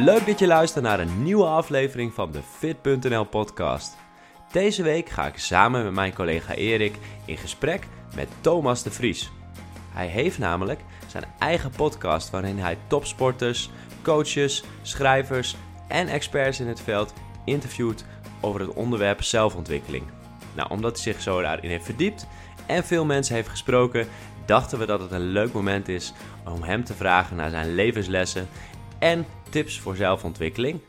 Leuk 0.00 0.26
dat 0.26 0.38
je 0.38 0.46
luistert 0.46 0.84
naar 0.84 1.00
een 1.00 1.22
nieuwe 1.22 1.44
aflevering 1.44 2.14
van 2.14 2.32
de 2.32 2.40
Fit.nl 2.58 3.24
podcast. 3.24 3.96
Deze 4.52 4.82
week 4.82 5.08
ga 5.08 5.26
ik 5.26 5.38
samen 5.38 5.84
met 5.84 5.92
mijn 5.92 6.14
collega 6.14 6.54
Erik 6.54 6.94
in 7.24 7.36
gesprek 7.36 7.86
met 8.14 8.28
Thomas 8.40 8.82
de 8.82 8.90
Vries. 8.90 9.30
Hij 9.90 10.06
heeft 10.06 10.38
namelijk 10.38 10.80
zijn 11.06 11.24
eigen 11.38 11.70
podcast 11.70 12.30
waarin 12.30 12.58
hij 12.58 12.78
topsporters, 12.86 13.70
coaches, 14.02 14.64
schrijvers 14.82 15.56
en 15.88 16.08
experts 16.08 16.60
in 16.60 16.66
het 16.66 16.80
veld 16.80 17.12
interviewt 17.44 18.04
over 18.40 18.60
het 18.60 18.72
onderwerp 18.72 19.22
zelfontwikkeling. 19.22 20.04
Nou, 20.54 20.70
omdat 20.70 20.92
hij 20.92 21.12
zich 21.12 21.22
zo 21.22 21.42
daarin 21.42 21.70
heeft 21.70 21.84
verdiept 21.84 22.26
en 22.66 22.84
veel 22.84 23.04
mensen 23.04 23.34
heeft 23.34 23.48
gesproken, 23.48 24.08
dachten 24.46 24.78
we 24.78 24.86
dat 24.86 25.00
het 25.00 25.10
een 25.10 25.30
leuk 25.32 25.52
moment 25.52 25.88
is 25.88 26.12
om 26.44 26.62
hem 26.62 26.84
te 26.84 26.94
vragen 26.94 27.36
naar 27.36 27.50
zijn 27.50 27.74
levenslessen 27.74 28.48
en 29.02 29.26
tips 29.50 29.80
voor 29.80 29.96
zelfontwikkeling. 29.96 30.80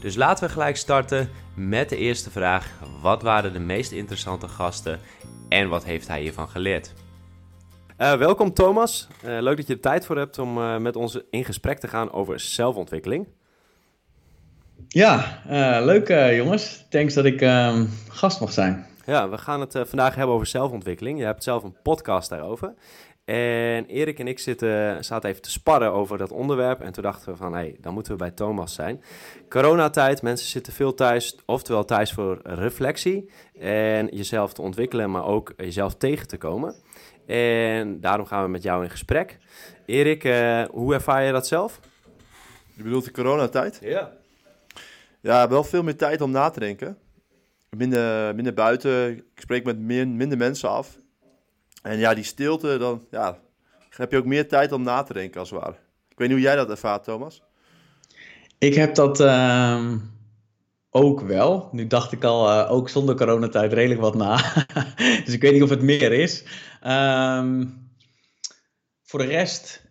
Dus 0.00 0.16
laten 0.16 0.46
we 0.46 0.52
gelijk 0.52 0.76
starten 0.76 1.30
met 1.54 1.88
de 1.88 1.96
eerste 1.96 2.30
vraag: 2.30 2.72
wat 3.00 3.22
waren 3.22 3.52
de 3.52 3.58
meest 3.58 3.92
interessante 3.92 4.48
gasten 4.48 5.00
en 5.48 5.68
wat 5.68 5.84
heeft 5.84 6.08
hij 6.08 6.20
hiervan 6.20 6.48
geleerd? 6.48 6.92
Uh, 7.98 8.14
welkom 8.16 8.52
Thomas. 8.52 9.08
Uh, 9.24 9.40
leuk 9.40 9.56
dat 9.56 9.66
je 9.66 9.72
er 9.72 9.80
tijd 9.80 10.06
voor 10.06 10.16
hebt 10.16 10.38
om 10.38 10.58
uh, 10.58 10.76
met 10.76 10.96
ons 10.96 11.20
in 11.30 11.44
gesprek 11.44 11.78
te 11.78 11.88
gaan 11.88 12.12
over 12.12 12.40
zelfontwikkeling. 12.40 13.28
Ja, 14.88 15.40
leuk 15.84 16.08
jongens. 16.36 16.84
Thanks 16.90 17.14
dat 17.14 17.24
ik 17.24 17.40
ehm, 17.40 17.86
gast 18.08 18.40
mag 18.40 18.52
zijn. 18.52 18.86
Ja, 19.06 19.28
we 19.28 19.38
gaan 19.38 19.60
het 19.60 19.72
vandaag 19.72 20.14
hebben 20.14 20.34
over 20.34 20.46
zelfontwikkeling. 20.46 21.18
Je 21.18 21.24
hebt 21.24 21.42
zelf 21.42 21.62
een 21.62 21.76
podcast 21.82 22.28
daarover. 22.28 22.74
En 23.24 23.86
Erik 23.86 24.18
en 24.18 24.28
ik 24.28 24.38
zitten, 24.38 25.04
zaten 25.04 25.30
even 25.30 25.42
te 25.42 25.50
sparren 25.50 25.92
over 25.92 26.18
dat 26.18 26.32
onderwerp. 26.32 26.80
En 26.80 26.92
toen 26.92 27.02
dachten 27.02 27.32
we 27.32 27.36
van, 27.36 27.52
hé, 27.52 27.58
hey, 27.58 27.76
dan 27.80 27.94
moeten 27.94 28.12
we 28.12 28.18
bij 28.18 28.30
Thomas 28.30 28.74
zijn. 28.74 29.02
Coronatijd, 29.48 30.22
mensen 30.22 30.48
zitten 30.48 30.72
veel 30.72 30.94
thuis, 30.94 31.36
oftewel 31.46 31.84
thuis 31.84 32.12
voor 32.12 32.40
reflectie. 32.42 33.30
En 33.58 34.06
jezelf 34.06 34.52
te 34.52 34.62
ontwikkelen, 34.62 35.10
maar 35.10 35.24
ook 35.24 35.52
jezelf 35.56 35.94
tegen 35.94 36.28
te 36.28 36.36
komen. 36.36 36.74
En 37.26 38.00
daarom 38.00 38.26
gaan 38.26 38.42
we 38.44 38.48
met 38.48 38.62
jou 38.62 38.82
in 38.82 38.90
gesprek. 38.90 39.38
Erik, 39.86 40.24
uh, 40.24 40.64
hoe 40.70 40.94
ervaar 40.94 41.24
je 41.24 41.32
dat 41.32 41.46
zelf? 41.46 41.80
Je 42.74 42.82
bedoelt 42.82 43.04
de 43.04 43.10
coronatijd? 43.10 43.78
Ja. 43.82 44.12
Ja, 45.20 45.48
wel 45.48 45.64
veel 45.64 45.82
meer 45.82 45.96
tijd 45.96 46.20
om 46.20 46.30
na 46.30 46.50
te 46.50 46.60
denken. 46.60 46.98
Minder, 47.76 48.34
minder 48.34 48.54
buiten, 48.54 49.10
ik 49.16 49.22
spreek 49.34 49.64
met 49.64 49.78
meer, 49.78 50.08
minder 50.08 50.38
mensen 50.38 50.68
af. 50.68 50.98
En 51.84 51.98
ja, 51.98 52.14
die 52.14 52.24
stilte, 52.24 52.78
dan 52.78 53.06
ja, 53.10 53.38
heb 53.90 54.10
je 54.10 54.16
ook 54.16 54.24
meer 54.24 54.48
tijd 54.48 54.72
om 54.72 54.82
na 54.82 55.02
te 55.02 55.12
denken 55.12 55.40
als 55.40 55.50
het 55.50 55.60
ware. 55.60 55.76
Ik 56.08 56.18
weet 56.18 56.28
niet 56.28 56.36
hoe 56.36 56.46
jij 56.46 56.56
dat 56.56 56.70
ervaart, 56.70 57.04
Thomas. 57.04 57.42
Ik 58.58 58.74
heb 58.74 58.94
dat 58.94 59.20
uh, 59.20 59.92
ook 60.90 61.20
wel. 61.20 61.68
Nu 61.72 61.86
dacht 61.86 62.12
ik 62.12 62.24
al, 62.24 62.48
uh, 62.50 62.70
ook 62.70 62.88
zonder 62.88 63.14
coronatijd, 63.14 63.72
redelijk 63.72 64.00
wat 64.00 64.14
na. 64.14 64.36
dus 65.24 65.34
ik 65.34 65.40
weet 65.40 65.52
niet 65.52 65.62
of 65.62 65.70
het 65.70 65.82
meer 65.82 66.12
is. 66.12 66.44
Um, 66.86 67.88
voor 69.02 69.18
de 69.18 69.26
rest, 69.26 69.82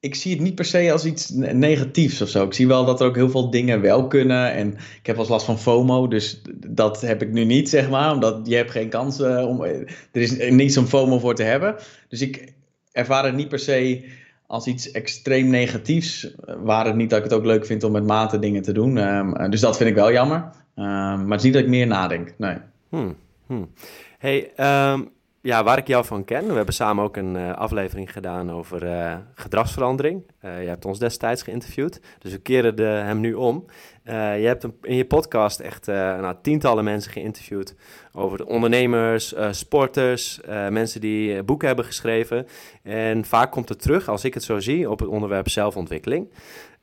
ik 0.00 0.14
zie 0.14 0.32
het 0.32 0.40
niet 0.40 0.54
per 0.54 0.64
se 0.64 0.92
als 0.92 1.04
iets 1.04 1.30
negatiefs 1.52 2.22
of 2.22 2.28
zo. 2.28 2.44
Ik 2.44 2.54
zie 2.54 2.66
wel 2.66 2.84
dat 2.84 3.00
er 3.00 3.06
ook 3.06 3.14
heel 3.14 3.30
veel 3.30 3.50
dingen 3.50 3.80
wel 3.80 4.06
kunnen. 4.06 4.52
En 4.52 4.72
ik 4.72 5.06
heb 5.06 5.16
wel 5.16 5.26
last 5.28 5.46
van 5.46 5.58
FOMO, 5.58 6.08
dus 6.08 6.42
dat 6.66 7.00
heb 7.00 7.22
ik 7.22 7.32
nu 7.32 7.44
niet, 7.44 7.68
zeg 7.68 7.90
maar. 7.90 8.12
Omdat 8.12 8.40
je 8.44 8.54
hebt 8.54 8.70
geen 8.70 8.88
kans 8.88 9.20
uh, 9.20 9.48
om... 9.48 9.62
Er 9.62 9.86
is 10.12 10.50
niets 10.50 10.76
om 10.76 10.86
FOMO 10.86 11.18
voor 11.18 11.34
te 11.34 11.42
hebben. 11.42 11.76
Dus 12.08 12.20
ik 12.20 12.52
ervaar 12.92 13.24
het 13.24 13.34
niet 13.34 13.48
per 13.48 13.58
se 13.58 14.04
als 14.46 14.66
iets 14.66 14.90
extreem 14.90 15.48
negatiefs. 15.48 16.34
Waar 16.62 16.86
het 16.86 16.96
niet 16.96 17.10
dat 17.10 17.18
ik 17.18 17.24
het 17.24 17.34
ook 17.34 17.44
leuk 17.44 17.66
vind 17.66 17.84
om 17.84 17.92
met 17.92 18.06
mate 18.06 18.38
dingen 18.38 18.62
te 18.62 18.72
doen. 18.72 18.96
Um, 18.96 19.50
dus 19.50 19.60
dat 19.60 19.76
vind 19.76 19.90
ik 19.90 19.96
wel 19.96 20.12
jammer. 20.12 20.36
Um, 20.36 20.84
maar 21.26 21.28
het 21.28 21.38
is 21.38 21.42
niet 21.42 21.52
dat 21.52 21.62
ik 21.62 21.68
meer 21.68 21.86
nadenk, 21.86 22.34
nee. 22.36 22.56
Hmm, 22.88 23.16
hmm. 23.46 23.70
Hey, 24.18 24.50
um, 24.92 25.08
ja, 25.42 25.64
waar 25.64 25.78
ik 25.78 25.86
jou 25.86 26.04
van 26.04 26.24
ken, 26.24 26.46
we 26.46 26.54
hebben 26.54 26.74
samen 26.74 27.04
ook 27.04 27.16
een 27.16 27.34
uh, 27.34 27.52
aflevering 27.52 28.12
gedaan 28.12 28.52
over 28.52 28.84
uh, 28.84 29.16
gedragsverandering. 29.34 30.22
Uh, 30.44 30.62
je 30.62 30.68
hebt 30.68 30.84
ons 30.84 30.98
destijds 30.98 31.42
geïnterviewd, 31.42 32.00
dus 32.18 32.32
we 32.32 32.38
keren 32.38 32.76
de, 32.76 32.82
hem 32.82 33.20
nu 33.20 33.34
om. 33.34 33.64
je 34.04 34.44
hebt 34.46 34.66
in 34.82 34.96
je 34.96 35.06
podcast 35.06 35.60
echt 35.60 35.86
nou, 35.86 36.34
tientallen 36.42 36.84
mensen 36.84 37.12
geïnterviewd 37.12 37.74
over 38.12 38.46
ondernemers, 38.46 39.34
sporters, 39.50 40.40
mensen 40.70 41.00
die 41.00 41.42
boeken 41.42 41.66
hebben 41.66 41.84
geschreven. 41.84 42.46
En 42.82 43.24
vaak 43.24 43.50
komt 43.52 43.68
het 43.68 43.82
terug, 43.82 44.08
als 44.08 44.24
ik 44.24 44.34
het 44.34 44.42
zo 44.42 44.58
zie, 44.60 44.90
op 44.90 44.98
het 44.98 45.08
onderwerp 45.08 45.48
zelfontwikkeling. 45.48 46.28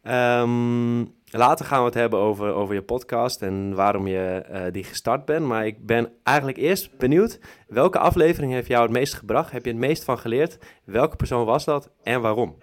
Um, 0.04 1.14
Later 1.38 1.66
gaan 1.66 1.80
we 1.80 1.86
het 1.86 1.94
hebben 1.94 2.20
over, 2.20 2.54
over 2.54 2.76
je 2.76 2.82
podcast 2.82 3.42
en 3.42 3.74
waarom 3.74 4.08
je 4.08 4.46
uh, 4.52 4.62
die 4.72 4.84
gestart 4.84 5.26
bent. 5.26 5.46
Maar 5.46 5.66
ik 5.66 5.86
ben 5.86 6.10
eigenlijk 6.24 6.58
eerst 6.58 6.98
benieuwd, 6.98 7.40
welke 7.68 8.00
aflevering 8.00 8.52
heeft 8.52 8.68
jou 8.68 8.84
het 8.84 8.92
meest 8.92 9.14
gebracht? 9.14 9.52
Heb 9.52 9.66
je 9.66 9.72
het 9.72 9.80
meest 9.80 10.04
van 10.04 10.20
geleerd? 10.20 10.58
Welke 10.84 11.16
persoon 11.16 11.46
was 11.46 11.66
dat 11.66 11.90
en 12.04 12.22
waarom? 12.22 12.56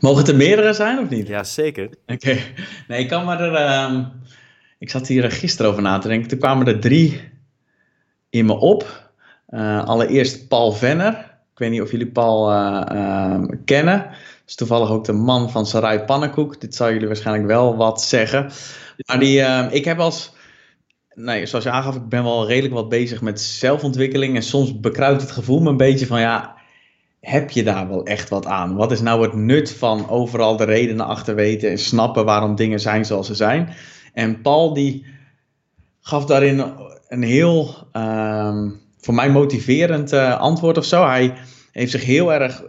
Mogen 0.00 0.18
het 0.18 0.28
er 0.28 0.36
meerdere 0.36 0.72
zijn 0.72 0.98
of 0.98 1.08
niet? 1.08 1.26
Ja, 1.26 1.44
zeker. 1.44 1.90
Oké. 2.06 2.38
Nee, 2.88 3.00
ik 3.00 3.08
kan 3.08 3.24
maar 3.24 3.40
er... 3.40 3.52
Uh, 3.52 4.06
ik 4.78 4.90
zat 4.90 5.06
hier 5.06 5.30
gisteren 5.30 5.70
over 5.70 5.82
na 5.82 5.98
te 5.98 6.08
denken. 6.08 6.28
Toen 6.28 6.38
kwamen 6.38 6.66
er 6.66 6.80
drie 6.80 7.20
in 8.30 8.46
me 8.46 8.54
op. 8.54 9.12
Uh, 9.48 9.84
allereerst 9.84 10.48
Paul 10.48 10.72
Venner. 10.72 11.12
Ik 11.52 11.58
weet 11.58 11.70
niet 11.70 11.80
of 11.80 11.90
jullie 11.90 12.10
Paul 12.10 12.52
uh, 12.52 13.42
kennen 13.64 14.10
is 14.46 14.54
toevallig 14.54 14.90
ook 14.90 15.04
de 15.04 15.12
man 15.12 15.50
van 15.50 15.66
Sarai 15.66 15.98
Pannenkoek. 15.98 16.60
Dit 16.60 16.74
zou 16.74 16.92
jullie 16.92 17.06
waarschijnlijk 17.06 17.46
wel 17.46 17.76
wat 17.76 18.02
zeggen. 18.02 18.50
Maar 19.06 19.18
die, 19.18 19.38
uh, 19.38 19.66
ik 19.70 19.84
heb 19.84 19.98
als. 19.98 20.32
Nee, 21.14 21.46
zoals 21.46 21.64
je 21.64 21.70
aangaf, 21.70 21.94
ik 21.94 22.08
ben 22.08 22.24
wel 22.24 22.46
redelijk 22.46 22.74
wat 22.74 22.88
bezig 22.88 23.20
met 23.20 23.40
zelfontwikkeling. 23.40 24.36
En 24.36 24.42
soms 24.42 24.80
bekruipt 24.80 25.20
het 25.20 25.30
gevoel 25.30 25.60
me 25.60 25.68
een 25.68 25.76
beetje 25.76 26.06
van 26.06 26.20
ja. 26.20 26.62
Heb 27.20 27.50
je 27.50 27.62
daar 27.62 27.88
wel 27.88 28.04
echt 28.04 28.28
wat 28.28 28.46
aan? 28.46 28.76
Wat 28.76 28.92
is 28.92 29.00
nou 29.00 29.22
het 29.22 29.34
nut 29.34 29.72
van 29.72 30.08
overal 30.08 30.56
de 30.56 30.64
redenen 30.64 31.06
achter 31.06 31.34
weten 31.34 31.70
en 31.70 31.78
snappen 31.78 32.24
waarom 32.24 32.54
dingen 32.54 32.80
zijn 32.80 33.04
zoals 33.04 33.26
ze 33.26 33.34
zijn? 33.34 33.74
En 34.12 34.40
Paul 34.40 34.74
die 34.74 35.06
gaf 36.00 36.24
daarin 36.24 36.64
een 37.08 37.22
heel 37.22 37.74
uh, 37.92 38.66
voor 38.98 39.14
mij 39.14 39.30
motiverend 39.30 40.12
uh, 40.12 40.40
antwoord 40.40 40.78
of 40.78 40.84
zo. 40.84 41.06
Hij 41.06 41.34
heeft 41.72 41.90
zich 41.90 42.04
heel 42.04 42.32
erg 42.32 42.62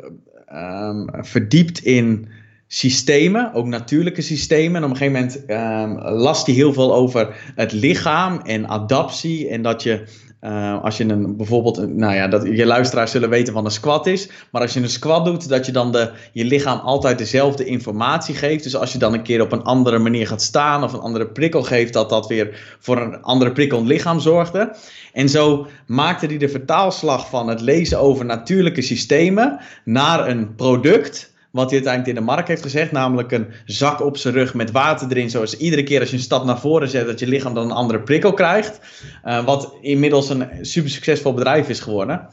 um, 0.53 1.09
verdiept 1.11 1.79
in 1.79 2.27
systemen, 2.67 3.53
ook 3.53 3.65
natuurlijke 3.65 4.21
systemen. 4.21 4.75
En 4.75 4.83
op 4.83 4.89
een 4.89 4.97
gegeven 4.97 5.21
moment 5.21 6.03
um, 6.07 6.13
las 6.13 6.45
hij 6.45 6.55
heel 6.55 6.73
veel 6.73 6.95
over 6.95 7.51
het 7.55 7.71
lichaam 7.71 8.39
en 8.39 8.67
adaptie. 8.67 9.49
En 9.49 9.61
dat 9.61 9.83
je, 9.83 10.03
uh, 10.41 10.83
als 10.83 10.97
je 10.97 11.03
een 11.03 11.37
bijvoorbeeld, 11.37 11.87
nou 11.87 12.13
ja, 12.15 12.27
dat 12.27 12.43
je 12.43 12.65
luisteraars 12.65 13.11
zullen 13.11 13.29
weten 13.29 13.53
wat 13.53 13.65
een 13.65 13.71
squat 13.71 14.07
is. 14.07 14.29
Maar 14.51 14.61
als 14.61 14.73
je 14.73 14.79
een 14.79 14.89
squat 14.89 15.25
doet, 15.25 15.49
dat 15.49 15.65
je 15.65 15.71
dan 15.71 15.91
de, 15.91 16.11
je 16.31 16.45
lichaam 16.45 16.79
altijd 16.79 17.17
dezelfde 17.17 17.65
informatie 17.65 18.35
geeft. 18.35 18.63
Dus 18.63 18.75
als 18.75 18.91
je 18.91 18.97
dan 18.97 19.13
een 19.13 19.23
keer 19.23 19.41
op 19.41 19.51
een 19.51 19.63
andere 19.63 19.99
manier 19.99 20.27
gaat 20.27 20.41
staan 20.41 20.83
of 20.83 20.93
een 20.93 20.99
andere 20.99 21.27
prikkel 21.27 21.63
geeft, 21.63 21.93
dat 21.93 22.09
dat 22.09 22.27
weer 22.27 22.75
voor 22.79 22.97
een 22.97 23.21
andere 23.21 23.51
prikkel 23.51 23.77
in 23.77 23.83
het 23.83 23.93
lichaam 23.93 24.19
zorgde. 24.19 24.75
En 25.13 25.29
zo 25.29 25.67
maakte 25.87 26.25
hij 26.25 26.37
de 26.37 26.49
vertaalslag 26.49 27.29
van 27.29 27.47
het 27.47 27.61
lezen 27.61 27.99
over 27.99 28.25
natuurlijke 28.25 28.81
systemen 28.81 29.59
naar 29.83 30.27
een 30.27 30.55
product 30.55 31.33
wat 31.55 31.69
hij 31.69 31.73
uiteindelijk 31.73 32.17
in 32.17 32.25
de 32.25 32.31
markt 32.31 32.47
heeft 32.47 32.61
gezegd, 32.61 32.91
namelijk 32.91 33.31
een 33.31 33.47
zak 33.65 34.01
op 34.01 34.17
zijn 34.17 34.33
rug 34.33 34.53
met 34.53 34.71
water 34.71 35.07
erin, 35.09 35.29
zoals 35.29 35.57
iedere 35.57 35.83
keer 35.83 35.99
als 35.99 36.09
je 36.09 36.15
een 36.15 36.21
stap 36.21 36.45
naar 36.45 36.59
voren 36.59 36.89
zet, 36.89 37.05
dat 37.05 37.19
je 37.19 37.27
lichaam 37.27 37.53
dan 37.53 37.65
een 37.65 37.71
andere 37.71 37.99
prikkel 37.99 38.33
krijgt. 38.33 38.79
Uh, 39.25 39.45
wat 39.45 39.73
inmiddels 39.81 40.29
een 40.29 40.47
super 40.61 40.89
succesvol 40.89 41.33
bedrijf 41.33 41.69
is 41.69 41.79
geworden. 41.79 42.27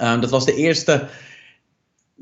Uh, 0.00 0.20
dat 0.20 0.30
was 0.30 0.44
de 0.44 0.54
eerste, 0.54 1.08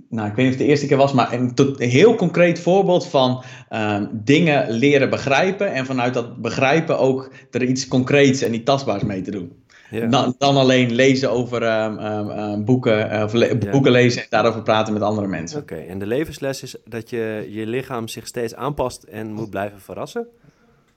nou 0.09 0.29
ik 0.29 0.35
weet 0.35 0.45
niet 0.45 0.55
of 0.55 0.59
het 0.59 0.59
de 0.59 0.65
eerste 0.65 0.87
keer 0.87 0.97
was, 0.97 1.13
maar 1.13 1.33
een, 1.33 1.75
heel 1.79 2.15
concreet 2.15 2.61
voorbeeld 2.61 3.07
van 3.07 3.45
uh, 3.71 4.01
dingen 4.13 4.71
leren 4.71 5.11
begrijpen 5.11 5.73
en 5.73 5.87
vanuit 5.87 6.15
dat 6.15 6.37
begrijpen 6.37 6.99
ook 6.99 7.33
er 7.51 7.63
iets 7.63 7.89
concreets 7.89 8.43
en 8.43 8.55
iets 8.55 8.65
tastbaars 8.65 9.03
mee 9.03 9.23
te 9.23 9.31
doen. 9.31 9.64
Dan, 9.91 10.35
dan, 10.39 10.57
alleen 10.57 10.93
lezen 10.93 11.31
over 11.31 11.85
um, 11.85 11.99
um, 11.99 12.65
boeken, 12.65 13.13
uh, 13.15 13.23
of 13.23 13.33
le 13.33 13.59
boeken 13.71 13.93
lezen 13.93 14.23
en 14.23 14.27
daarover 14.31 14.63
praten 14.63 14.93
met 14.93 15.03
andere 15.03 15.27
mensen. 15.27 15.61
Oké, 15.61 15.73
okay. 15.75 15.87
en 15.87 15.99
de 15.99 16.07
levensles 16.07 16.63
is 16.63 16.77
dat 16.85 17.11
je 17.11 17.47
je 17.51 17.67
lichaam 17.67 18.09
zich 18.09 18.27
steeds 18.27 18.55
aanpast 18.55 19.03
en 19.03 19.33
moet 19.33 19.51
blijven 19.51 19.81
verrassen? 19.81 20.27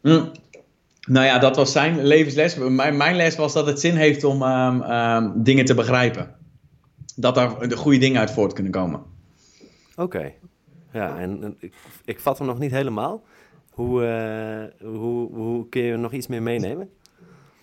Mm. 0.02 0.32
Nou 1.08 1.26
ja, 1.26 1.40
dat 1.40 1.56
was 1.56 1.72
zijn 1.72 2.04
levensles. 2.06 2.56
Mijn, 2.56 2.98
mijn 2.98 3.16
les 3.16 3.36
was 3.36 3.54
dat 3.54 3.66
het 3.66 3.80
zin 3.80 3.96
heeft 3.96 4.24
om 4.24 4.40
dingen 5.44 5.66
te 5.66 5.74
begrijpen. 5.76 6.36
Dat 7.16 7.36
daar 7.36 7.68
de 7.68 7.78
goede 7.78 7.98
dingen 7.98 8.20
uit 8.20 8.32
voort 8.32 8.54
kunnen 8.54 8.72
komen. 8.72 9.00
Oké, 9.96 10.02
okay. 10.02 10.36
ja, 10.92 11.18
en 11.18 11.56
ik, 11.60 11.74
ik 12.06 12.20
vat 12.20 12.38
hem 12.38 12.48
nog 12.48 12.60
niet 12.60 12.72
helemaal. 12.72 13.24
Hoe, 13.70 14.02
uh, 14.82 14.88
hoe, 14.90 15.36
hoe 15.36 15.70
kun 15.70 15.82
je 15.82 15.98
nog 15.98 16.12
iets 16.12 16.28
meer 16.28 16.42
meenemen? 16.42 16.90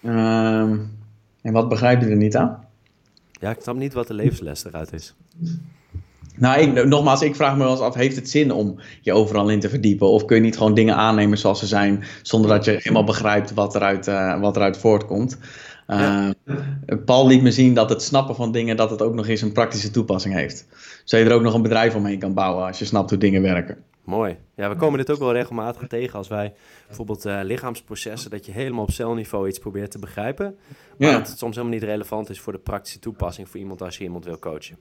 Um, 0.02 1.03
en 1.44 1.52
wat 1.52 1.68
begrijp 1.68 2.00
je 2.00 2.08
er 2.08 2.16
niet 2.16 2.36
aan? 2.36 2.64
Ja, 3.40 3.50
ik 3.50 3.60
snap 3.60 3.76
niet 3.76 3.92
wat 3.92 4.06
de 4.06 4.14
levensles 4.14 4.64
eruit 4.64 4.92
is. 4.92 5.14
Nou, 6.36 6.60
ik, 6.60 6.86
nogmaals, 6.86 7.22
ik 7.22 7.36
vraag 7.36 7.56
me 7.56 7.62
wel 7.62 7.70
eens 7.70 7.80
af, 7.80 7.94
heeft 7.94 8.16
het 8.16 8.30
zin 8.30 8.52
om 8.52 8.78
je 9.00 9.12
overal 9.12 9.48
in 9.48 9.60
te 9.60 9.68
verdiepen? 9.68 10.08
Of 10.08 10.24
kun 10.24 10.36
je 10.36 10.42
niet 10.42 10.56
gewoon 10.56 10.74
dingen 10.74 10.96
aannemen 10.96 11.38
zoals 11.38 11.58
ze 11.58 11.66
zijn, 11.66 12.04
zonder 12.22 12.50
dat 12.50 12.64
je 12.64 12.70
helemaal 12.70 13.04
begrijpt 13.04 13.54
wat 13.54 13.74
eruit, 13.74 14.08
uh, 14.08 14.40
wat 14.40 14.56
eruit 14.56 14.78
voortkomt? 14.78 15.38
Uh, 15.86 16.28
Paul 17.04 17.26
liet 17.26 17.42
me 17.42 17.50
zien 17.50 17.74
dat 17.74 17.88
het 17.88 18.02
snappen 18.02 18.34
van 18.34 18.52
dingen, 18.52 18.76
dat 18.76 18.90
het 18.90 19.02
ook 19.02 19.14
nog 19.14 19.26
eens 19.26 19.42
een 19.42 19.52
praktische 19.52 19.90
toepassing 19.90 20.34
heeft. 20.34 20.66
Zodat 21.04 21.26
je 21.26 21.32
er 21.32 21.36
ook 21.36 21.44
nog 21.44 21.54
een 21.54 21.62
bedrijf 21.62 21.94
omheen 21.94 22.18
kan 22.18 22.34
bouwen 22.34 22.66
als 22.66 22.78
je 22.78 22.84
snapt 22.84 23.10
hoe 23.10 23.18
dingen 23.18 23.42
werken. 23.42 23.76
Mooi. 24.04 24.38
Ja, 24.56 24.68
we 24.68 24.76
komen 24.76 24.98
dit 24.98 25.10
ook 25.10 25.18
wel 25.18 25.32
regelmatig 25.32 25.86
tegen 25.86 26.18
als 26.18 26.28
wij 26.28 26.54
bijvoorbeeld 26.86 27.26
uh, 27.26 27.40
lichaamsprocessen, 27.42 28.30
dat 28.30 28.46
je 28.46 28.52
helemaal 28.52 28.82
op 28.82 28.90
celniveau 28.90 29.48
iets 29.48 29.58
probeert 29.58 29.90
te 29.90 29.98
begrijpen. 29.98 30.56
Maar 30.98 31.08
ja. 31.08 31.18
dat 31.18 31.28
het 31.28 31.38
soms 31.38 31.56
helemaal 31.56 31.78
niet 31.78 31.88
relevant 31.88 32.30
is 32.30 32.40
voor 32.40 32.52
de 32.52 32.58
praktische 32.58 32.98
toepassing 32.98 33.48
voor 33.48 33.60
iemand 33.60 33.82
als 33.82 33.96
je 33.96 34.04
iemand 34.04 34.24
wil 34.24 34.38
coachen. 34.38 34.78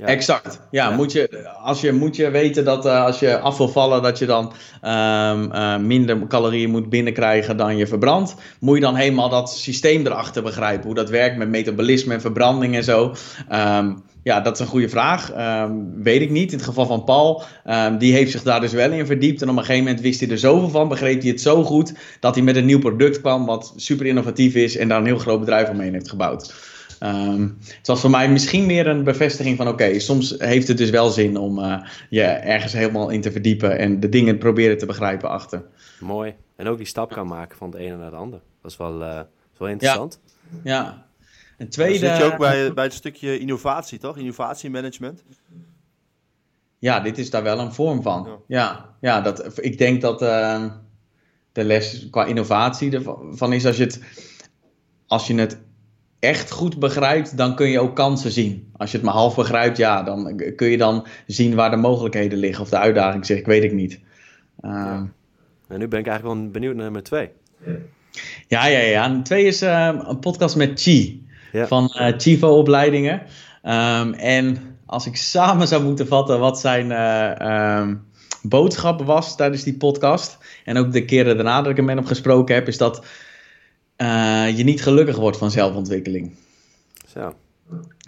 Ja. 0.00 0.06
Exact. 0.06 0.60
Ja, 0.70 0.90
Moet, 0.90 1.12
je, 1.12 1.48
als 1.62 1.80
je, 1.80 1.92
moet 1.92 2.16
je 2.16 2.30
weten 2.30 2.64
dat 2.64 2.86
uh, 2.86 3.04
als 3.04 3.18
je 3.18 3.38
af 3.38 3.56
wil 3.58 3.68
vallen, 3.68 4.02
dat 4.02 4.18
je 4.18 4.26
dan 4.26 4.52
um, 4.84 5.52
uh, 5.52 5.76
minder 5.76 6.26
calorieën 6.26 6.70
moet 6.70 6.88
binnenkrijgen 6.88 7.56
dan 7.56 7.76
je 7.76 7.86
verbrandt. 7.86 8.34
Moet 8.60 8.74
je 8.74 8.80
dan 8.80 8.94
helemaal 8.94 9.28
dat 9.28 9.50
systeem 9.50 10.06
erachter 10.06 10.42
begrijpen, 10.42 10.86
hoe 10.86 10.94
dat 10.94 11.10
werkt 11.10 11.36
met 11.36 11.48
metabolisme 11.48 12.14
en 12.14 12.20
verbranding 12.20 12.74
en 12.74 12.84
zo. 12.84 13.14
Um, 13.52 14.02
ja, 14.22 14.40
dat 14.40 14.54
is 14.54 14.60
een 14.60 14.66
goede 14.66 14.88
vraag. 14.88 15.32
Um, 15.64 16.02
weet 16.02 16.20
ik 16.20 16.30
niet. 16.30 16.52
In 16.52 16.58
het 16.58 16.66
geval 16.66 16.86
van 16.86 17.04
Paul, 17.04 17.42
um, 17.66 17.98
die 17.98 18.12
heeft 18.12 18.30
zich 18.30 18.42
daar 18.42 18.60
dus 18.60 18.72
wel 18.72 18.92
in 18.92 19.06
verdiept. 19.06 19.42
En 19.42 19.48
op 19.48 19.56
een 19.56 19.64
gegeven 19.64 19.84
moment 19.84 20.02
wist 20.02 20.20
hij 20.20 20.28
er 20.30 20.38
zoveel 20.38 20.68
van, 20.68 20.88
begreep 20.88 21.20
hij 21.20 21.30
het 21.30 21.40
zo 21.40 21.64
goed, 21.64 21.94
dat 22.20 22.34
hij 22.34 22.44
met 22.44 22.56
een 22.56 22.66
nieuw 22.66 22.78
product 22.78 23.20
kwam 23.20 23.46
wat 23.46 23.72
super 23.76 24.06
innovatief 24.06 24.54
is 24.54 24.76
en 24.76 24.88
daar 24.88 24.98
een 24.98 25.06
heel 25.06 25.18
groot 25.18 25.40
bedrijf 25.40 25.68
omheen 25.68 25.92
heeft 25.92 26.08
gebouwd. 26.08 26.54
Um, 27.02 27.58
het 27.76 27.86
was 27.86 28.00
voor 28.00 28.10
mij 28.10 28.30
misschien 28.30 28.66
meer 28.66 28.86
een 28.86 29.04
bevestiging 29.04 29.56
van: 29.56 29.68
oké, 29.68 29.84
okay, 29.84 29.98
soms 29.98 30.34
heeft 30.38 30.68
het 30.68 30.76
dus 30.76 30.90
wel 30.90 31.10
zin 31.10 31.36
om 31.36 31.58
uh, 31.58 31.84
je 32.08 32.22
ergens 32.22 32.72
helemaal 32.72 33.08
in 33.08 33.20
te 33.20 33.32
verdiepen 33.32 33.78
en 33.78 34.00
de 34.00 34.08
dingen 34.08 34.38
proberen 34.38 34.78
te 34.78 34.86
begrijpen 34.86 35.30
achter. 35.30 35.62
Mooi. 36.00 36.34
En 36.56 36.68
ook 36.68 36.76
die 36.76 36.86
stap 36.86 37.12
kan 37.12 37.26
maken 37.26 37.56
van 37.56 37.70
het 37.70 37.80
ene 37.80 37.96
naar 37.96 38.04
het 38.04 38.14
andere. 38.14 38.42
Dat 38.62 38.70
is 38.70 38.76
wel, 38.76 39.00
uh, 39.00 39.20
is 39.52 39.58
wel 39.58 39.68
interessant. 39.68 40.20
Ja. 40.62 40.74
ja. 40.74 41.06
Een 41.60 41.68
tweede... 41.68 42.06
Dan 42.06 42.16
zit 42.16 42.24
je 42.24 42.32
ook 42.32 42.38
bij, 42.38 42.72
bij 42.72 42.84
het 42.84 42.92
stukje 42.92 43.38
innovatie, 43.38 43.98
toch? 43.98 44.16
Innovatiemanagement. 44.16 45.22
Ja, 46.78 47.00
dit 47.00 47.18
is 47.18 47.30
daar 47.30 47.42
wel 47.42 47.58
een 47.58 47.72
vorm 47.72 48.02
van. 48.02 48.24
Ja, 48.24 48.38
ja, 48.46 48.94
ja 49.00 49.20
dat, 49.20 49.64
ik 49.64 49.78
denk 49.78 50.00
dat 50.00 50.22
uh, 50.22 50.64
de 51.52 51.64
les 51.64 52.08
qua 52.10 52.24
innovatie 52.24 52.92
ervan 52.92 53.52
is 53.52 53.66
als 53.66 53.76
je 53.76 53.82
het, 53.82 54.00
als 55.06 55.26
je 55.26 55.34
het 55.34 55.58
echt 56.18 56.50
goed 56.50 56.78
begrijpt, 56.78 57.36
dan 57.36 57.54
kun 57.54 57.68
je 57.68 57.80
ook 57.80 57.96
kansen 57.96 58.30
zien. 58.30 58.72
Als 58.76 58.90
je 58.90 58.96
het 58.96 59.06
maar 59.06 59.14
half 59.14 59.34
begrijpt, 59.34 59.76
ja, 59.76 60.02
dan 60.02 60.42
kun 60.56 60.68
je 60.68 60.76
dan 60.76 61.06
zien 61.26 61.54
waar 61.54 61.70
de 61.70 61.76
mogelijkheden 61.76 62.38
liggen 62.38 62.62
of 62.62 62.70
de 62.70 62.78
uitdaging 62.78 63.26
zit. 63.26 63.38
Ik 63.38 63.46
weet 63.46 63.64
ik 63.64 63.72
niet. 63.72 63.92
Uh, 63.92 64.70
ja. 64.70 65.08
En 65.68 65.78
nu 65.78 65.88
ben 65.88 65.98
ik 65.98 66.06
eigenlijk 66.06 66.40
wel 66.40 66.50
benieuwd 66.50 66.74
naar 66.74 66.84
nummer 66.84 67.02
twee. 67.02 67.30
Ja, 68.48 68.66
ja, 68.66 68.78
ja. 68.78 69.04
En 69.04 69.22
twee 69.22 69.44
is 69.44 69.62
uh, 69.62 69.98
een 70.06 70.18
podcast 70.18 70.56
met 70.56 70.80
Chi 70.80 71.28
ja. 71.52 71.66
van 71.66 71.94
uh, 71.96 72.12
Chivo 72.16 72.48
opleidingen. 72.48 73.22
Um, 73.62 74.12
en 74.12 74.76
als 74.86 75.06
ik 75.06 75.16
samen 75.36 75.68
zou 75.68 75.84
moeten 75.84 76.06
vatten 76.06 76.38
wat 76.38 76.60
zijn 76.60 76.90
um, 77.80 78.08
boodschap 78.42 79.02
was 79.02 79.36
tijdens 79.36 79.62
die 79.62 79.76
podcast. 79.76 80.38
En 80.64 80.76
ook 80.76 80.92
de 80.92 81.04
keren 81.04 81.36
daarna 81.36 81.62
dat 81.62 81.70
ik 81.70 81.76
hem 81.76 81.84
met 81.84 82.06
gesproken 82.06 82.54
heb, 82.54 82.68
is 82.68 82.78
dat 82.78 83.04
uh, 83.96 84.56
je 84.56 84.64
niet 84.64 84.82
gelukkig 84.82 85.16
wordt 85.16 85.36
van 85.36 85.50
zelfontwikkeling. 85.50 86.34
Zo. 87.12 87.34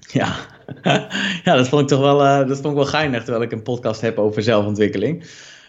Ja. 0.06 0.36
ja, 1.44 1.54
dat 1.56 1.68
vond 1.68 1.82
ik 1.82 1.88
toch 1.88 2.00
wel, 2.00 2.24
uh, 2.24 2.48
dat 2.48 2.60
vond 2.60 2.66
ik 2.66 2.74
wel 2.74 2.84
geinig, 2.84 3.22
terwijl 3.22 3.44
ik 3.44 3.52
een 3.52 3.62
podcast 3.62 4.00
heb 4.00 4.18
over 4.18 4.42
zelfontwikkeling. 4.42 5.22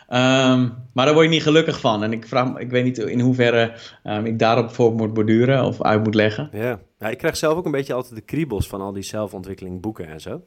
Um, 0.09 0.73
maar 0.93 1.05
daar 1.05 1.13
word 1.13 1.25
je 1.25 1.31
niet 1.31 1.43
gelukkig 1.43 1.79
van. 1.79 2.03
En 2.03 2.13
ik, 2.13 2.27
vraag, 2.27 2.57
ik 2.57 2.69
weet 2.69 2.83
niet 2.83 2.97
in 2.97 3.19
hoeverre 3.19 3.73
um, 4.03 4.25
ik 4.25 4.39
daarop 4.39 4.73
voor 4.73 4.93
moet 4.93 5.13
borduren 5.13 5.63
of 5.63 5.81
uit 5.81 6.03
moet 6.03 6.15
leggen. 6.15 6.49
Ja. 6.51 6.79
Ja, 7.03 7.09
ik 7.09 7.17
krijg 7.17 7.37
zelf 7.37 7.57
ook 7.57 7.65
een 7.65 7.71
beetje 7.71 7.93
altijd 7.93 8.15
de 8.15 8.21
kriebels 8.21 8.67
van 8.67 8.81
al 8.81 8.93
die 8.93 9.03
zelfontwikkeling 9.03 9.81
boeken 9.81 10.07
en 10.07 10.21
zo. 10.21 10.43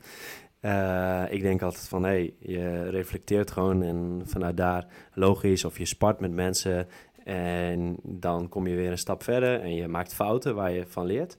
Uh, 0.61 1.23
ik 1.29 1.43
denk 1.43 1.62
altijd 1.62 1.88
van, 1.88 2.03
hé, 2.03 2.08
hey, 2.08 2.35
je 2.38 2.91
reflecteert 2.91 3.50
gewoon 3.50 3.82
en 3.82 4.23
vanuit 4.25 4.56
daar 4.56 4.87
logisch 5.12 5.64
of 5.64 5.79
je 5.79 5.85
spart 5.85 6.20
met 6.20 6.32
mensen 6.32 6.88
en 7.25 7.97
dan 8.03 8.49
kom 8.49 8.67
je 8.67 8.76
weer 8.76 8.91
een 8.91 8.99
stap 8.99 9.23
verder 9.23 9.61
en 9.61 9.75
je 9.75 9.88
maakt 9.88 10.14
fouten 10.14 10.55
waar 10.55 10.70
je 10.70 10.87
van 10.87 11.06
leert. 11.06 11.38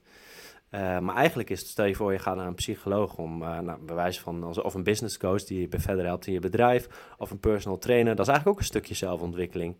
Uh, 0.70 0.98
maar 0.98 1.14
eigenlijk 1.14 1.50
is 1.50 1.60
het, 1.60 1.68
stel 1.68 1.84
je 1.84 1.94
voor, 1.94 2.12
je 2.12 2.18
gaat 2.18 2.36
naar 2.36 2.46
een 2.46 2.54
psycholoog 2.54 3.16
om, 3.16 3.42
uh, 3.42 3.58
nou, 3.58 3.78
bewijs 3.80 4.20
van, 4.20 4.62
of 4.62 4.74
een 4.74 4.82
business 4.82 5.18
coach 5.18 5.44
die 5.44 5.60
je 5.60 5.80
verder 5.80 6.04
helpt 6.04 6.26
in 6.26 6.32
je 6.32 6.40
bedrijf, 6.40 7.14
of 7.18 7.30
een 7.30 7.40
personal 7.40 7.78
trainer. 7.78 8.16
Dat 8.16 8.26
is 8.26 8.32
eigenlijk 8.32 8.56
ook 8.56 8.62
een 8.62 8.70
stukje 8.70 8.94
zelfontwikkeling. 8.94 9.76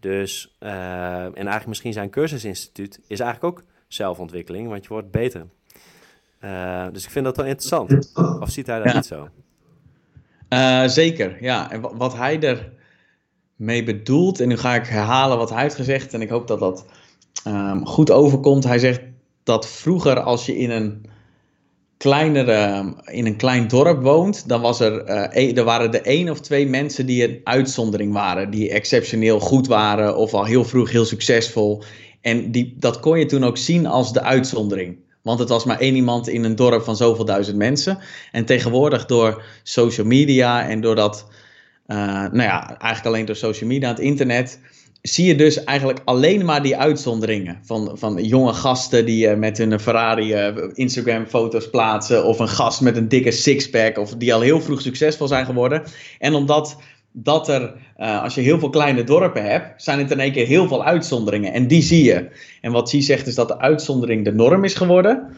Dus, 0.00 0.56
en 0.58 1.34
eigenlijk 1.34 1.66
misschien 1.66 1.92
zijn 1.92 2.10
cursusinstituut 2.10 3.00
is 3.06 3.20
eigenlijk 3.20 3.58
ook 3.58 3.64
zelfontwikkeling, 3.94 4.68
want 4.68 4.82
je 4.82 4.88
wordt 4.88 5.10
beter. 5.10 5.46
dus 6.92 7.04
ik 7.04 7.10
vind 7.10 7.24
dat 7.24 7.36
wel 7.36 7.46
interessant. 7.46 8.12
Of 8.40 8.50
ziet 8.50 8.66
hij 8.66 8.78
dat 8.78 8.88
ja. 8.88 8.94
niet 8.94 9.06
zo? 9.06 9.28
zeker, 10.88 11.36
ja. 11.40 11.70
En 11.70 11.80
wat 11.96 12.16
hij 12.16 12.40
er 12.40 12.72
mee 13.56 13.82
bedoelt. 13.82 14.40
En 14.40 14.48
nu 14.48 14.56
ga 14.56 14.74
ik 14.74 14.86
herhalen 14.86 15.38
wat 15.38 15.50
hij 15.50 15.62
heeft 15.62 15.74
gezegd. 15.74 16.14
En 16.14 16.22
ik 16.22 16.28
hoop 16.28 16.48
dat 16.48 16.58
dat 16.58 16.84
um, 17.46 17.86
goed 17.86 18.10
overkomt. 18.10 18.64
Hij 18.64 18.78
zegt 18.78 19.00
dat 19.42 19.68
vroeger 19.68 20.20
als 20.20 20.46
je 20.46 20.56
in 20.56 20.70
een 20.70 21.06
kleinere, 21.96 22.94
in 23.04 23.26
een 23.26 23.36
klein 23.36 23.68
dorp 23.68 24.02
woont, 24.02 24.48
dan 24.48 24.60
was 24.60 24.80
er, 24.80 25.08
uh, 25.36 25.56
er 25.58 25.64
waren 25.64 25.92
er 25.92 26.02
één 26.02 26.30
of 26.30 26.40
twee 26.40 26.66
mensen 26.66 27.06
die 27.06 27.28
een 27.28 27.40
uitzondering 27.44 28.12
waren, 28.12 28.50
die 28.50 28.70
exceptioneel 28.70 29.40
goed 29.40 29.66
waren 29.66 30.16
of 30.16 30.34
al 30.34 30.44
heel 30.44 30.64
vroeg 30.64 30.90
heel 30.90 31.04
succesvol. 31.04 31.82
En 32.24 32.50
die, 32.50 32.74
dat 32.78 33.00
kon 33.00 33.18
je 33.18 33.26
toen 33.26 33.44
ook 33.44 33.56
zien 33.56 33.86
als 33.86 34.12
de 34.12 34.22
uitzondering. 34.22 34.96
Want 35.22 35.38
het 35.38 35.48
was 35.48 35.64
maar 35.64 35.78
één 35.78 35.94
iemand 35.94 36.28
in 36.28 36.44
een 36.44 36.56
dorp 36.56 36.84
van 36.84 36.96
zoveel 36.96 37.24
duizend 37.24 37.56
mensen. 37.56 37.98
En 38.32 38.44
tegenwoordig 38.44 39.06
door 39.06 39.42
social 39.62 40.06
media 40.06 40.68
en 40.68 40.80
doordat 40.80 41.26
uh, 41.86 41.96
nou 42.06 42.42
ja, 42.42 42.68
eigenlijk 42.68 43.06
alleen 43.06 43.24
door 43.24 43.36
social 43.36 43.68
media, 43.68 43.88
het 43.88 43.98
internet, 43.98 44.58
zie 45.02 45.26
je 45.26 45.34
dus 45.34 45.64
eigenlijk 45.64 46.00
alleen 46.04 46.44
maar 46.44 46.62
die 46.62 46.76
uitzonderingen. 46.76 47.58
Van, 47.62 47.90
van 47.94 48.24
jonge 48.24 48.52
gasten 48.52 49.06
die 49.06 49.28
uh, 49.28 49.36
met 49.36 49.58
hun 49.58 49.80
Ferrari 49.80 50.48
uh, 50.48 50.68
Instagram-foto's 50.72 51.70
plaatsen. 51.70 52.24
Of 52.24 52.38
een 52.38 52.48
gast 52.48 52.80
met 52.80 52.96
een 52.96 53.08
dikke 53.08 53.30
sixpack. 53.30 53.98
Of 53.98 54.14
die 54.14 54.34
al 54.34 54.40
heel 54.40 54.60
vroeg 54.60 54.80
succesvol 54.80 55.28
zijn 55.28 55.46
geworden. 55.46 55.82
En 56.18 56.34
omdat 56.34 56.76
dat 57.16 57.48
er, 57.48 57.74
uh, 57.98 58.22
als 58.22 58.34
je 58.34 58.40
heel 58.40 58.58
veel 58.58 58.70
kleine 58.70 59.04
dorpen 59.04 59.44
hebt, 59.44 59.82
zijn 59.82 59.98
het 59.98 60.10
in 60.10 60.20
één 60.20 60.32
keer 60.32 60.46
heel 60.46 60.68
veel 60.68 60.84
uitzonderingen. 60.84 61.52
En 61.52 61.66
die 61.66 61.82
zie 61.82 62.04
je. 62.04 62.28
En 62.60 62.72
wat 62.72 62.90
zie 62.90 63.02
zegt 63.02 63.26
is 63.26 63.34
dat 63.34 63.48
de 63.48 63.58
uitzondering 63.58 64.24
de 64.24 64.34
norm 64.34 64.64
is 64.64 64.74
geworden. 64.74 65.36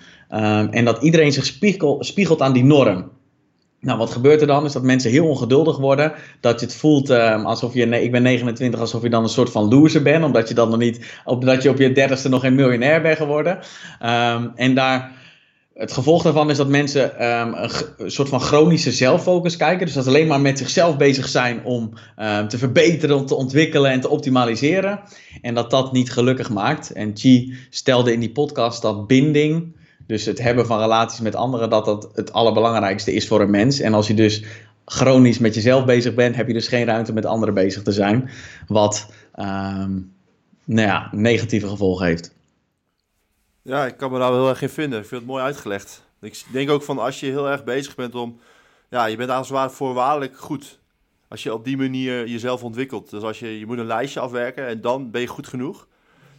en 0.70 0.84
dat 0.84 1.02
iedereen 1.02 1.32
zich 1.32 1.44
spiegel, 1.44 2.04
spiegelt 2.04 2.42
aan 2.42 2.52
die 2.52 2.64
norm. 2.64 3.10
Nou, 3.80 3.98
wat 3.98 4.10
gebeurt 4.10 4.40
er 4.40 4.46
dan? 4.46 4.64
Is 4.64 4.72
dat 4.72 4.82
mensen 4.82 5.10
heel 5.10 5.28
ongeduldig 5.28 5.78
worden. 5.78 6.12
Dat 6.40 6.60
je 6.60 6.66
het 6.66 6.74
voelt 6.74 7.10
um, 7.10 7.46
alsof 7.46 7.74
je, 7.74 7.86
ik 7.86 8.12
ben 8.12 8.22
29, 8.22 8.80
alsof 8.80 9.02
je 9.02 9.10
dan 9.10 9.22
een 9.22 9.28
soort 9.28 9.50
van 9.50 9.68
loser 9.68 10.02
bent. 10.02 10.24
Omdat 10.24 10.48
je 10.48 10.54
dan 10.54 10.68
nog 10.68 10.78
niet, 10.78 11.20
omdat 11.24 11.62
je 11.62 11.70
op 11.70 11.78
je 11.78 11.92
dertigste 11.92 12.28
nog 12.28 12.40
geen 12.40 12.54
miljonair 12.54 13.02
bent 13.02 13.16
geworden. 13.16 13.58
Um, 14.02 14.52
en 14.54 14.74
daar, 14.74 15.12
het 15.76 15.92
gevolg 15.92 16.22
daarvan 16.22 16.50
is 16.50 16.56
dat 16.56 16.68
mensen 16.68 17.26
um, 17.26 17.54
een, 17.96 18.10
soort 18.10 18.28
van 18.28 18.40
chronische 18.40 18.92
zelffocus 18.92 19.56
kijken. 19.56 19.86
Dus 19.86 19.94
dat 19.94 20.06
alleen 20.06 20.26
maar 20.26 20.40
met 20.40 20.58
zichzelf 20.58 20.96
bezig 20.96 21.28
zijn 21.28 21.64
om 21.64 21.92
te 22.48 22.58
verbeteren, 22.58 23.26
te 23.26 23.34
ontwikkelen 23.34 23.90
en 23.90 24.00
te 24.00 24.08
optimaliseren. 24.08 25.00
En 25.40 25.54
dat 25.54 25.70
dat 25.70 25.92
niet 25.92 26.12
gelukkig 26.12 26.50
maakt. 26.50 26.92
En 26.92 27.10
Chi 27.14 27.54
stelde 27.70 28.12
in 28.12 28.20
die 28.20 28.32
podcast 28.32 28.82
dat 28.82 29.06
binding 29.06 29.74
dus 30.06 30.24
het 30.24 30.42
hebben 30.42 30.66
van 30.66 30.80
relaties 30.80 31.20
met 31.20 31.34
anderen, 31.34 31.70
dat 31.70 31.84
dat 31.84 32.08
het 32.12 32.32
allerbelangrijkste 32.32 33.12
is 33.12 33.26
voor 33.26 33.40
een 33.40 33.50
mens. 33.50 33.80
En 33.80 33.94
als 33.94 34.06
je 34.06 34.14
dus 34.14 34.44
chronisch 34.84 35.38
met 35.38 35.54
jezelf 35.54 35.84
bezig 35.84 36.14
bent, 36.14 36.36
heb 36.36 36.46
je 36.46 36.52
dus 36.52 36.68
geen 36.68 36.84
ruimte 36.84 37.12
met 37.12 37.26
anderen 37.26 37.54
bezig 37.54 37.82
te 37.82 37.92
zijn. 37.92 38.30
Wat 38.66 39.10
um, 39.36 40.12
nou 40.64 40.88
ja, 40.88 41.08
negatieve 41.12 41.68
gevolgen 41.68 42.06
heeft. 42.06 42.35
Ja, 43.66 43.86
ik 43.86 43.96
kan 43.96 44.12
me 44.12 44.18
daar 44.18 44.30
wel 44.30 44.40
heel 44.40 44.48
erg 44.48 44.62
in 44.62 44.68
vinden. 44.68 44.98
Ik 44.98 45.06
vind 45.06 45.20
het 45.20 45.30
mooi 45.30 45.42
uitgelegd. 45.42 46.02
Ik 46.20 46.44
denk 46.52 46.70
ook 46.70 46.82
van 46.82 46.98
als 46.98 47.20
je 47.20 47.26
heel 47.26 47.48
erg 47.48 47.64
bezig 47.64 47.94
bent 47.94 48.14
om. 48.14 48.40
Ja, 48.90 49.04
je 49.06 49.16
bent 49.16 49.30
als 49.30 49.48
het 49.48 49.56
ware 49.56 49.70
voorwaardelijk 49.70 50.38
goed. 50.38 50.80
Als 51.28 51.42
je 51.42 51.54
op 51.54 51.64
die 51.64 51.76
manier 51.76 52.26
jezelf 52.26 52.62
ontwikkelt. 52.62 53.10
Dus 53.10 53.22
als 53.22 53.38
je, 53.38 53.58
je 53.58 53.66
moet 53.66 53.78
een 53.78 53.86
lijstje 53.86 54.20
afwerken 54.20 54.66
en 54.66 54.80
dan 54.80 55.10
ben 55.10 55.20
je 55.20 55.26
goed 55.26 55.46
genoeg. 55.46 55.86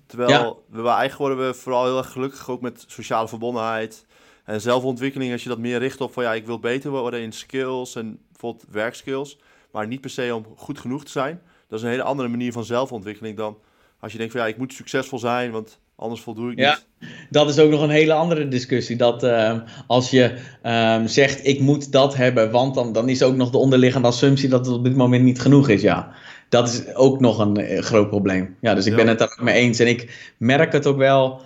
Terwijl 0.05 0.63
we 0.69 0.77
eigenlijk 0.77 1.17
worden 1.17 1.47
we 1.47 1.53
vooral 1.53 1.85
heel 1.85 1.97
erg 1.97 2.11
gelukkig 2.11 2.49
ook 2.49 2.61
met 2.61 2.85
sociale 2.87 3.27
verbondenheid 3.27 4.05
en 4.43 4.61
zelfontwikkeling. 4.61 5.31
Als 5.31 5.43
je 5.43 5.49
dat 5.49 5.57
meer 5.57 5.79
richt 5.79 6.01
op 6.01 6.13
van 6.13 6.23
ja, 6.23 6.33
ik 6.33 6.45
wil 6.45 6.59
beter 6.59 6.91
worden 6.91 7.21
in 7.21 7.31
skills 7.31 7.95
en 7.95 8.19
bijvoorbeeld 8.31 8.65
werkskills. 8.71 9.37
Maar 9.71 9.87
niet 9.87 10.01
per 10.01 10.09
se 10.09 10.35
om 10.35 10.45
goed 10.55 10.79
genoeg 10.79 11.05
te 11.05 11.11
zijn. 11.11 11.41
Dat 11.67 11.79
is 11.79 11.85
een 11.85 11.91
hele 11.91 12.03
andere 12.03 12.29
manier 12.29 12.51
van 12.51 12.63
zelfontwikkeling 12.63 13.37
dan 13.37 13.57
als 13.99 14.11
je 14.11 14.17
denkt 14.17 14.33
van 14.33 14.41
ja, 14.41 14.47
ik 14.47 14.57
moet 14.57 14.73
succesvol 14.73 15.19
zijn. 15.19 15.51
Want 15.51 15.79
Anders 15.99 16.21
voldoe 16.21 16.51
ik 16.51 16.57
Ja. 16.59 16.79
niet. 16.99 17.09
Dat 17.29 17.49
is 17.49 17.59
ook 17.59 17.69
nog 17.69 17.81
een 17.81 17.89
hele 17.89 18.13
andere 18.13 18.47
discussie. 18.47 18.95
Dat 18.95 19.23
ehm, 19.23 19.59
als 19.87 20.09
je 20.09 20.37
ehm, 20.61 21.07
zegt 21.07 21.47
ik 21.47 21.59
moet 21.59 21.91
dat 21.91 22.15
hebben, 22.15 22.51
want 22.51 22.75
dan, 22.75 22.93
dan 22.93 23.09
is 23.09 23.23
ook 23.23 23.35
nog 23.35 23.49
de 23.49 23.57
onderliggende 23.57 24.07
assumptie 24.07 24.49
dat 24.49 24.65
het 24.65 24.75
op 24.75 24.83
dit 24.83 24.95
moment 24.95 25.23
niet 25.23 25.41
genoeg 25.41 25.69
is. 25.69 25.81
Ja, 25.81 26.11
dat 26.49 26.67
is 26.67 26.95
ook 26.95 27.19
nog 27.19 27.39
een 27.39 27.57
eh, 27.57 27.81
groot 27.81 28.09
probleem. 28.09 28.55
Ja, 28.61 28.73
dus 28.75 28.85
ik 28.85 28.91
Ja. 28.91 28.97
ben 28.97 29.07
het 29.07 29.19
daar 29.19 29.27
ook 29.27 29.41
mee 29.43 29.55
eens. 29.55 29.79
En 29.79 29.87
ik 29.87 30.31
merk 30.37 30.71
het 30.71 30.85
ook 30.85 30.97
wel. 30.97 31.41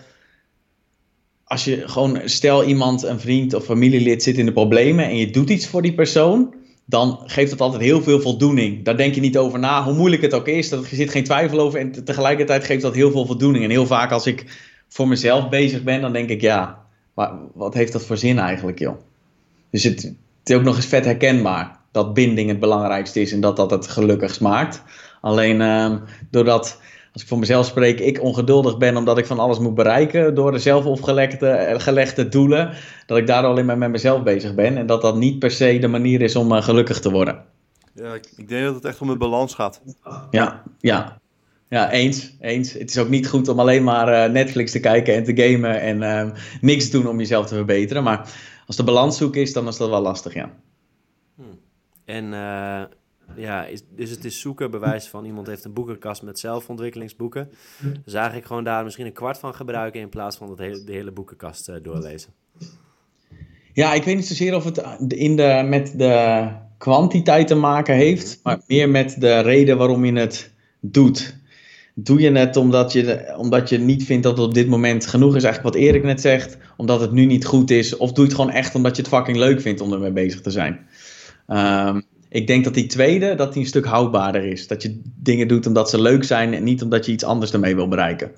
Als 1.44 1.64
je 1.64 1.84
gewoon, 1.88 2.20
stel 2.26 2.64
iemand, 2.64 3.04
een 3.04 3.20
vriend 3.20 3.54
of 3.54 3.66
familielid 3.66 4.24
zit 4.24 4.38
in 4.38 4.46
de 4.46 4.54
problemen 4.54 5.06
en 5.06 5.18
je 5.18 5.30
doet 5.30 5.50
iets 5.50 5.68
voor 5.68 5.82
die 5.82 5.94
persoon, 5.94 6.54
dan 6.92 7.20
geeft 7.26 7.50
dat 7.50 7.62
altijd 7.62 7.82
heel 7.82 8.02
veel 8.02 8.22
voldoening. 8.22 8.86
Daar 8.86 8.98
denk 8.98 9.16
je 9.16 9.22
niet 9.22 9.38
over 9.38 9.60
na, 9.60 9.84
hoe 9.84 9.94
moeilijk 9.94 10.22
het 10.22 10.34
ook 10.34 10.48
is. 10.48 10.72
Er 10.72 10.86
zit 10.86 11.10
geen 11.10 11.24
twijfel 11.24 11.60
over 11.60 11.80
en 11.80 11.92
te- 11.92 12.04
tegelijkertijd 12.04 12.64
geeft 12.64 12.82
dat 12.82 12.96
heel 12.96 13.12
veel 13.12 13.26
voldoening. 13.26 13.64
En 13.64 13.70
heel 13.70 13.86
vaak 13.86 14.12
als 14.12 14.26
ik 14.26 14.46
voor 14.88 15.08
mezelf 15.08 15.50
bezig 15.50 15.84
ben, 15.84 16.02
dan 16.02 16.14
denk 16.14 16.30
ik, 16.30 16.42
ja, 16.42 16.86
maar 17.14 17.32
wat 17.54 17.74
heeft 17.74 17.92
dat 17.92 18.06
voor 18.06 18.18
zin 18.18 18.40
eigenlijk, 18.40 18.80
joh? 18.80 18.96
Dus 19.70 19.84
het, 19.84 20.02
het 20.04 20.50
is 20.50 20.56
ook 20.56 20.64
nog 20.64 20.76
eens 20.76 20.86
vet 20.86 21.06
herkenbaar 21.06 21.80
dat 21.92 22.14
binding 22.14 22.50
het 22.50 22.60
belangrijkste 22.60 23.22
is 23.22 23.32
en 23.32 23.42
dat 23.42 23.56
dat 23.56 23.72
het 23.72 23.88
gelukkigst 23.88 24.42
maakt. 24.42 24.84
Alleen 25.22 25.62
ehm, 25.62 25.98
doordat, 26.30 26.82
als 27.14 27.22
ik 27.22 27.28
voor 27.28 27.40
mezelf 27.40 27.66
spreek, 27.66 28.00
ik 28.00 28.22
ongeduldig 28.22 28.78
ben 28.78 28.98
omdat 28.98 29.18
ik 29.18 29.26
van 29.26 29.40
alles 29.40 29.60
moet 29.60 29.76
bereiken 29.76 30.36
door 30.36 30.52
de 30.52 30.60
zelf 30.60 30.86
opgelegde 30.86 31.48
eh, 31.48 31.80
gelegde 31.80 32.30
doelen, 32.30 32.74
dat 33.06 33.18
ik 33.18 33.28
daar 33.28 33.44
alleen 33.44 33.66
maar 33.66 33.78
met 33.78 33.90
mezelf 33.90 34.24
bezig 34.24 34.56
ben 34.56 34.78
en 34.78 34.86
dat 34.86 35.02
dat 35.02 35.16
niet 35.16 35.40
per 35.40 35.52
se 35.52 35.80
de 35.80 35.88
manier 35.88 36.22
is 36.22 36.36
om 36.36 36.52
eh, 36.52 36.62
gelukkig 36.62 37.00
te 37.00 37.12
worden. 37.12 37.44
Ja, 37.94 38.14
ik, 38.14 38.32
ik 38.38 38.50
denk 38.50 38.66
dat 38.66 38.76
het 38.76 38.86
echt 38.86 39.02
om 39.02 39.08
de 39.08 39.18
balans 39.18 39.54
gaat. 39.54 39.82
Ja, 40.32 40.64
ja. 40.80 41.20
Ja, 41.70 41.92
eens, 41.92 42.36
eens. 42.40 42.74
Het 42.74 42.90
is 42.90 42.98
ook 42.98 43.10
niet 43.10 43.28
goed 43.28 43.48
om 43.48 43.60
alleen 43.60 43.84
maar 43.84 44.08
eh, 44.08 44.32
Netflix 44.32 44.72
te 44.72 44.80
kijken 44.80 45.16
en 45.16 45.24
te 45.24 45.36
gamen 45.36 45.82
en 45.82 46.04
ehm, 46.04 46.30
niks 46.62 46.90
te 46.90 46.98
doen 46.98 47.08
om 47.08 47.18
jezelf 47.18 47.48
te 47.48 47.56
verbeteren. 47.56 48.04
Maar 48.04 48.34
als 48.68 48.76
de 48.76 48.84
balans 48.84 49.18
zoek 49.18 49.36
is, 49.36 49.54
dan 49.54 49.68
is 49.68 49.78
dat 49.78 49.90
wel 49.90 50.02
lastig, 50.02 50.34
ja. 50.34 50.52
En 52.06 52.34
eh, 52.34 52.82
ja, 53.36 53.66
is, 53.66 53.82
dus 53.96 54.10
het 54.10 54.26
is 54.26 54.40
zoeken, 54.40 54.72
bewijs 54.72 55.08
van 55.08 55.26
iemand 55.26 55.48
heeft 55.48 55.66
een 55.66 55.74
boekenkast 55.74 56.22
met 56.22 56.40
zelfontwikkelingsboeken. 56.40 57.50
Dus 58.04 58.14
eigenlijk 58.14 58.46
gewoon 58.46 58.64
daar 58.64 58.84
misschien 58.84 59.06
een 59.06 59.14
kwart 59.14 59.38
van 59.38 59.54
gebruiken 59.54 60.02
in 60.02 60.10
plaats 60.10 60.38
van 60.38 60.50
het 60.50 60.60
hele, 60.60 60.84
de 60.84 60.92
hele 60.92 61.12
boekenkast 61.12 61.70
eh, 61.70 61.76
doorlezen. 61.82 62.34
Ja, 63.74 63.94
ik 63.94 64.04
weet 64.04 64.16
niet 64.16 64.28
zozeer 64.28 64.56
of 64.56 64.64
het 64.64 64.84
in 65.08 65.36
de, 65.36 65.66
met 65.66 65.94
de 65.98 66.48
kwantiteit 66.78 67.48
te 67.48 67.56
maken 67.56 67.96
heeft, 67.96 68.40
maar 68.44 68.62
meer 68.68 68.90
met 68.90 69.16
de 69.20 69.40
reden 69.40 69.78
waarom 69.78 70.06
je 70.06 70.14
het 70.14 70.52
doet. 70.80 71.40
Doe 71.96 72.20
je 72.20 72.32
het 72.32 72.56
omdat 72.56 72.92
je, 72.92 73.34
omdat 73.38 73.70
je 73.70 73.78
niet 73.78 74.04
vindt 74.04 74.24
dat 74.24 74.38
het 74.38 74.48
op 74.48 74.54
dit 74.54 74.68
moment 74.68 75.06
genoeg 75.06 75.36
is, 75.36 75.44
eigenlijk 75.44 75.76
wat 75.76 75.84
Erik 75.84 76.04
net 76.04 76.22
zegt, 76.22 76.58
omdat 76.78 77.00
het 77.00 77.12
nu 77.12 77.26
niet 77.26 77.46
goed 77.46 77.72
is, 77.72 77.98
of 77.98 78.12
doe 78.12 78.24
je 78.24 78.30
het 78.30 78.40
gewoon 78.40 78.56
echt 78.56 78.76
omdat 78.76 78.96
je 78.96 79.02
het 79.02 79.12
fucking 79.12 79.38
leuk 79.38 79.62
vindt 79.62 79.82
om 79.82 79.94
ermee 79.94 80.12
bezig 80.12 80.42
te 80.42 80.52
zijn? 80.52 80.80
Ehm, 81.48 82.02
ik 82.32 82.48
denk 82.48 82.64
dat 82.64 82.74
die 82.74 82.86
tweede, 82.86 83.36
dat 83.36 83.54
die 83.54 83.62
een 83.62 83.68
stuk 83.68 83.86
houdbaarder 83.86 84.44
is. 84.44 84.68
Dat 84.68 84.82
je 84.82 85.02
dingen 85.04 85.48
doet 85.48 85.66
omdat 85.66 85.90
ze 85.90 86.02
leuk 86.02 86.24
zijn 86.24 86.54
en 86.54 86.64
niet 86.64 86.82
omdat 86.82 87.06
je 87.06 87.12
iets 87.12 87.24
anders 87.24 87.54
ermee 87.54 87.76
wil 87.76 87.88
bereiken. 87.88 88.32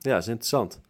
Ja, 0.00 0.12
dat 0.12 0.22
is 0.22 0.28
interessant. 0.28 0.80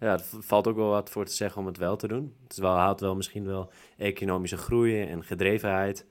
Ja, 0.00 0.12
er 0.12 0.22
valt 0.40 0.66
ook 0.66 0.76
wel 0.76 0.88
wat 0.88 1.10
voor 1.10 1.24
te 1.24 1.32
zeggen 1.32 1.60
om 1.60 1.66
het 1.66 1.78
wel 1.78 1.96
te 1.96 2.08
doen. 2.08 2.32
Het 2.42 2.52
is 2.52 2.58
wel, 2.98 3.14
misschien 3.16 3.44
wel 3.44 3.70
economische 3.96 4.56
groei 4.56 5.02
en 5.02 5.24
gedrevenheid. 5.24 6.04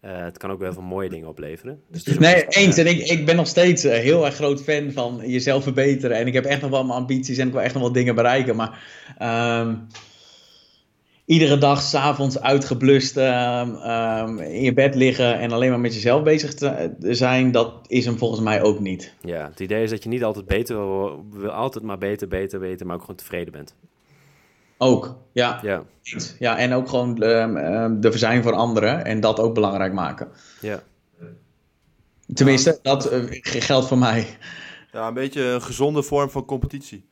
Eh, 0.00 0.16
het 0.16 0.38
kan 0.38 0.50
ook 0.50 0.58
wel 0.58 0.72
veel 0.72 0.82
mooie 0.82 1.08
dingen 1.08 1.28
opleveren. 1.28 1.82
Dus 1.88 2.04
Nee, 2.04 2.46
eens. 2.48 2.76
En 2.76 2.86
ik, 2.86 2.98
ik 2.98 3.26
ben 3.26 3.36
nog 3.36 3.46
steeds 3.46 3.84
eh, 3.84 3.98
heel 3.98 4.24
erg 4.24 4.34
groot 4.34 4.62
fan 4.62 4.92
van 4.92 5.20
jezelf 5.26 5.62
verbeteren. 5.62 6.16
En 6.16 6.26
ik 6.26 6.32
heb 6.32 6.44
echt 6.44 6.60
nog 6.60 6.70
wel 6.70 6.84
mijn 6.84 6.98
ambities 6.98 7.38
en 7.38 7.46
ik 7.46 7.52
wil 7.52 7.62
echt 7.62 7.74
nog 7.74 7.82
wel 7.82 7.92
dingen 7.92 8.14
bereiken. 8.14 8.56
Maar 8.56 8.82
ehm, 9.18 9.74
iedere 11.24 11.58
dag 11.58 11.82
s'avonds 11.82 12.40
uitgeblust 12.40 13.16
ehm, 13.16 13.74
ehm, 13.74 14.38
in 14.38 14.62
je 14.62 14.72
bed 14.72 14.94
liggen 14.94 15.38
en 15.38 15.52
alleen 15.52 15.70
maar 15.70 15.80
met 15.80 15.94
jezelf 15.94 16.22
bezig 16.22 16.54
te 16.54 16.94
zijn, 17.00 17.52
dat 17.52 17.74
is 17.86 18.04
hem 18.04 18.18
volgens 18.18 18.40
mij 18.40 18.62
ook 18.62 18.80
niet. 18.80 19.14
Ja, 19.20 19.48
het 19.48 19.60
idee 19.60 19.82
is 19.82 19.90
dat 19.90 20.02
je 20.02 20.08
niet 20.08 20.24
altijd 20.24 20.46
beter 20.46 20.76
wil, 20.76 21.24
wil 21.30 21.50
altijd 21.50 21.84
maar 21.84 21.98
beter, 21.98 22.28
beter, 22.28 22.58
beter, 22.60 22.86
maar 22.86 22.94
ook 22.94 23.00
gewoon 23.00 23.16
tevreden 23.16 23.52
bent. 23.52 23.74
Ook, 24.78 25.16
ja. 25.32 25.58
Ja, 25.62 25.84
ja 26.38 26.58
en 26.58 26.72
ook 26.72 26.88
gewoon 26.88 27.22
ehm, 27.22 27.56
ehm, 27.56 28.00
de 28.00 28.10
verzijn 28.10 28.42
voor 28.42 28.52
anderen 28.52 29.04
en 29.04 29.20
dat 29.20 29.40
ook 29.40 29.54
belangrijk 29.54 29.92
maken. 29.92 30.28
ja. 30.60 30.82
Tenminste, 32.34 32.78
dat 32.82 33.06
eh, 33.06 33.20
geldt 33.30 33.88
voor 33.88 33.98
mij. 33.98 34.26
Ja, 34.92 35.08
een 35.08 35.14
beetje 35.14 35.42
een 35.42 35.62
gezonde 35.62 36.02
vorm 36.02 36.30
van 36.30 36.44
competitie. 36.44 37.04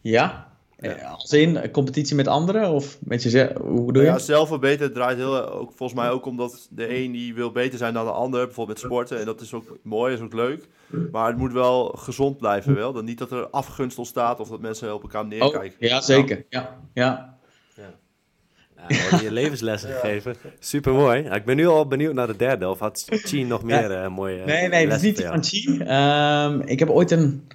Ja? 0.00 0.51
Ja. 0.82 0.90
Eh, 0.96 1.12
Als 1.12 1.32
in 1.32 1.70
competitie 1.70 2.16
met 2.16 2.28
anderen 2.28 2.70
of 2.70 2.98
met 3.00 3.22
jezelf? 3.22 3.52
Hoe 3.56 3.84
bedoel 3.84 4.02
je? 4.02 4.08
Ja, 4.08 4.18
zelfverbeteren 4.18 4.92
draait 4.92 5.16
heel, 5.16 5.50
ook, 5.50 5.72
volgens 5.76 6.00
mij 6.00 6.10
ook 6.10 6.26
omdat 6.26 6.68
de 6.70 6.96
een 6.98 7.12
die 7.12 7.34
wil 7.34 7.52
beter 7.52 7.78
zijn 7.78 7.94
dan 7.94 8.04
de 8.04 8.10
ander, 8.10 8.44
bijvoorbeeld 8.44 8.78
met 8.82 8.86
sporten. 8.90 9.18
En 9.18 9.24
dat 9.24 9.40
is 9.40 9.52
ook 9.52 9.78
mooi, 9.82 10.14
is 10.14 10.20
ook 10.20 10.32
leuk. 10.32 10.68
Maar 11.12 11.26
het 11.26 11.36
moet 11.36 11.52
wel 11.52 11.84
gezond 11.98 12.38
blijven, 12.38 12.74
wel. 12.74 12.92
Dan 12.92 13.04
niet 13.04 13.18
dat 13.18 13.30
er 13.30 13.48
afgunst 13.48 13.98
ontstaat 13.98 14.40
of 14.40 14.48
dat 14.48 14.60
mensen 14.60 14.94
op 14.94 15.02
elkaar 15.02 15.22
Oh, 15.22 15.28
neerkijken. 15.28 15.76
ja, 15.88 16.00
zeker. 16.00 16.44
Ja, 16.48 16.78
ja. 16.94 17.30
Ja, 18.88 19.20
je 19.20 19.32
levenslessen 19.32 19.90
gegeven. 19.90 20.36
Super 20.58 20.92
mooi. 20.92 21.22
ik 21.22 21.44
ben 21.44 21.56
nu 21.56 21.66
al 21.66 21.86
benieuwd 21.86 22.14
naar 22.14 22.26
de 22.26 22.36
derde. 22.36 22.68
Of 22.68 22.78
had 22.78 23.04
Chi 23.06 23.44
nog 23.44 23.62
meer 23.62 23.90
eh, 23.90 24.08
mooie 24.08 24.44
Nee, 24.44 24.68
nee, 24.68 24.86
dat 24.88 24.96
is 24.96 25.02
niet 25.02 25.22
van 25.24 25.44
Chi. 25.44 25.78
Ehm, 25.78 26.60
ik 26.60 26.78
heb 26.78 26.90
ooit 26.90 27.10
een 27.10 27.46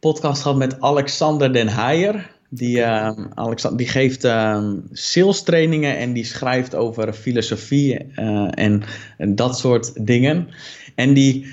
podcast 0.00 0.42
gehad 0.42 0.56
met 0.56 0.80
Alexander 0.80 1.52
Den 1.52 1.68
Heijer. 1.68 2.30
Die, 2.48 2.82
ehm, 2.82 3.26
Alexander, 3.34 3.78
die 3.78 3.88
geeft 3.88 4.24
ehm 4.24 4.78
sales 4.92 5.42
trainingen 5.42 5.96
en 5.96 6.12
die 6.12 6.24
schrijft 6.24 6.74
over 6.74 7.12
filosofie 7.12 7.96
eh, 7.96 8.48
en, 8.50 8.82
en 9.18 9.34
dat 9.34 9.58
soort 9.58 10.06
dingen. 10.06 10.48
En 10.94 11.14
die 11.14 11.46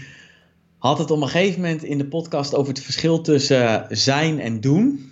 had 0.78 0.98
het 0.98 1.12
op 1.12 1.22
een 1.22 1.28
gegeven 1.28 1.62
moment 1.62 1.84
in 1.84 1.98
de 1.98 2.08
podcast 2.08 2.56
over 2.56 2.74
het 2.74 2.84
verschil 2.84 3.22
tussen 3.22 3.86
zijn 3.90 4.40
en 4.40 4.60
doen. 4.60 5.12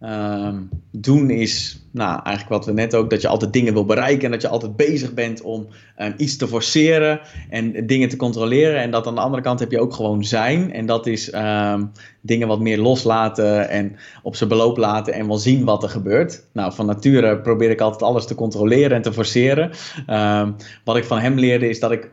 Ehm, 0.00 0.62
doen 0.90 1.30
is, 1.30 1.83
nou, 1.94 2.20
eigenlijk 2.24 2.48
wat 2.48 2.66
we 2.66 2.72
net 2.72 2.94
ook, 2.94 3.10
dat 3.10 3.20
je 3.20 3.28
altijd 3.28 3.52
dingen 3.52 3.72
wil 3.72 3.84
bereiken 3.84 4.24
en 4.24 4.30
dat 4.30 4.42
je 4.42 4.48
altijd 4.48 4.76
bezig 4.76 5.14
bent 5.14 5.42
om 5.42 5.66
ehm, 5.96 6.12
iets 6.16 6.36
te 6.36 6.48
forceren 6.48 7.20
en 7.50 7.86
dingen 7.86 8.08
te 8.08 8.16
controleren. 8.16 8.80
En 8.80 8.90
dat 8.90 9.06
aan 9.06 9.14
de 9.14 9.20
andere 9.20 9.42
kant 9.42 9.60
heb 9.60 9.70
je 9.70 9.80
ook 9.80 9.94
gewoon 9.94 10.24
zijn. 10.24 10.72
En 10.72 10.86
dat 10.86 11.06
is 11.06 11.30
ehm, 11.30 11.84
dingen 12.20 12.48
wat 12.48 12.60
meer 12.60 12.78
loslaten 12.78 13.68
en 13.68 13.96
op 14.22 14.36
zijn 14.36 14.48
beloop 14.48 14.76
laten 14.76 15.14
en 15.14 15.26
wel 15.26 15.36
zien 15.36 15.64
wat 15.64 15.82
er 15.82 15.88
gebeurt. 15.88 16.44
Nou, 16.52 16.72
van 16.72 16.86
nature 16.86 17.38
probeer 17.38 17.70
ik 17.70 17.80
altijd 17.80 18.02
alles 18.02 18.26
te 18.26 18.34
controleren 18.34 18.96
en 18.96 19.02
te 19.02 19.12
forceren. 19.12 19.70
Ehm, 20.06 20.52
wat 20.84 20.96
ik 20.96 21.04
van 21.04 21.18
hem 21.18 21.38
leerde 21.38 21.68
is 21.68 21.80
dat 21.80 21.92
ik 21.92 22.10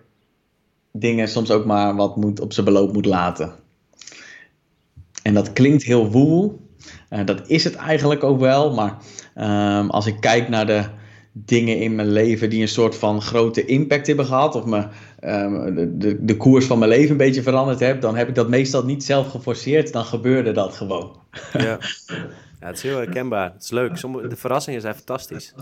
dingen 0.91 1.27
soms 1.27 1.51
ook 1.51 1.65
maar 1.65 1.95
wat 1.95 2.15
moet, 2.15 2.39
op 2.39 2.53
zijn 2.53 2.65
beloop 2.65 2.93
moet 2.93 3.05
laten. 3.05 3.51
En 5.23 5.33
dat 5.33 5.53
klinkt 5.53 5.83
heel 5.83 6.11
woel. 6.11 6.59
Eh, 7.09 7.25
dat 7.25 7.49
is 7.49 7.63
het 7.63 7.75
eigenlijk 7.75 8.23
ook 8.23 8.39
wel. 8.39 8.73
Maar 8.73 8.97
ehm, 9.35 9.87
als 9.87 10.05
ik 10.05 10.15
kijk 10.19 10.49
naar 10.49 10.65
de 10.65 10.83
dingen 11.33 11.77
in 11.77 11.95
mijn 11.95 12.11
leven 12.11 12.49
die 12.49 12.61
een 12.61 12.67
soort 12.67 12.95
van 12.95 13.21
grote 13.21 13.65
impact 13.65 14.07
hebben 14.07 14.25
gehad. 14.25 14.55
Of 14.55 14.65
me, 14.65 14.87
ehm, 15.19 15.75
de, 15.75 15.97
de, 15.97 16.25
de 16.25 16.37
koers 16.37 16.65
van 16.65 16.79
mijn 16.79 16.91
leven 16.91 17.11
een 17.11 17.17
beetje 17.17 17.41
veranderd 17.41 17.79
heb. 17.79 18.01
Dan 18.01 18.15
heb 18.15 18.27
ik 18.27 18.35
dat 18.35 18.49
meestal 18.49 18.85
niet 18.85 19.03
zelf 19.03 19.27
geforceerd. 19.31 19.93
Dan 19.93 20.05
gebeurde 20.05 20.51
dat 20.51 20.75
gewoon. 20.75 21.19
Ja. 21.53 21.61
ja, 22.59 22.67
het 22.67 22.75
is 22.75 22.81
heel 22.83 22.97
herkenbaar. 22.97 23.53
Het 23.53 23.63
is 23.63 23.69
leuk. 23.69 23.97
Sommige, 23.97 24.27
de 24.27 24.35
verrassingen 24.35 24.81
zijn 24.81 24.95
fantastisch. 24.95 25.53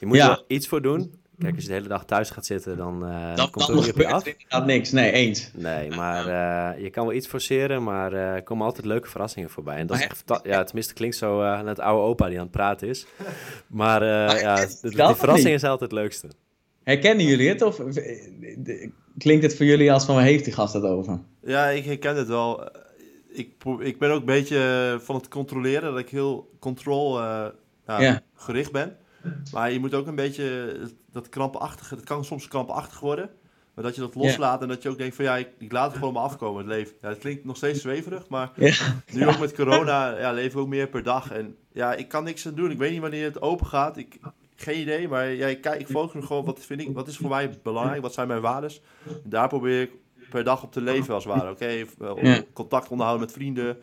Je 0.00 0.06
moet 0.06 0.16
Ja. 0.16 0.30
er 0.30 0.44
iets 0.46 0.68
voor 0.68 0.82
doen. 0.82 1.14
Kijk, 1.40 1.54
als 1.54 1.62
je 1.62 1.68
de 1.68 1.74
hele 1.74 1.88
dag 1.88 2.04
thuis 2.04 2.30
gaat 2.30 2.46
zitten, 2.46 2.76
dan, 2.76 3.06
eh, 3.06 3.36
Dan, 3.36 3.50
komt 3.50 3.66
dan 3.66 3.76
het 3.76 3.78
ook 3.78 3.84
niet 3.84 3.94
op 3.94 4.00
je 4.00 4.08
af. 4.14 4.26
er 4.26 4.32
inderdaad 4.38 4.66
niks. 4.66 4.90
Nee, 4.90 5.12
eens. 5.12 5.50
Nee, 5.54 5.90
maar 5.90 6.26
eh, 6.26 6.82
je 6.82 6.90
kan 6.90 7.06
wel 7.06 7.14
iets 7.14 7.26
forceren, 7.26 7.82
maar 7.82 8.12
eh, 8.12 8.20
er 8.34 8.42
komen 8.42 8.66
altijd 8.66 8.86
leuke 8.86 9.08
verrassingen 9.08 9.50
voorbij. 9.50 9.76
En 9.76 9.86
dat 9.86 9.96
is 9.96 10.04
echt 10.04 10.22
Ja, 10.42 10.64
tenminste, 10.64 10.94
klinkt 10.94 11.16
zo 11.16 11.42
eh 11.42 11.60
net 11.60 11.78
oude 11.78 12.02
opa 12.02 12.26
die 12.28 12.36
aan 12.36 12.42
het 12.42 12.52
praten 12.52 12.88
is. 12.88 13.06
Maar, 13.66 14.02
eh, 14.02 14.08
Maar 14.08 14.40
ja, 14.40 14.54
de, 14.56 14.90
dat 14.90 15.18
verrassingen 15.18 15.50
niet? 15.50 15.60
zijn 15.60 15.72
altijd 15.72 15.90
het 15.90 16.00
leukste. 16.00 16.28
Herkennen 16.82 17.26
jullie 17.26 17.48
het? 17.48 17.62
Of 17.62 17.76
de- 17.76 18.90
klinkt 19.18 19.42
het 19.42 19.56
voor 19.56 19.66
jullie 19.66 19.92
als 19.92 20.04
van 20.04 20.14
waar 20.14 20.24
heeft 20.24 20.44
die 20.44 20.52
gast 20.52 20.74
het 20.74 20.84
over? 20.84 21.18
Ja, 21.42 21.66
ik 21.68 21.84
herken 21.84 22.16
het 22.16 22.28
wel. 22.28 22.68
Ik, 23.32 23.50
ik 23.80 23.98
ben 23.98 24.10
ook 24.10 24.20
een 24.20 24.26
beetje 24.26 24.98
van 25.02 25.14
het 25.14 25.28
controleren, 25.28 25.90
dat 25.90 25.98
ik 26.00 26.08
heel 26.08 26.50
control 26.58 27.20
eh, 27.20 27.46
Ja. 27.86 28.20
gericht 28.34 28.72
ben. 28.72 28.96
Maar 29.52 29.72
je 29.72 29.80
moet 29.80 29.94
ook 29.94 30.06
een 30.06 30.14
beetje 30.14 30.76
dat 31.12 31.28
krampachtige, 31.28 31.94
dat 31.94 32.04
kan 32.04 32.24
soms 32.24 32.48
krampachtig 32.48 33.00
worden. 33.00 33.30
Maar 33.74 33.84
dat 33.84 33.94
je 33.94 34.00
dat 34.00 34.14
loslaat 34.14 34.62
en 34.62 34.68
dat 34.68 34.82
je 34.82 34.88
ook 34.88 34.98
denkt 34.98 35.16
van 35.16 35.24
ja, 35.24 35.36
ik, 35.36 35.48
ik 35.58 35.72
laat 35.72 35.88
het 35.88 35.98
gewoon 35.98 36.12
maar 36.12 36.22
afkomen, 36.22 36.58
het 36.58 36.74
leven. 36.74 36.94
Ja, 37.02 37.08
het 37.08 37.18
klinkt 37.18 37.44
nog 37.44 37.56
steeds 37.56 37.80
zweverig, 37.80 38.28
maar 38.28 38.52
nu 39.12 39.26
ook 39.26 39.38
met 39.38 39.54
corona 39.54 40.18
ja, 40.18 40.32
leven 40.32 40.56
we 40.56 40.62
ook 40.62 40.68
meer 40.68 40.88
per 40.88 41.02
dag. 41.02 41.30
En 41.30 41.56
ja, 41.72 41.94
ik 41.94 42.08
kan 42.08 42.24
niks 42.24 42.46
aan 42.46 42.54
doen. 42.54 42.70
Ik 42.70 42.78
weet 42.78 42.90
niet 42.90 43.00
wanneer 43.00 43.24
het 43.24 43.42
open 43.42 43.66
gaat. 43.66 43.96
Ik, 43.96 44.18
geen 44.56 44.80
idee, 44.80 45.08
maar 45.08 45.28
ja, 45.28 45.46
ik, 45.46 45.60
kijk, 45.60 45.80
ik 45.80 45.86
focus 45.86 46.14
me 46.14 46.22
gewoon, 46.22 46.44
wat, 46.44 46.60
vind 46.60 46.80
ik, 46.80 46.94
wat 46.94 47.08
is 47.08 47.16
voor 47.16 47.30
mij 47.30 47.58
belangrijk? 47.62 48.02
Wat 48.02 48.14
zijn 48.14 48.28
mijn 48.28 48.40
waardes? 48.40 48.80
En 49.06 49.30
daar 49.30 49.48
probeer 49.48 49.82
ik 49.82 49.90
per 50.30 50.44
dag 50.44 50.62
op 50.62 50.72
te 50.72 50.80
leven 50.80 51.14
als 51.14 51.24
het 51.24 51.32
ware. 51.34 51.50
Oké, 51.50 51.64
eh, 51.66 51.84
Ja. 52.22 52.42
contact 52.52 52.88
onderhouden 52.88 53.26
met 53.26 53.34
vrienden 53.36 53.76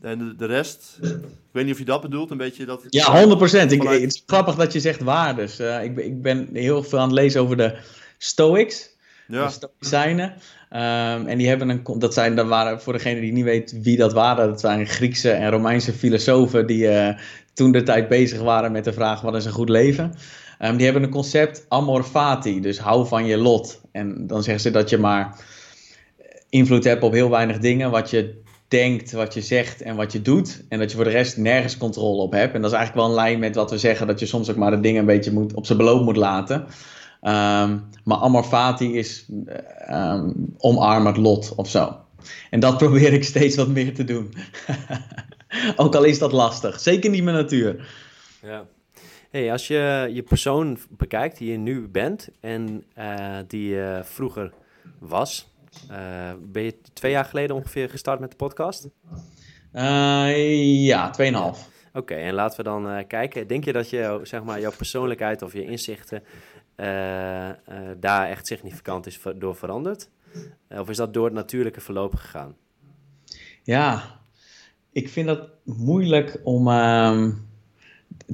en 0.00 0.18
de, 0.18 0.34
de 0.36 0.46
rest. 0.46 0.98
Ik 1.02 1.56
weet 1.56 1.64
niet 1.64 1.72
of 1.72 1.78
je 1.78 1.84
dat 1.84 2.00
bedoelt, 2.02 2.30
een 2.30 2.36
beetje 2.36 2.64
dat... 2.64 2.82
Ja, 2.88 3.24
100%. 3.26 3.72
Ik, 3.72 3.82
Het 3.82 4.02
is 4.02 4.22
grappig 4.26 4.54
dat 4.54 4.72
je 4.72 4.80
zegt 4.80 5.00
waardes. 5.00 5.58
Eh, 5.58 5.84
ik, 5.84 5.94
ben- 5.94 6.04
ik 6.04 6.22
ben 6.22 6.48
heel 6.52 6.82
veel 6.82 6.98
aan 6.98 7.08
het 7.08 7.18
lezen 7.18 7.40
over 7.40 7.56
de 7.56 7.76
Stoics, 8.18 8.96
Ja, 9.28 9.46
de 9.46 9.52
Stoïcijnen. 9.52 10.34
Ehm, 10.70 11.26
en 11.26 11.38
die 11.38 11.48
hebben 11.48 11.68
een, 11.68 11.82
dat 11.98 12.14
zijn, 12.14 12.36
dat 12.36 12.46
waren, 12.46 12.80
voor 12.80 12.92
degene 12.92 13.20
die 13.20 13.32
niet 13.32 13.44
weet 13.44 13.78
wie 13.82 13.96
dat 13.96 14.12
waren, 14.12 14.48
dat 14.48 14.60
zijn 14.60 14.86
Griekse 14.86 15.30
en 15.30 15.50
Romeinse 15.50 15.92
filosofen 15.92 16.66
die 16.66 16.88
eh, 16.88 17.18
toen 17.54 17.72
de 17.72 17.82
tijd 17.82 18.08
bezig 18.08 18.40
waren 18.40 18.72
met 18.72 18.84
de 18.84 18.92
vraag 18.92 19.20
wat 19.20 19.34
is 19.36 19.44
een 19.44 19.52
goed 19.52 19.68
leven. 19.68 20.14
Ehm, 20.58 20.76
die 20.76 20.84
hebben 20.84 21.02
een 21.02 21.10
concept 21.10 21.64
amor 21.68 22.02
fati, 22.04 22.60
dus 22.60 22.78
hou 22.78 23.06
van 23.06 23.26
je 23.26 23.36
lot. 23.36 23.80
En 23.92 24.26
dan 24.26 24.42
zeggen 24.42 24.62
ze 24.62 24.70
dat 24.70 24.90
je 24.90 24.98
maar 24.98 25.36
invloed 26.50 26.84
hebt 26.84 27.02
op 27.02 27.12
heel 27.12 27.30
weinig 27.30 27.58
dingen, 27.58 27.90
wat 27.90 28.10
je 28.10 28.40
denkt, 28.68 29.12
wat 29.12 29.34
je 29.34 29.40
zegt 29.40 29.82
en 29.82 29.96
wat 29.96 30.12
je 30.12 30.22
doet. 30.22 30.64
En 30.68 30.78
dat 30.78 30.90
je 30.90 30.96
voor 30.96 31.04
de 31.04 31.10
rest 31.10 31.36
nergens 31.36 31.76
controle 31.76 32.22
op 32.22 32.32
hebt. 32.32 32.54
En 32.54 32.62
dat 32.62 32.70
is 32.70 32.76
eigenlijk 32.76 33.06
wel 33.06 33.16
een 33.16 33.24
lijn 33.24 33.38
met 33.38 33.54
wat 33.54 33.70
we 33.70 33.78
zeggen, 33.78 34.06
dat 34.06 34.20
je 34.20 34.26
soms 34.26 34.50
ook 34.50 34.56
maar 34.56 34.70
de 34.70 34.80
dingen 34.80 35.00
een 35.00 35.06
beetje 35.06 35.32
moet, 35.32 35.54
op 35.54 35.66
zijn 35.66 35.78
beloop 35.78 36.04
moet 36.04 36.16
laten. 36.16 36.66
Ehm, 37.20 37.78
maar 38.04 38.18
amor 38.18 38.44
fati 38.44 38.96
is 38.96 39.26
eh, 39.46 39.56
ehm, 39.86 40.30
omarm 40.58 41.06
het 41.06 41.16
lot 41.16 41.52
of 41.56 41.68
zo. 41.68 41.96
En 42.50 42.60
dat 42.60 42.78
probeer 42.82 43.12
ik 43.12 43.24
steeds 43.24 43.56
wat 43.56 43.68
meer 43.68 43.94
te 43.94 44.04
doen. 44.04 44.34
ook 45.76 45.94
al 45.94 46.04
is 46.04 46.18
dat 46.18 46.32
lastig. 46.32 46.80
Zeker 46.80 47.10
niet 47.10 47.22
mijn 47.22 47.36
natuur. 47.36 47.88
Ja. 48.42 48.64
Hey, 49.30 49.52
als 49.52 49.66
je 49.66 50.10
je 50.12 50.22
persoon 50.22 50.78
bekijkt 50.88 51.38
die 51.38 51.50
je 51.50 51.58
nu 51.58 51.88
bent 51.88 52.28
en 52.40 52.84
eh, 52.94 53.36
die 53.46 53.68
je 53.68 54.00
vroeger 54.02 54.52
was, 54.98 55.49
eh, 55.88 56.32
ben 56.40 56.62
je 56.62 56.80
twee 56.92 57.12
jaar 57.12 57.24
geleden 57.24 57.56
ongeveer 57.56 57.90
gestart 57.90 58.20
met 58.20 58.30
de 58.30 58.36
podcast? 58.36 58.88
Eh, 59.72 60.84
ja, 60.84 61.10
2,5. 61.10 61.68
Oké, 61.92 62.14
en 62.14 62.34
laten 62.34 62.56
we 62.56 62.62
dan 62.62 62.90
eh, 62.90 63.06
kijken. 63.06 63.46
Denk 63.46 63.64
je 63.64 63.72
dat 63.72 63.90
je, 63.90 64.20
zeg 64.22 64.42
maar, 64.42 64.60
jouw 64.60 64.72
persoonlijkheid 64.76 65.42
of 65.42 65.52
je 65.52 65.64
inzichten 65.64 66.22
daar 68.00 68.28
echt 68.28 68.46
significant 68.46 69.06
is 69.06 69.20
door 69.36 69.56
veranderd? 69.56 70.08
Of 70.68 70.88
is 70.88 70.96
dat 70.96 71.14
door 71.14 71.24
het 71.24 71.34
natuurlijke 71.34 71.80
verloop 71.80 72.14
gegaan? 72.14 72.56
Ja, 73.62 74.20
ik 74.92 75.08
vind 75.08 75.26
dat 75.26 75.48
moeilijk 75.64 76.40
om 76.44 76.68
ehm, 76.68 77.32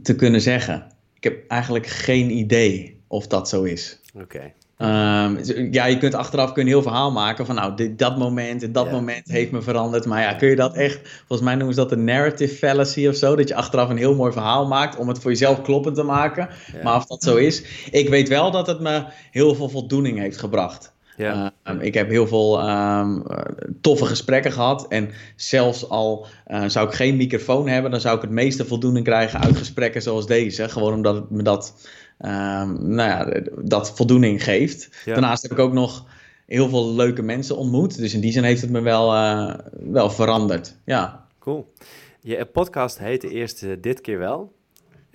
te 0.02 0.14
kunnen 0.14 0.40
zeggen. 0.40 0.86
Ik 1.14 1.24
heb 1.24 1.48
eigenlijk 1.48 1.86
geen 1.86 2.30
idee 2.30 3.00
of 3.06 3.26
dat 3.26 3.48
zo 3.48 3.62
is. 3.62 4.00
Oké, 4.14 4.52
Ehm, 4.76 5.36
ja, 5.72 5.84
je 5.86 5.98
kunt 5.98 6.14
achteraf 6.14 6.52
kun 6.52 6.54
je 6.62 6.68
een 6.68 6.74
heel 6.74 6.82
verhaal 6.82 7.10
maken 7.12 7.46
van 7.46 7.54
nou, 7.54 7.74
dit, 7.76 7.98
dat 7.98 8.16
moment 8.18 8.62
en 8.62 8.72
dat 8.72 8.84
Ja. 8.86 8.90
moment 8.92 9.28
heeft 9.28 9.50
me 9.50 9.62
veranderd. 9.62 10.06
Maar 10.06 10.20
ja, 10.22 10.32
kun 10.34 10.48
je 10.48 10.56
dat 10.56 10.74
echt, 10.74 11.00
volgens 11.26 11.40
mij 11.48 11.54
noemen 11.54 11.74
ze 11.74 11.80
dat 11.80 11.88
de 11.90 11.96
narrative 11.96 12.54
fallacy 12.54 13.06
of 13.06 13.14
zo, 13.14 13.36
dat 13.36 13.48
je 13.48 13.54
achteraf 13.54 13.88
een 13.88 13.96
heel 13.96 14.14
mooi 14.14 14.32
verhaal 14.32 14.66
maakt 14.66 14.96
om 14.96 15.08
het 15.08 15.18
voor 15.18 15.30
jezelf 15.30 15.62
kloppend 15.62 15.94
te 15.96 16.02
maken. 16.02 16.48
Ja. 16.72 16.82
Maar 16.82 16.96
of 16.96 17.06
dat 17.06 17.22
zo 17.22 17.36
is, 17.36 17.62
ik 17.90 18.08
weet 18.08 18.28
wel 18.28 18.50
dat 18.50 18.66
het 18.66 18.80
me 18.80 19.04
heel 19.30 19.54
veel 19.54 19.68
voldoening 19.68 20.18
heeft 20.18 20.38
gebracht. 20.38 20.92
ja, 21.16 21.52
Ehm, 21.66 21.80
ik 21.80 21.94
heb 21.94 22.08
heel 22.08 22.26
veel 22.26 22.60
ehm, 22.60 23.20
eh, 23.20 23.38
toffe 23.80 24.06
gesprekken 24.06 24.52
gehad. 24.52 24.88
En 24.88 25.10
zelfs 25.36 25.88
al 25.88 26.26
eh, 26.44 26.64
zou 26.66 26.88
ik 26.88 26.94
geen 26.94 27.16
microfoon 27.16 27.68
hebben, 27.68 27.90
dan 27.90 28.00
zou 28.00 28.16
ik 28.16 28.22
het 28.22 28.30
meeste 28.30 28.64
voldoening 28.64 29.04
krijgen 29.04 29.40
uit 29.40 29.56
gesprekken 29.56 30.02
zoals 30.02 30.26
deze. 30.26 30.68
Gewoon 30.68 30.92
omdat 30.92 31.14
het 31.14 31.30
me 31.30 31.42
dat, 31.42 31.88
ehm, 32.18 32.94
nou 32.94 33.10
ja, 33.10 33.42
dat 33.62 33.96
voldoening 33.96 34.44
geeft. 34.44 34.88
Ja. 35.04 35.12
Daarnaast 35.12 35.42
heb 35.42 35.52
ik 35.52 35.58
ook 35.58 35.72
nog 35.72 36.06
heel 36.46 36.68
veel 36.68 36.94
leuke 36.94 37.22
mensen 37.22 37.56
ontmoet. 37.56 37.96
Dus 37.96 38.14
in 38.14 38.20
die 38.20 38.32
zin 38.32 38.42
heeft 38.42 38.60
het 38.60 38.70
me 38.70 38.80
wel, 38.80 39.14
eh, 39.14 39.54
wel 39.70 40.10
veranderd. 40.10 40.76
Ja. 40.84 41.26
cool. 41.38 41.72
Je 42.20 42.44
podcast 42.44 42.98
heette 42.98 43.28
eerst 43.28 43.62
eh, 43.62 43.70
Dit 43.80 44.00
Keer 44.00 44.18
Wel. 44.18 44.52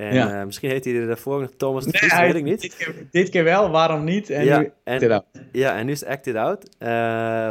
En 0.02 0.14
Ja. 0.14 0.40
eh, 0.40 0.46
misschien 0.46 0.70
heette 0.70 0.90
hij 0.90 1.08
ervoor 1.08 1.42
nog 1.42 1.50
Thomas 1.58 1.84
de 1.86 1.90
Nee, 1.92 2.00
Vries, 2.00 2.12
dat 2.14 2.22
weet 2.22 2.36
ik 2.36 2.44
niet. 2.44 2.62
Dit 2.62 2.76
keer, 2.76 2.96
dit 3.12 3.30
keer 3.30 3.44
wel, 3.44 3.70
waarom 3.70 4.04
niet? 4.04 4.30
En 4.30 4.46
Ja, 4.46 4.60
nu, 4.60 4.72
en-. 4.84 5.24
Ja, 5.52 5.78
en 5.78 5.86
nu 5.86 5.92
is 5.92 6.00
het 6.00 6.10
Acted 6.10 6.36
Out. 6.36 6.70
Eh, 6.78 6.90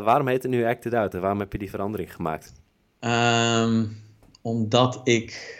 waarom 0.04 0.28
heet 0.28 0.42
het 0.42 0.52
nu 0.52 0.64
Acted 0.64 0.94
Out 0.94 1.14
en 1.14 1.20
waarom 1.20 1.38
heb 1.38 1.52
je 1.52 1.58
die 1.58 1.70
verandering 1.70 2.14
gemaakt? 2.14 2.52
Ehm, 3.00 3.84
omdat 4.42 5.00
ik. 5.04 5.58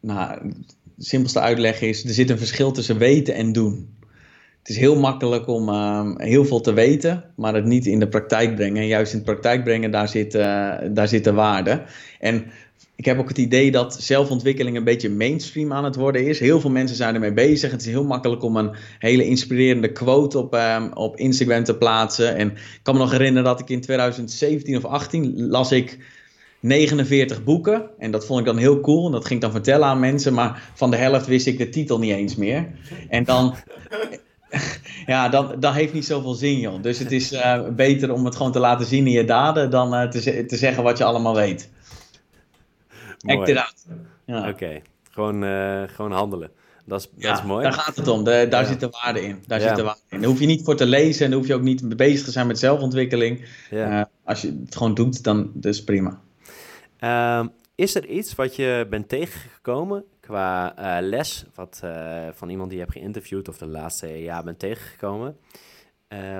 Nou, 0.00 0.48
de 0.96 1.04
simpelste 1.04 1.40
uitleg 1.40 1.80
is: 1.80 2.04
er 2.04 2.10
zit 2.10 2.30
een 2.30 2.38
verschil 2.38 2.72
tussen 2.72 2.98
weten 2.98 3.34
en 3.34 3.52
doen. 3.52 3.92
Het 4.58 4.68
is 4.72 4.78
heel 4.78 4.98
makkelijk 4.98 5.46
om 5.48 5.68
ehm, 5.68 6.20
heel 6.20 6.44
veel 6.44 6.60
te 6.60 6.72
weten, 6.72 7.24
maar 7.36 7.54
het 7.54 7.64
niet 7.64 7.86
in 7.86 7.98
de 7.98 8.08
praktijk 8.08 8.54
brengen. 8.54 8.82
En 8.82 8.86
juist 8.88 9.12
in 9.12 9.18
de 9.18 9.24
praktijk 9.24 9.64
brengen, 9.64 9.90
daar 9.90 10.08
zit, 10.08 10.34
eh, 10.34 10.72
daar 10.90 11.08
zit 11.08 11.24
de 11.24 11.32
waarde. 11.32 11.82
En 12.20 12.44
ik 12.96 13.04
heb 13.04 13.18
ook 13.18 13.28
het 13.28 13.38
idee 13.38 13.70
dat 13.70 13.96
zelfontwikkeling 14.02 14.76
een 14.76 14.84
beetje 14.84 15.10
mainstream 15.10 15.72
aan 15.72 15.84
het 15.84 15.96
worden 15.96 16.26
is. 16.26 16.38
Heel 16.38 16.60
veel 16.60 16.70
mensen 16.70 16.96
zijn 16.96 17.14
ermee 17.14 17.32
bezig. 17.32 17.70
Het 17.70 17.80
is 17.80 17.86
heel 17.86 18.04
makkelijk 18.04 18.42
om 18.42 18.56
een 18.56 18.74
hele 18.98 19.26
inspirerende 19.26 19.92
quote 19.92 20.38
op, 20.38 20.54
ehm, 20.54 20.90
op 20.92 21.16
Instagram 21.16 21.64
te 21.64 21.76
plaatsen. 21.76 22.36
En 22.36 22.50
ik 22.50 22.80
kan 22.82 22.94
me 22.94 23.00
nog 23.00 23.10
herinneren 23.10 23.44
dat 23.44 23.60
ik 23.60 23.68
in 23.68 23.80
2017 23.80 24.76
of 24.76 24.84
18 24.84 25.46
las 25.46 25.72
ik 25.72 25.98
49 26.60 27.44
boeken. 27.44 27.90
En 27.98 28.10
dat 28.10 28.26
vond 28.26 28.40
ik 28.40 28.46
dan 28.46 28.56
heel 28.56 28.80
cool. 28.80 29.06
En 29.06 29.12
dat 29.12 29.24
ging 29.24 29.34
ik 29.34 29.40
dan 29.40 29.52
vertellen 29.52 29.86
aan 29.86 30.00
mensen. 30.00 30.34
Maar 30.34 30.70
van 30.74 30.90
de 30.90 30.96
helft 30.96 31.26
wist 31.26 31.46
ik 31.46 31.58
de 31.58 31.68
titel 31.68 31.98
niet 31.98 32.12
eens 32.12 32.36
meer. 32.36 32.66
En 33.08 33.24
dan. 33.24 33.54
Ja, 35.06 35.28
dan, 35.28 35.54
dat 35.60 35.74
heeft 35.74 35.92
niet 35.92 36.04
zoveel 36.04 36.34
zin, 36.34 36.58
joh. 36.58 36.82
Dus 36.82 36.98
het 36.98 37.12
is 37.12 37.32
eh, 37.32 37.60
beter 37.76 38.12
om 38.12 38.24
het 38.24 38.36
gewoon 38.36 38.52
te 38.52 38.58
laten 38.58 38.86
zien 38.86 39.06
in 39.06 39.12
je 39.12 39.24
daden 39.24 39.70
dan 39.70 39.94
eh, 39.94 40.08
te, 40.08 40.44
te 40.46 40.56
zeggen 40.56 40.82
wat 40.82 40.98
je 40.98 41.04
allemaal 41.04 41.34
weet. 41.34 41.68
Act 43.24 43.48
it 43.48 43.56
out. 43.56 43.86
Ja. 44.24 44.48
Oké, 44.48 44.80
gewoon, 45.10 45.44
eh, 45.44 45.82
gewoon 45.86 46.12
handelen. 46.12 46.50
Dat 46.86 47.00
is, 47.00 47.08
Ja, 47.16 47.28
dat 47.30 47.38
is 47.38 47.44
mooi. 47.44 47.62
Daar 47.62 47.72
gaat 47.72 47.96
het 47.96 48.08
om. 48.08 48.24
De- 48.24 48.46
daar 48.50 48.62
Ja. 48.62 48.68
zit 48.68 48.80
de 48.80 48.88
waarde 49.02 49.20
in. 49.22 49.42
Daar 49.46 49.60
zit 49.60 49.76
de 49.76 49.82
waarde 49.82 50.00
in. 50.08 50.20
Daar 50.20 50.28
hoef 50.28 50.40
je 50.40 50.46
niet 50.46 50.64
voor 50.64 50.76
te 50.76 50.86
lezen 50.86 51.24
en 51.24 51.30
daar 51.30 51.38
hoef 51.38 51.48
je 51.48 51.54
ook 51.54 51.62
niet 51.62 51.96
bezig 51.96 52.24
te 52.24 52.30
zijn 52.30 52.46
met 52.46 52.58
zelfontwikkeling. 52.58 53.44
Ja. 53.70 54.00
Eh, 54.00 54.04
als 54.24 54.42
je 54.42 54.60
het 54.64 54.76
gewoon 54.76 54.94
doet, 54.94 55.22
dan 55.24 55.52
is 55.60 55.84
prima. 55.84 56.20
Ehm, 56.98 57.46
is 57.74 57.94
er 57.94 58.06
iets 58.06 58.34
wat 58.34 58.56
je 58.56 58.86
bent 58.90 59.08
tegengekomen 59.08 60.04
qua 60.20 60.76
eh, 60.76 60.96
les, 61.06 61.44
wat, 61.54 61.82
van 62.32 62.48
iemand 62.48 62.68
die 62.68 62.78
je 62.78 62.84
hebt 62.84 62.96
geïnterviewd 62.96 63.48
of 63.48 63.58
de 63.58 63.66
laatste 63.66 64.22
jaar 64.22 64.44
bent 64.44 64.58
tegengekomen, 64.58 65.36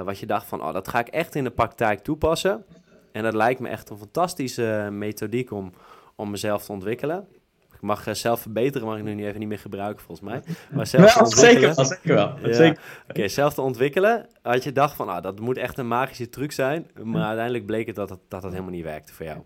wat 0.04 0.18
je 0.18 0.26
dacht 0.26 0.46
van, 0.46 0.62
oh, 0.62 0.72
dat 0.72 0.88
ga 0.88 0.98
ik 0.98 1.08
echt 1.08 1.34
in 1.34 1.44
de 1.44 1.50
praktijk 1.50 2.00
toepassen. 2.00 2.64
En 3.12 3.22
dat 3.22 3.34
lijkt 3.34 3.60
me 3.60 3.68
echt 3.68 3.90
een 3.90 3.98
fantastische 3.98 4.88
methodiek 4.92 5.50
om, 5.50 5.72
om 6.16 6.30
mezelf 6.30 6.64
te 6.64 6.72
ontwikkelen. 6.72 7.26
Ik 7.74 7.80
mag 7.80 8.06
eh, 8.06 8.14
zelf 8.14 8.40
verbeteren, 8.40 8.86
mag 8.86 8.96
ik 8.98 9.04
nu 9.04 9.14
niet 9.14 9.26
even 9.26 9.38
niet 9.38 9.48
meer 9.48 9.58
gebruiken 9.58 10.04
volgens 10.04 10.28
mij. 10.28 10.42
Maar 10.70 10.86
zelf 10.86 11.16
ontwikkelen. 11.16 11.74
zeker 11.74 11.74
wel. 11.74 11.84
Zeker 11.84 12.14
wel. 12.14 12.38
Ja. 12.42 12.54
Zeker. 12.54 12.82
Oké, 13.08 13.28
zelf 13.28 13.54
te 13.54 13.60
ontwikkelen. 13.60 14.26
Had 14.42 14.64
je 14.64 14.72
dacht 14.72 14.96
van, 14.96 15.08
ah, 15.08 15.22
dat 15.22 15.40
moet 15.40 15.56
echt 15.56 15.78
een 15.78 15.88
magische 15.88 16.28
truc 16.28 16.52
zijn. 16.52 16.90
Maar 17.02 17.24
uiteindelijk 17.24 17.66
bleek 17.66 17.86
het 17.86 17.96
dat 17.96 18.08
dat 18.28 18.42
het 18.42 18.52
helemaal 18.52 18.72
niet 18.72 18.84
werkte 18.84 19.12
voor 19.12 19.26
jou. 19.26 19.38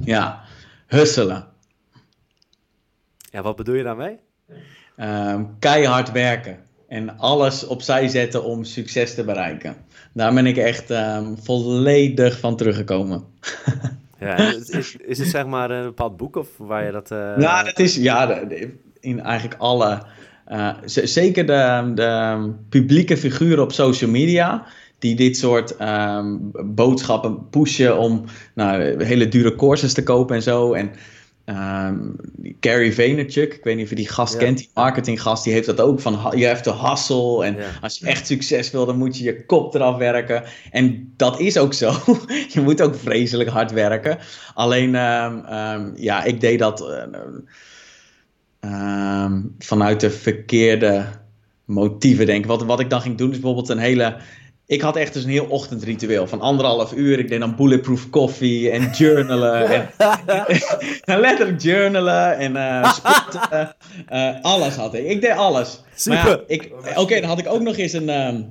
Ja, 0.00 0.42
husselen. 0.86 1.46
Ja, 3.30 3.42
wat 3.42 3.56
bedoel 3.56 3.74
je 3.74 3.82
daarmee? 3.82 4.18
Ehm, 4.96 5.44
keihard 5.58 6.12
werken. 6.12 6.58
En 6.88 7.18
alles 7.18 7.66
opzij 7.66 8.08
zetten 8.08 8.44
om 8.44 8.64
succes 8.64 9.14
te 9.14 9.24
bereiken. 9.24 9.76
Daar 10.12 10.34
ben 10.34 10.46
ik 10.46 10.56
echt 10.56 10.90
ehm, 10.90 11.34
volledig 11.36 12.38
van 12.38 12.56
teruggekomen. 12.56 13.24
Ja, 14.20 14.36
is, 14.68 14.96
is, 14.96 15.18
het 15.18 15.28
zeg 15.28 15.46
maar 15.46 15.70
een 15.70 15.84
bepaald 15.84 16.16
boek 16.16 16.36
of 16.36 16.48
waar 16.56 16.84
je 16.84 16.92
dat... 16.92 17.08
Nou, 17.10 17.64
dat 17.64 17.78
is 17.78 17.96
ja, 17.96 18.26
de- 18.26 18.46
de- 18.46 18.74
in 19.00 19.20
eigenlijk 19.20 19.60
alle. 19.60 20.02
eh, 20.44 20.70
zeker 20.84 21.46
de, 21.46 21.90
de 21.94 22.50
publieke 22.68 23.16
figuren 23.16 23.62
op 23.62 23.72
social 23.72 24.10
media. 24.10 24.66
Die 24.98 25.16
dit 25.16 25.36
soort 25.36 25.76
ehm, 25.76 26.36
boodschappen 26.64 27.48
pushen 27.48 27.98
om 27.98 28.24
nou, 28.54 29.04
hele 29.04 29.28
dure 29.28 29.54
courses 29.54 29.92
te 29.92 30.02
kopen 30.02 30.36
en 30.36 30.42
zo. 30.42 30.72
En 30.72 30.90
ehm 31.44 31.96
Gary 32.60 32.92
Vaynerchuk, 32.92 33.54
ik 33.54 33.64
weet 33.64 33.74
niet 33.74 33.84
of 33.84 33.90
je 33.90 33.96
die 33.96 34.08
gast 34.08 34.32
Ja. 34.32 34.38
kent, 34.38 34.58
die 34.58 34.70
marketinggast, 34.74 35.44
die 35.44 35.52
heeft 35.52 35.66
dat 35.66 35.80
ook 35.80 36.00
van 36.00 36.32
je 36.36 36.44
hebt 36.44 36.64
de 36.64 36.74
hustle. 36.74 37.44
En 37.44 37.56
Ja. 37.56 37.68
als 37.80 37.98
je 37.98 38.06
echt 38.06 38.26
succes 38.26 38.70
wil, 38.70 38.86
dan 38.86 38.98
moet 38.98 39.18
je 39.18 39.24
je 39.24 39.44
kop 39.44 39.74
eraf 39.74 39.96
werken. 39.96 40.42
En 40.70 41.12
dat 41.16 41.40
is 41.40 41.58
ook 41.58 41.74
zo. 41.74 41.92
je 42.54 42.60
moet 42.60 42.82
ook 42.82 42.94
vreselijk 42.94 43.50
hard 43.50 43.72
werken. 43.72 44.18
Alleen, 44.54 44.94
ehm, 44.94 45.38
ehm, 45.44 45.90
ja, 45.96 46.24
ik 46.24 46.40
deed 46.40 46.58
dat 46.58 46.80
eh, 48.60 49.32
vanuit 49.58 50.00
de 50.00 50.10
verkeerde 50.10 51.04
motieven, 51.64 52.26
denk 52.26 52.42
ik. 52.44 52.50
Wat, 52.50 52.62
wat 52.64 52.80
ik 52.80 52.90
dan 52.90 53.00
ging 53.00 53.18
doen, 53.18 53.30
is 53.30 53.34
bijvoorbeeld 53.38 53.68
een 53.68 53.78
hele. 53.78 54.16
Ik 54.66 54.80
had 54.80 54.96
echt 54.96 55.12
dus 55.12 55.24
een 55.24 55.30
heel 55.30 55.46
ochtendritueel 55.48 56.26
van 56.26 56.40
anderhalf 56.40 56.92
uur. 56.92 57.18
Ik 57.18 57.28
deed 57.28 57.40
dan 57.40 57.56
bulletproof 57.56 58.10
koffie 58.10 58.70
en 58.70 58.90
journalen. 58.96 59.66
en, 59.68 59.90
en 61.04 61.20
letterlijk 61.20 61.62
journalen 61.62 62.36
en 62.38 62.56
eh, 62.56 62.92
sporten. 62.94 63.76
eh, 64.08 64.34
alles 64.42 64.74
had 64.74 64.94
ik. 64.94 65.04
Ik 65.06 65.20
deed 65.20 65.30
alles. 65.36 65.80
Ja, 65.96 66.22
Super. 66.22 66.42
Oké, 66.94 67.20
dan 67.20 67.28
had 67.28 67.38
ik 67.38 67.48
ook 67.48 67.60
nog 67.62 67.76
eens 67.76 67.92
een, 67.92 68.08
ehm, 68.08 68.42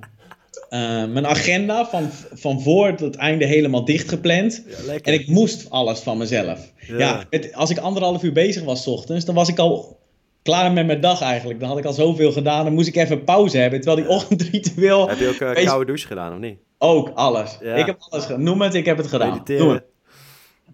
eh, 0.70 1.06
mijn 1.06 1.28
agenda 1.28 1.86
van, 1.86 2.10
van 2.34 2.62
voor 2.62 2.88
het 2.88 3.16
einde 3.16 3.46
helemaal 3.46 3.86
dichtgepland. 3.86 4.64
Ja, 4.68 4.76
lekker. 4.86 5.14
En 5.14 5.20
ik 5.20 5.28
moest 5.28 5.70
alles 5.70 6.00
van 6.00 6.18
mezelf. 6.18 6.60
Ja. 6.88 6.98
Ja, 6.98 7.24
het- 7.30 7.54
als 7.54 7.70
ik 7.70 7.78
anderhalf 7.78 8.24
uur 8.24 8.34
bezig 8.34 8.64
was 8.64 8.84
's 8.84 8.88
ochtends, 8.88 9.26
dan 9.26 9.36
was 9.36 9.48
ik 9.50 9.60
al 9.60 10.00
klaar 10.44 10.72
met 10.72 10.86
mijn 10.86 11.02
dag 11.02 11.22
eigenlijk. 11.22 11.60
Dan 11.60 11.70
had 11.70 11.78
ik 11.78 11.86
al 11.86 11.94
zoveel 11.94 12.32
gedaan. 12.32 12.64
Dan 12.64 12.74
moest 12.74 12.88
ik 12.88 12.96
even 12.96 13.24
pauze 13.24 13.58
hebben. 13.58 13.82
Terwijl 13.82 14.02
die 14.02 14.16
ochtendritueel 14.16 15.10
Heb 15.10 15.18
je 15.18 15.28
ook 15.28 15.40
een 15.40 15.54
Wees- 15.54 15.66
koude 15.66 15.86
douche 15.86 16.08
gedaan, 16.08 16.34
of 16.34 16.40
niet? 16.40 16.58
ook 16.78 17.12
alles. 17.16 17.58
Ja. 17.62 17.74
Ik 17.76 17.86
heb 17.86 17.98
alles 18.10 18.26
gedaan. 18.26 18.44
Noem 18.44 18.62
het, 18.62 18.74
ik 18.74 18.86
heb 18.86 18.98
het 18.98 19.08
gedaan. 19.08 19.30
Doe 19.30 19.38
Mediteren. 19.40 19.74
het. 19.74 19.84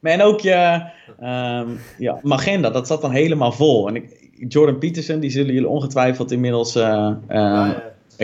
Maar 0.01 0.11
En 0.11 0.21
ook 0.21 0.39
je, 0.39 0.81
ehm, 1.19 1.67
ja, 1.97 2.19
agenda, 2.23 2.69
dat 2.69 2.87
zat 2.87 3.01
dan 3.01 3.11
helemaal 3.11 3.51
vol. 3.51 3.87
En 3.87 3.95
ik, 3.95 4.29
Jordan 4.47 4.77
Peterson, 4.77 5.19
die 5.19 5.29
zullen 5.29 5.53
jullie 5.53 5.69
ongetwijfeld 5.69 6.31
inmiddels 6.31 6.75
eh, 6.75 7.11
eh, 7.27 7.69
eh, 7.69 7.69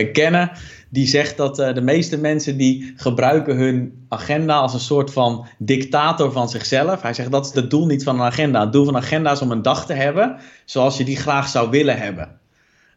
kennen. 0.04 0.50
Die 0.88 1.06
zegt 1.06 1.36
dat 1.36 1.58
eh, 1.58 1.74
de 1.74 1.80
meeste 1.80 2.18
mensen 2.18 2.56
die 2.56 2.92
gebruiken 2.96 3.56
hun 3.56 4.06
agenda 4.08 4.56
als 4.56 4.74
een 4.74 4.80
soort 4.80 5.12
van 5.12 5.46
dictator 5.58 6.32
van 6.32 6.48
zichzelf. 6.48 7.02
Hij 7.02 7.14
zegt 7.14 7.30
dat 7.30 7.46
is 7.46 7.54
het 7.54 7.70
doel 7.70 7.86
niet 7.86 8.04
van 8.04 8.14
een 8.14 8.26
agenda. 8.26 8.60
Het 8.60 8.72
doel 8.72 8.84
van 8.84 8.94
een 8.94 9.02
agenda 9.02 9.32
is 9.32 9.40
om 9.40 9.50
een 9.50 9.62
dag 9.62 9.86
te 9.86 9.92
hebben 9.92 10.36
zoals 10.64 10.96
je 10.96 11.04
die 11.04 11.16
graag 11.16 11.48
zou 11.48 11.70
willen 11.70 11.98
hebben. 11.98 12.38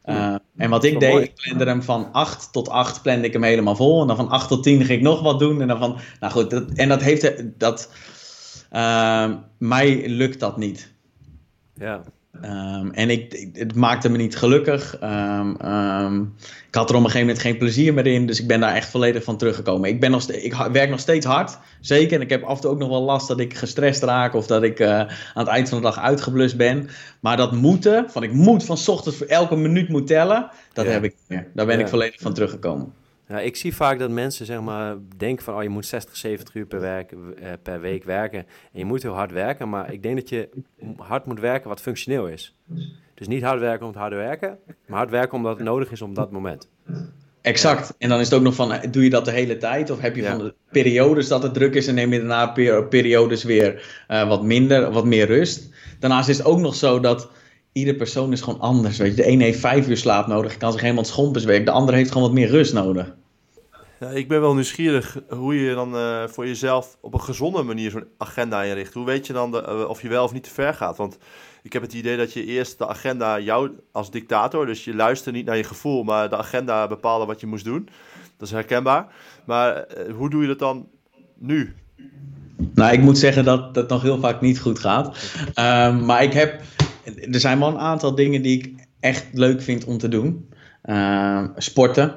Eh, 0.01 0.35
en 0.57 0.69
wat 0.69 0.83
ik 0.83 0.99
deed, 0.99 1.11
mooi. 1.11 1.23
ik 1.23 1.33
plande 1.33 1.65
hem 1.65 1.83
van 1.83 2.11
8 2.11 2.51
tot 2.51 2.69
8 2.69 3.01
plande 3.01 3.27
ik 3.27 3.33
hem 3.33 3.43
helemaal 3.43 3.75
vol. 3.75 4.01
En 4.01 4.07
dan 4.07 4.15
van 4.15 4.29
8 4.29 4.47
tot 4.47 4.63
10 4.63 4.77
ging 4.77 4.97
ik 4.97 5.01
nog 5.01 5.21
wat 5.21 5.39
doen. 5.39 5.61
En 5.61 5.67
dan 5.67 5.79
van, 5.79 5.97
nou 6.19 6.33
goed, 6.33 6.49
dat, 6.49 6.71
en 6.71 6.89
dat 6.89 7.01
heeft, 7.01 7.43
dat, 7.59 7.91
ehm, 8.69 9.35
mij 9.57 10.09
lukt 10.09 10.39
dat 10.39 10.57
niet. 10.57 10.93
Ja. 11.75 12.01
Ehm, 12.41 12.89
en 12.91 13.09
ik, 13.09 13.33
ik- 13.33 13.55
het 13.55 13.75
maakte 13.75 14.09
me 14.09 14.17
niet 14.17 14.37
gelukkig. 14.37 14.97
Ehm, 14.99 15.55
ehm, 15.55 16.21
ik 16.67 16.75
had 16.75 16.89
er 16.89 16.95
op 16.95 17.01
een 17.03 17.05
gegeven 17.09 17.19
moment 17.27 17.39
geen 17.39 17.57
plezier 17.57 17.93
meer 17.93 18.07
in. 18.07 18.25
Dus 18.25 18.39
ik 18.41 18.47
ben 18.47 18.59
daar 18.59 18.75
echt 18.75 18.89
volledig 18.89 19.23
van 19.23 19.37
teruggekomen. 19.37 19.89
Ik, 19.89 19.99
ben 19.99 20.11
nog 20.11 20.29
ik 20.31 20.53
werk 20.71 20.89
nog 20.89 20.99
steeds 20.99 21.25
hard. 21.25 21.57
Zeker. 21.79 22.15
En 22.15 22.21
ik 22.21 22.29
heb 22.29 22.43
af 22.43 22.55
en 22.55 22.61
toe 22.61 22.71
ook 22.71 22.77
nog 22.79 22.89
wel 22.89 23.01
last 23.01 23.27
dat 23.27 23.39
ik 23.39 23.53
gestrest 23.53 24.03
raak. 24.03 24.33
Of 24.33 24.47
dat 24.47 24.63
ik 24.63 24.79
eh, 24.79 24.99
aan 24.99 25.09
het 25.33 25.47
eind 25.47 25.69
van 25.69 25.77
de 25.77 25.83
dag 25.83 25.99
uitgeblust 25.99 26.57
ben. 26.57 26.89
Maar 27.19 27.37
dat 27.37 27.51
moeten, 27.51 28.05
van 28.09 28.23
ik 28.23 28.33
moet 28.33 28.63
van 28.65 28.77
ochtends 28.85 29.17
voor 29.17 29.27
elke 29.27 29.55
minuut 29.55 29.89
moet 29.89 30.07
tellen. 30.07 30.49
Dat 30.73 30.85
Ja. 30.85 30.91
heb 30.91 31.03
ik 31.03 31.11
niet 31.19 31.29
meer. 31.39 31.47
Daar 31.53 31.65
ben 31.65 31.77
Ja. 31.77 31.83
ik 31.83 31.89
volledig 31.89 32.21
van 32.21 32.33
teruggekomen. 32.33 32.93
Ja, 33.29 33.39
ik 33.39 33.55
zie 33.55 33.75
vaak 33.75 33.99
dat 33.99 34.09
mensen 34.09 34.45
zeg 34.45 34.61
maar, 34.61 34.95
denken 35.17 35.43
van 35.43 35.55
oh, 35.55 35.63
je 35.63 35.69
moet 35.69 35.85
60, 35.85 36.15
70 36.17 36.55
uur 36.55 36.65
per, 36.65 36.79
werk, 36.79 37.11
eh, 37.11 37.47
per 37.63 37.81
week 37.81 38.03
werken. 38.03 38.39
En 38.39 38.79
je 38.79 38.85
moet 38.85 39.01
heel 39.01 39.13
hard 39.13 39.31
werken, 39.31 39.69
maar 39.69 39.93
ik 39.93 40.03
denk 40.03 40.15
dat 40.15 40.29
je 40.29 40.49
hard 40.97 41.25
moet 41.25 41.39
werken 41.39 41.69
wat 41.69 41.81
functioneel 41.81 42.27
is. 42.27 42.55
Dus 43.13 43.27
niet 43.27 43.43
hard 43.43 43.59
werken 43.59 43.81
om 43.85 43.91
het 43.91 43.99
harde 44.01 44.15
werken, 44.15 44.57
maar 44.87 44.97
hard 44.97 45.09
werken 45.09 45.37
omdat 45.37 45.55
het 45.57 45.65
nodig 45.67 45.91
is 45.91 46.01
op 46.01 46.15
dat 46.15 46.31
moment. 46.31 46.69
Exact. 47.41 47.93
En 47.97 48.09
dan 48.09 48.19
is 48.19 48.25
het 48.29 48.37
ook 48.37 48.43
nog 48.43 48.55
van, 48.55 48.73
doe 48.91 49.03
je 49.03 49.09
dat 49.09 49.25
de 49.25 49.31
hele 49.31 49.57
tijd? 49.57 49.89
Of 49.89 49.99
heb 49.99 50.15
je 50.15 50.21
Ja. 50.21 50.29
van 50.29 50.37
de 50.45 50.53
periodes 50.71 51.27
dat 51.27 51.43
het 51.43 51.53
druk 51.53 51.75
is 51.75 51.87
en 51.87 51.95
neem 51.95 52.13
je 52.13 52.19
daarna 52.19 52.47
per- 52.47 52.87
periodes 52.87 53.43
weer 53.43 54.03
eh, 54.07 54.27
wat 54.27 54.43
minder, 54.43 54.91
wat 54.91 55.05
meer 55.05 55.25
rust? 55.25 55.69
Daarnaast 55.99 56.29
is 56.29 56.37
het 56.37 56.45
ook 56.47 56.59
nog 56.59 56.75
zo 56.75 56.99
dat 56.99 57.29
ieder 57.71 57.93
persoon 57.93 58.31
is 58.31 58.41
gewoon 58.41 58.59
anders. 58.59 58.97
Weet 58.97 59.09
je? 59.09 59.15
De 59.15 59.23
ene 59.27 59.43
heeft 59.43 59.59
vijf 59.59 59.87
uur 59.87 59.97
slaap 59.97 60.27
nodig, 60.27 60.57
kan 60.57 60.71
zich 60.71 60.81
helemaal 60.81 61.05
schompers 61.05 61.43
werken. 61.43 61.65
De 61.65 61.71
andere 61.71 61.97
heeft 61.97 62.11
gewoon 62.11 62.27
wat 62.27 62.35
meer 62.37 62.49
rust 62.49 62.73
nodig. 62.73 63.15
Ja, 63.99 64.07
ik 64.09 64.27
ben 64.27 64.41
wel 64.41 64.53
nieuwsgierig 64.53 65.17
hoe 65.29 65.55
je 65.55 65.73
dan 65.73 65.95
eh, 65.95 66.23
voor 66.27 66.47
jezelf 66.47 66.97
op 67.01 67.13
een 67.13 67.21
gezonde 67.21 67.63
manier 67.63 67.91
zo'n 67.91 68.07
agenda 68.17 68.63
inricht. 68.63 68.93
Hoe 68.93 69.05
weet 69.05 69.27
je 69.27 69.33
dan 69.33 69.51
de- 69.51 69.61
eh, 69.61 69.89
of 69.89 70.01
je 70.01 70.07
wel 70.07 70.23
of 70.23 70.33
niet 70.33 70.43
te 70.43 70.49
ver 70.49 70.73
gaat? 70.73 70.97
Want 70.97 71.17
ik 71.63 71.73
heb 71.73 71.81
het 71.81 71.93
idee 71.93 72.17
dat 72.17 72.33
je 72.33 72.45
eerst 72.45 72.77
de 72.77 72.87
agenda 72.87 73.39
jou 73.39 73.71
als 73.91 74.11
dictator, 74.11 74.65
dus 74.65 74.83
je 74.83 74.95
luistert 74.95 75.35
niet 75.35 75.45
naar 75.45 75.57
je 75.57 75.63
gevoel, 75.63 76.03
maar 76.03 76.29
de 76.29 76.37
agenda 76.37 76.87
bepaalde 76.87 77.25
wat 77.25 77.39
je 77.39 77.47
moest 77.47 77.65
doen. 77.65 77.89
Dat 78.37 78.47
is 78.47 78.53
herkenbaar. 78.53 79.07
Maar 79.45 79.73
eh, 79.75 80.13
hoe 80.15 80.29
doe 80.29 80.41
je 80.41 80.47
dat 80.47 80.59
dan 80.59 80.87
nu? 81.37 81.75
Nou, 82.73 82.93
ik 82.93 83.01
moet 83.01 83.17
zeggen 83.17 83.45
dat 83.45 83.73
dat 83.73 83.89
nog 83.89 84.01
heel 84.01 84.19
vaak 84.19 84.41
niet 84.41 84.59
goed 84.59 84.79
gaat. 84.79 85.17
Ehm, 85.53 86.05
maar 86.05 86.23
ik 86.23 86.33
heb, 86.33 86.61
er 87.31 87.39
zijn 87.39 87.59
wel 87.59 87.67
een 87.67 87.77
aantal 87.79 88.15
dingen 88.15 88.41
die 88.41 88.57
ik 88.57 88.87
echt 88.99 89.25
leuk 89.33 89.61
vind 89.61 89.85
om 89.85 89.97
te 89.97 90.07
doen. 90.07 90.49
Ehm, 90.81 91.47
sporten. 91.55 92.15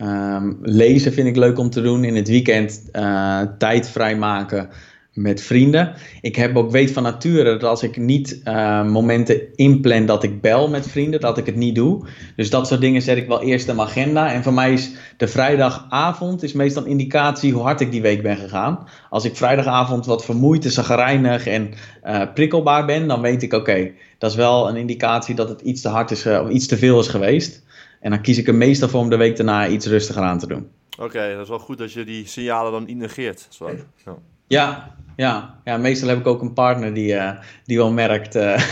Ehm, 0.00 0.52
lezen 0.62 1.12
vind 1.12 1.28
ik 1.28 1.36
leuk 1.36 1.58
om 1.58 1.70
te 1.70 1.82
doen. 1.82 2.04
In 2.04 2.16
het 2.16 2.28
weekend 2.28 2.82
eh, 2.92 3.40
tijd 3.58 3.88
vrijmaken 3.88 4.68
met 5.12 5.42
vrienden. 5.42 5.94
Ik 6.20 6.36
heb 6.36 6.56
ook 6.56 6.70
weet 6.70 6.90
van 6.90 7.02
nature 7.02 7.44
dat 7.44 7.64
als 7.64 7.82
ik 7.82 7.96
niet 7.96 8.40
eh, 8.44 8.84
momenten 8.84 9.56
inplan 9.56 10.06
dat 10.06 10.22
ik 10.22 10.40
bel 10.40 10.68
met 10.68 10.88
vrienden, 10.88 11.20
dat 11.20 11.38
ik 11.38 11.46
het 11.46 11.56
niet 11.56 11.74
doe. 11.74 12.06
Dus 12.36 12.50
dat 12.50 12.66
soort 12.66 12.80
dingen 12.80 13.02
zet 13.02 13.16
ik 13.16 13.28
wel 13.28 13.42
eerst 13.42 13.68
in 13.68 13.76
mijn 13.76 13.88
agenda. 13.88 14.32
En 14.32 14.42
voor 14.42 14.52
mij 14.52 14.72
is 14.72 14.90
de 15.16 15.28
vrijdagavond 15.28 16.42
is 16.42 16.52
meestal 16.52 16.82
een 16.82 16.90
indicatie 16.90 17.52
hoe 17.52 17.62
hard 17.62 17.80
ik 17.80 17.90
die 17.90 18.02
week 18.02 18.22
ben 18.22 18.36
gegaan. 18.36 18.88
Als 19.10 19.24
ik 19.24 19.36
vrijdagavond 19.36 20.06
wat 20.06 20.24
vermoeid, 20.24 20.64
zagrijnig 20.64 21.46
en 21.46 21.70
eh, 22.02 22.22
prikkelbaar 22.34 22.86
ben, 22.86 23.08
dan 23.08 23.20
weet 23.20 23.42
ik 23.42 23.52
oké, 23.52 23.90
dat 24.18 24.30
is 24.30 24.36
wel 24.36 24.68
een 24.68 24.76
indicatie 24.76 25.34
dat 25.34 25.48
het 25.48 25.60
iets 25.60 25.80
te 25.80 25.88
hard 25.88 26.10
is 26.10 26.26
of 26.26 26.48
iets 26.48 26.66
te 26.66 26.76
veel 26.76 27.00
is 27.00 27.08
geweest. 27.08 27.62
En 28.00 28.10
dan 28.10 28.20
kies 28.20 28.38
ik 28.38 28.48
er 28.48 28.54
meestal 28.54 28.88
voor 28.88 29.00
om 29.00 29.10
de 29.10 29.16
week 29.16 29.36
daarna 29.36 29.68
iets 29.68 29.86
rustiger 29.86 30.22
aan 30.22 30.38
te 30.38 30.46
doen. 30.46 30.70
Oké, 30.98 31.32
dat 31.32 31.42
is 31.42 31.48
wel 31.48 31.58
goed 31.58 31.78
dat 31.78 31.92
je 31.92 32.04
die 32.04 32.26
signalen 32.26 32.72
dan 32.72 32.84
niet 32.84 32.96
negeert. 32.96 33.46
Zo. 33.48 33.70
Ja. 34.04 34.16
Ja, 34.46 34.94
ja, 35.16 35.60
ja, 35.64 35.76
meestal 35.76 36.08
heb 36.08 36.18
ik 36.18 36.26
ook 36.26 36.42
een 36.42 36.52
partner 36.52 36.94
die, 36.94 37.14
eh, 37.14 37.38
die 37.64 37.76
wel 37.76 37.92
merkt 37.92 38.34
eh, 38.34 38.62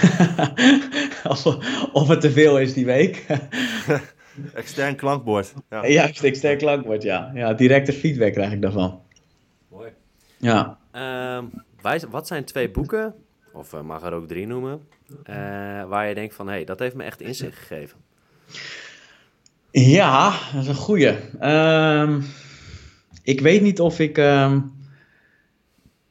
of, 1.93 2.09
het 2.09 2.21
te 2.21 2.31
veel 2.31 2.59
is 2.59 2.75
die 2.75 2.85
week. 2.85 3.27
Extern 4.55 4.97
klankbord. 4.97 5.55
Ja. 5.71 5.87
Juist, 5.87 6.23
ik 6.23 6.35
sterk 6.35 6.59
klankwoord, 6.59 7.03
ja. 7.03 7.31
ja. 7.35 7.55
Directe 7.55 7.93
feedback 7.93 8.33
krijg 8.33 8.53
ik 8.53 8.62
daarvan. 8.62 9.01
Mooi. 9.69 9.91
Ja. 10.37 10.79
Ehm, 10.91 11.45
wij, 11.83 12.03
wat 12.11 12.27
zijn 12.27 12.45
twee 12.45 12.71
boeken, 12.71 13.14
of 13.53 13.73
eh, 13.73 13.81
mag 13.81 14.03
er 14.03 14.12
ook 14.12 14.29
drie 14.29 14.47
noemen, 14.47 14.81
eh, 15.25 15.35
waar 15.88 16.09
je 16.09 16.14
denkt 16.14 16.35
van 16.35 16.47
hé, 16.47 16.53
hey, 16.53 16.64
dat 16.64 16.79
heeft 16.79 16.95
me 16.95 17.05
echt 17.05 17.21
inzicht 17.21 17.59
gegeven? 17.59 17.99
Ja, 19.71 20.35
dat 20.53 20.63
is 20.63 20.69
een 20.69 20.75
goeie. 20.75 21.15
Ehm, 21.41 22.21
ik 23.23 23.41
weet 23.41 23.63
niet 23.63 23.81
of 23.81 23.99
ik 23.99 24.19
ehm, 24.19 24.61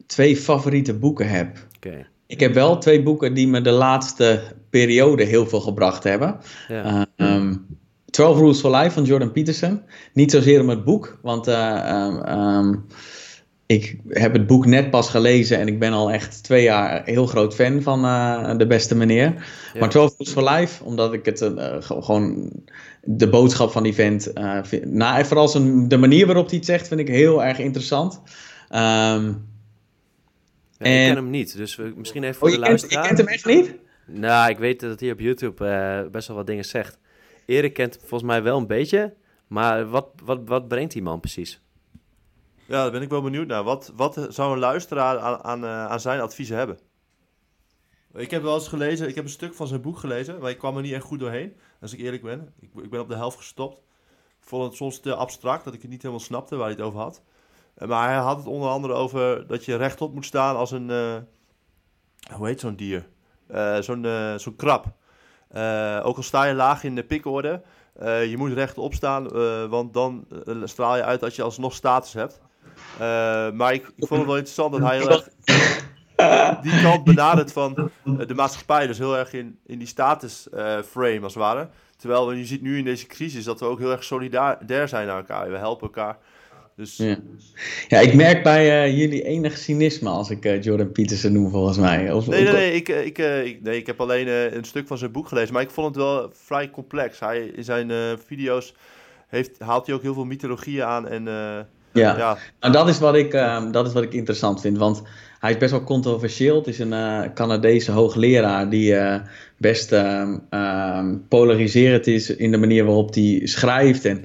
twee 0.05 0.37
favoriete 0.37 0.93
boeken 0.93 1.29
heb. 1.29 1.57
Ik 2.27 2.39
heb 2.39 2.53
wel 2.53 2.77
twee 2.77 3.03
boeken 3.03 3.33
die 3.33 3.47
me 3.47 3.61
de 3.61 3.71
laatste 3.71 4.43
periode 4.69 5.23
heel 5.23 5.47
veel 5.47 5.61
gebracht 5.61 6.03
hebben. 6.03 6.39
Ja. 6.67 7.07
Ehm 7.15 7.53
12 8.17 8.37
Rules 8.37 8.59
for 8.59 8.75
Life 8.75 8.91
van 8.91 9.03
Jordan 9.03 9.31
Peterson. 9.31 9.81
Niet 10.13 10.31
zozeer 10.31 10.61
om 10.61 10.69
het 10.69 10.83
boek, 10.83 11.19
want 11.21 11.47
eh, 11.47 11.89
ehm, 11.89 12.17
ehm, 12.21 12.75
ik 13.67 13.97
heb 14.09 14.33
het 14.33 14.47
boek 14.47 14.65
net 14.65 14.89
pas 14.89 15.09
gelezen 15.09 15.59
en 15.59 15.67
ik 15.67 15.79
ben 15.79 15.91
al 15.93 16.11
echt 16.11 16.43
twee 16.43 16.63
jaar 16.63 17.01
heel 17.05 17.25
groot 17.25 17.55
fan 17.55 17.81
van 17.81 18.03
eh, 18.05 18.57
de 18.57 18.67
beste 18.67 18.95
meneer. 18.95 19.33
Ja. 19.73 19.79
Maar 19.79 19.89
12 19.89 20.13
Rules 20.17 20.33
for 20.33 20.43
Life, 20.49 20.83
omdat 20.83 21.13
ik 21.13 21.25
het 21.25 21.41
eh, 21.41 21.75
ge- 21.79 22.01
gewoon 22.01 22.51
de 23.03 23.29
boodschap 23.29 23.71
van 23.71 23.83
die 23.83 23.93
vent, 23.93 24.33
eh, 24.33 24.59
vind, 24.63 24.85
nou, 24.85 25.25
vooral 25.25 25.47
zijn, 25.47 25.87
de 25.87 25.97
manier 25.97 26.25
waarop 26.25 26.47
hij 26.47 26.55
het 26.57 26.65
zegt, 26.65 26.87
vind 26.87 26.99
ik 26.99 27.07
heel 27.07 27.43
erg 27.43 27.59
interessant. 27.59 28.21
Ehm, 28.69 29.31
Ja, 30.79 30.85
Ik 30.85 30.91
En- 30.93 31.07
ken 31.07 31.15
hem 31.15 31.29
niet, 31.29 31.57
dus 31.57 31.75
we, 31.75 31.93
misschien 31.95 32.23
even 32.23 32.35
voor 32.35 32.47
oh, 32.49 32.53
de 32.55 32.61
kent, 32.61 32.81
je 32.81 32.87
luisteraar. 32.87 33.05
kent 33.07 33.17
hem 33.17 33.27
echt 33.27 33.45
niet? 33.45 33.75
Nou, 34.05 34.49
ik 34.49 34.57
weet 34.57 34.79
dat 34.79 34.99
hij 34.99 35.11
op 35.11 35.19
YouTube 35.19 35.65
eh, 35.67 36.11
best 36.11 36.27
wel 36.27 36.37
wat 36.37 36.47
dingen 36.47 36.65
zegt. 36.65 36.97
Erik 37.45 37.73
kent 37.73 37.97
volgens 37.99 38.23
mij 38.23 38.43
wel 38.43 38.57
een 38.57 38.67
beetje, 38.67 39.13
maar 39.47 39.89
wat, 39.89 40.07
wat, 40.23 40.39
wat 40.45 40.67
brengt 40.67 40.93
die 40.93 41.01
man 41.01 41.19
precies? 41.19 41.61
Ja, 42.67 42.81
daar 42.81 42.91
ben 42.91 43.01
ik 43.01 43.09
wel 43.09 43.21
benieuwd 43.21 43.47
naar. 43.47 43.63
Wat, 43.63 43.91
wat 43.95 44.27
zou 44.29 44.53
een 44.53 44.59
luisteraar 44.59 45.19
aan, 45.19 45.43
aan, 45.43 45.63
eh, 45.63 45.85
aan 45.85 45.99
zijn 45.99 46.19
adviezen 46.19 46.57
hebben? 46.57 46.79
Ik 48.13 48.31
heb 48.31 48.41
wel 48.41 48.53
eens 48.53 48.67
gelezen, 48.67 49.07
ik 49.07 49.15
heb 49.15 49.23
een 49.23 49.29
stuk 49.29 49.53
van 49.53 49.67
zijn 49.67 49.81
boek 49.81 49.97
gelezen, 49.97 50.39
maar 50.39 50.49
ik 50.49 50.57
kwam 50.57 50.75
er 50.75 50.81
niet 50.81 50.93
echt 50.93 51.03
goed 51.03 51.19
doorheen, 51.19 51.57
als 51.81 51.93
ik 51.93 51.99
eerlijk 51.99 52.23
ben. 52.23 52.53
Ik, 52.59 52.69
ik 52.83 52.89
ben 52.89 52.99
op 52.99 53.09
de 53.09 53.15
helft 53.15 53.37
gestopt. 53.37 53.77
Ik 54.41 54.47
vond 54.53 54.63
het 54.63 54.75
soms 54.75 54.99
te 54.99 55.15
abstract, 55.15 55.63
dat 55.63 55.73
ik 55.73 55.81
het 55.81 55.89
niet 55.89 56.01
helemaal 56.01 56.23
snapte 56.23 56.55
waar 56.55 56.65
hij 56.65 56.75
het 56.75 56.85
over 56.85 56.99
had. 56.99 57.21
Eh, 57.73 57.87
Maar 57.87 58.07
hij 58.07 58.17
had 58.17 58.37
het 58.37 58.45
onder 58.47 58.69
andere 58.69 58.93
over 58.93 59.47
dat 59.47 59.65
je 59.65 59.75
rechtop 59.75 60.13
moet 60.13 60.25
staan 60.25 60.55
als 60.55 60.71
een, 60.71 60.89
eh, 60.89 61.15
hoe 62.35 62.47
heet 62.47 62.59
zo'n 62.59 62.75
dier? 62.75 63.07
Zo'n 63.79 64.05
eh, 64.05 64.35
zo'n 64.35 64.55
krab. 64.55 64.85
Ook 66.03 66.17
al 66.17 66.23
sta 66.23 66.43
je 66.43 66.53
laag 66.53 66.83
in 66.83 66.95
de 66.95 67.03
pikorde, 67.03 67.61
je 68.01 68.33
moet 68.37 68.53
rechtop 68.53 68.93
staan, 68.93 69.29
want 69.69 69.93
dan 69.93 70.27
straal 70.63 70.95
je 70.95 71.03
uit 71.03 71.19
dat 71.19 71.35
je 71.35 71.43
alsnog 71.43 71.73
status 71.73 72.13
hebt. 72.13 72.41
Eh, 72.99 73.51
maar 73.51 73.73
ik, 73.73 73.91
ik 73.95 74.07
vond 74.07 74.19
het 74.19 74.25
wel 74.25 74.37
interessant 74.37 74.71
dat 74.71 74.81
hij 74.81 74.97
heel 74.97 75.09
erg 75.09 75.29
die 76.63 76.81
kant 76.81 77.03
benadert 77.03 77.51
van 77.51 77.91
eh, 78.05 78.27
de 78.27 78.33
maatschappij, 78.33 78.87
dus 78.87 78.97
heel 78.97 79.17
erg 79.17 79.33
in, 79.33 79.59
in 79.65 79.77
die 79.77 79.87
status 79.87 80.49
eh, 80.49 80.77
frame 80.89 81.21
als 81.21 81.33
het 81.33 81.43
ware. 81.43 81.69
Terwijl 81.97 82.31
je 82.31 82.45
ziet 82.45 82.61
nu 82.61 82.77
in 82.77 82.83
deze 82.83 83.05
crisis 83.05 83.43
dat 83.43 83.59
we 83.59 83.65
ook 83.65 83.79
heel 83.79 83.91
erg 83.91 84.03
solidair 84.03 84.87
zijn 84.87 85.07
naar 85.07 85.17
elkaar. 85.17 85.51
We 85.51 85.57
helpen 85.57 85.87
elkaar. 85.87 86.17
Dus 86.77 86.97
Ja. 86.97 87.17
ja, 87.87 87.99
ik 87.99 88.13
merk 88.13 88.43
bij 88.43 88.83
eh, 88.83 88.97
jullie 88.97 89.23
enig 89.23 89.57
cynisme 89.57 90.09
als 90.09 90.29
ik 90.29 90.45
eh, 90.45 90.61
Jordan 90.61 90.91
Peterson 90.91 91.31
noem, 91.31 91.49
volgens 91.49 91.77
mij. 91.77 92.11
Of, 92.11 92.27
Nee, 92.27 92.43
nee, 92.43 92.53
nee. 92.53 92.73
Ik, 92.73 92.87
ik, 92.87 93.17
eh, 93.17 93.45
ik, 93.45 93.61
nee, 93.61 93.77
ik 93.77 93.85
heb 93.85 94.01
alleen 94.01 94.27
een 94.57 94.63
stuk 94.63 94.87
van 94.87 94.97
zijn 94.97 95.11
boek 95.11 95.27
gelezen. 95.27 95.53
Maar 95.53 95.61
ik 95.61 95.71
vond 95.71 95.87
het 95.87 95.95
wel 95.95 96.29
vrij 96.33 96.69
complex. 96.69 97.19
Hij, 97.19 97.45
in 97.45 97.63
zijn 97.63 97.91
eh, 97.91 97.97
video's 98.25 98.73
heeft, 99.27 99.59
haalt 99.59 99.85
hij 99.85 99.95
ook 99.95 100.01
heel 100.01 100.13
veel 100.13 100.25
mythologieën 100.25 100.83
aan. 100.83 101.07
En, 101.07 101.27
eh, 101.27 101.59
ja, 101.97 102.17
ja. 102.17 102.37
Nou, 102.59 102.73
dat, 102.73 102.87
is 102.87 102.99
wat 102.99 103.15
ik, 103.15 103.33
uh, 103.33 103.71
dat 103.71 103.87
is 103.87 103.93
wat 103.93 104.03
ik 104.03 104.13
interessant 104.13 104.61
vind. 104.61 104.77
Want 104.77 105.01
hij 105.39 105.51
is 105.51 105.57
best 105.57 105.71
wel 105.71 105.83
controversieel. 105.83 106.55
Het 106.55 106.67
is 106.67 106.79
een 106.79 106.91
uh, 106.91 107.21
Canadese 107.33 107.91
hoogleraar 107.91 108.69
die 108.69 108.91
uh, 108.93 109.15
best 109.57 109.91
uh, 109.91 111.03
polariserend 111.27 112.07
is 112.07 112.35
in 112.35 112.51
de 112.51 112.57
manier 112.57 112.85
waarop 112.85 113.13
hij 113.13 113.41
schrijft. 113.43 114.05
En 114.05 114.21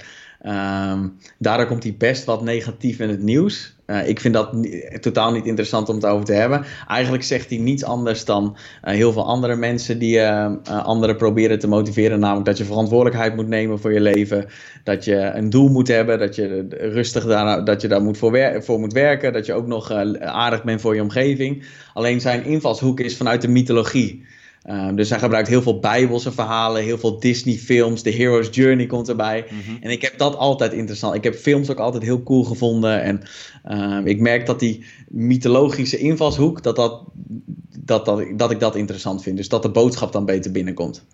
daardoor 1.37 1.67
komt 1.67 1.83
hij 1.83 1.95
best 1.97 2.23
wat 2.23 2.43
negatief 2.43 2.99
in 2.99 3.09
het 3.09 3.21
nieuws. 3.21 3.72
Uh, 3.87 4.07
ik 4.07 4.19
vind 4.19 4.33
dat 4.33 4.55
totaal 5.01 5.31
niet 5.31 5.45
interessant 5.45 5.89
om 5.89 5.95
het 5.95 6.05
over 6.05 6.25
te 6.25 6.33
hebben. 6.33 6.65
Eigenlijk 6.87 7.23
zegt 7.23 7.49
hij 7.49 7.57
niets 7.59 7.83
anders 7.83 8.25
dan 8.25 8.57
uh, 8.83 8.93
heel 8.93 9.11
veel 9.11 9.25
andere 9.25 9.55
mensen 9.55 9.99
die 9.99 10.17
uh, 10.17 10.51
anderen 10.65 11.15
proberen 11.15 11.59
te 11.59 11.67
motiveren. 11.67 12.19
Namelijk 12.19 12.45
dat 12.45 12.57
je 12.57 12.65
verantwoordelijkheid 12.65 13.35
moet 13.35 13.47
nemen 13.47 13.79
voor 13.79 13.93
je 13.93 14.01
leven. 14.01 14.45
Dat 14.83 15.05
je 15.05 15.15
een 15.15 15.49
doel 15.49 15.69
moet 15.69 15.87
hebben. 15.87 16.19
Dat 16.19 16.35
je 16.35 16.65
rustig 16.69 17.25
daar, 17.25 17.65
dat 17.65 17.81
je 17.81 17.87
daar 17.87 18.01
moet 18.01 18.17
voor, 18.17 18.63
voor 18.63 18.79
moet 18.79 18.93
werken. 18.93 19.33
Dat 19.33 19.45
je 19.45 19.53
ook 19.53 19.67
nog 19.67 19.91
aardig 20.19 20.63
bent 20.63 20.81
voor 20.81 20.95
je 20.95 21.01
omgeving. 21.01 21.65
Alleen 21.93 22.21
zijn 22.21 22.45
invalshoek 22.45 22.99
is 22.99 23.17
vanuit 23.17 23.41
de 23.41 23.47
mythologie. 23.47 24.25
Uh, 24.65 24.89
dus 24.95 25.09
hij 25.09 25.19
gebruikt 25.19 25.47
heel 25.47 25.61
veel 25.61 25.79
Bijbelse 25.79 26.31
verhalen, 26.31 26.83
heel 26.83 26.97
veel 26.97 27.19
Disney-films. 27.19 28.01
The 28.01 28.09
Hero's 28.09 28.47
Journey 28.51 28.85
komt 28.85 29.09
erbij. 29.09 29.45
Mm-hmm. 29.49 29.77
En 29.81 29.89
ik 29.89 30.01
heb 30.01 30.17
dat 30.17 30.35
altijd 30.35 30.73
interessant. 30.73 31.15
Ik 31.15 31.23
heb 31.23 31.35
films 31.35 31.69
ook 31.69 31.79
altijd 31.79 32.03
heel 32.03 32.23
cool 32.23 32.43
gevonden. 32.43 33.01
En 33.01 33.21
uh, 33.67 34.05
ik 34.05 34.19
merk 34.19 34.45
dat 34.45 34.59
die 34.59 34.85
mythologische 35.07 35.97
invalshoek, 35.97 36.63
dat, 36.63 36.75
dat, 36.75 37.03
dat, 37.79 38.05
dat, 38.05 38.23
dat 38.35 38.51
ik 38.51 38.59
dat 38.59 38.75
interessant 38.75 39.23
vind. 39.23 39.37
Dus 39.37 39.49
dat 39.49 39.61
de 39.61 39.69
boodschap 39.69 40.11
dan 40.11 40.25
beter 40.25 40.51
binnenkomt. 40.51 41.05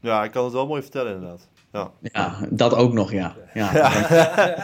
Ja, 0.00 0.24
ik 0.24 0.30
kan 0.30 0.44
het 0.44 0.52
wel 0.52 0.66
mooi 0.66 0.82
vertellen, 0.82 1.14
inderdaad. 1.14 1.48
Ja, 1.72 1.90
ja 2.02 2.38
dat 2.50 2.74
ook 2.74 2.92
nog, 2.92 3.12
ja. 3.12 3.36
ja, 3.54 3.74
ja. 3.78 3.90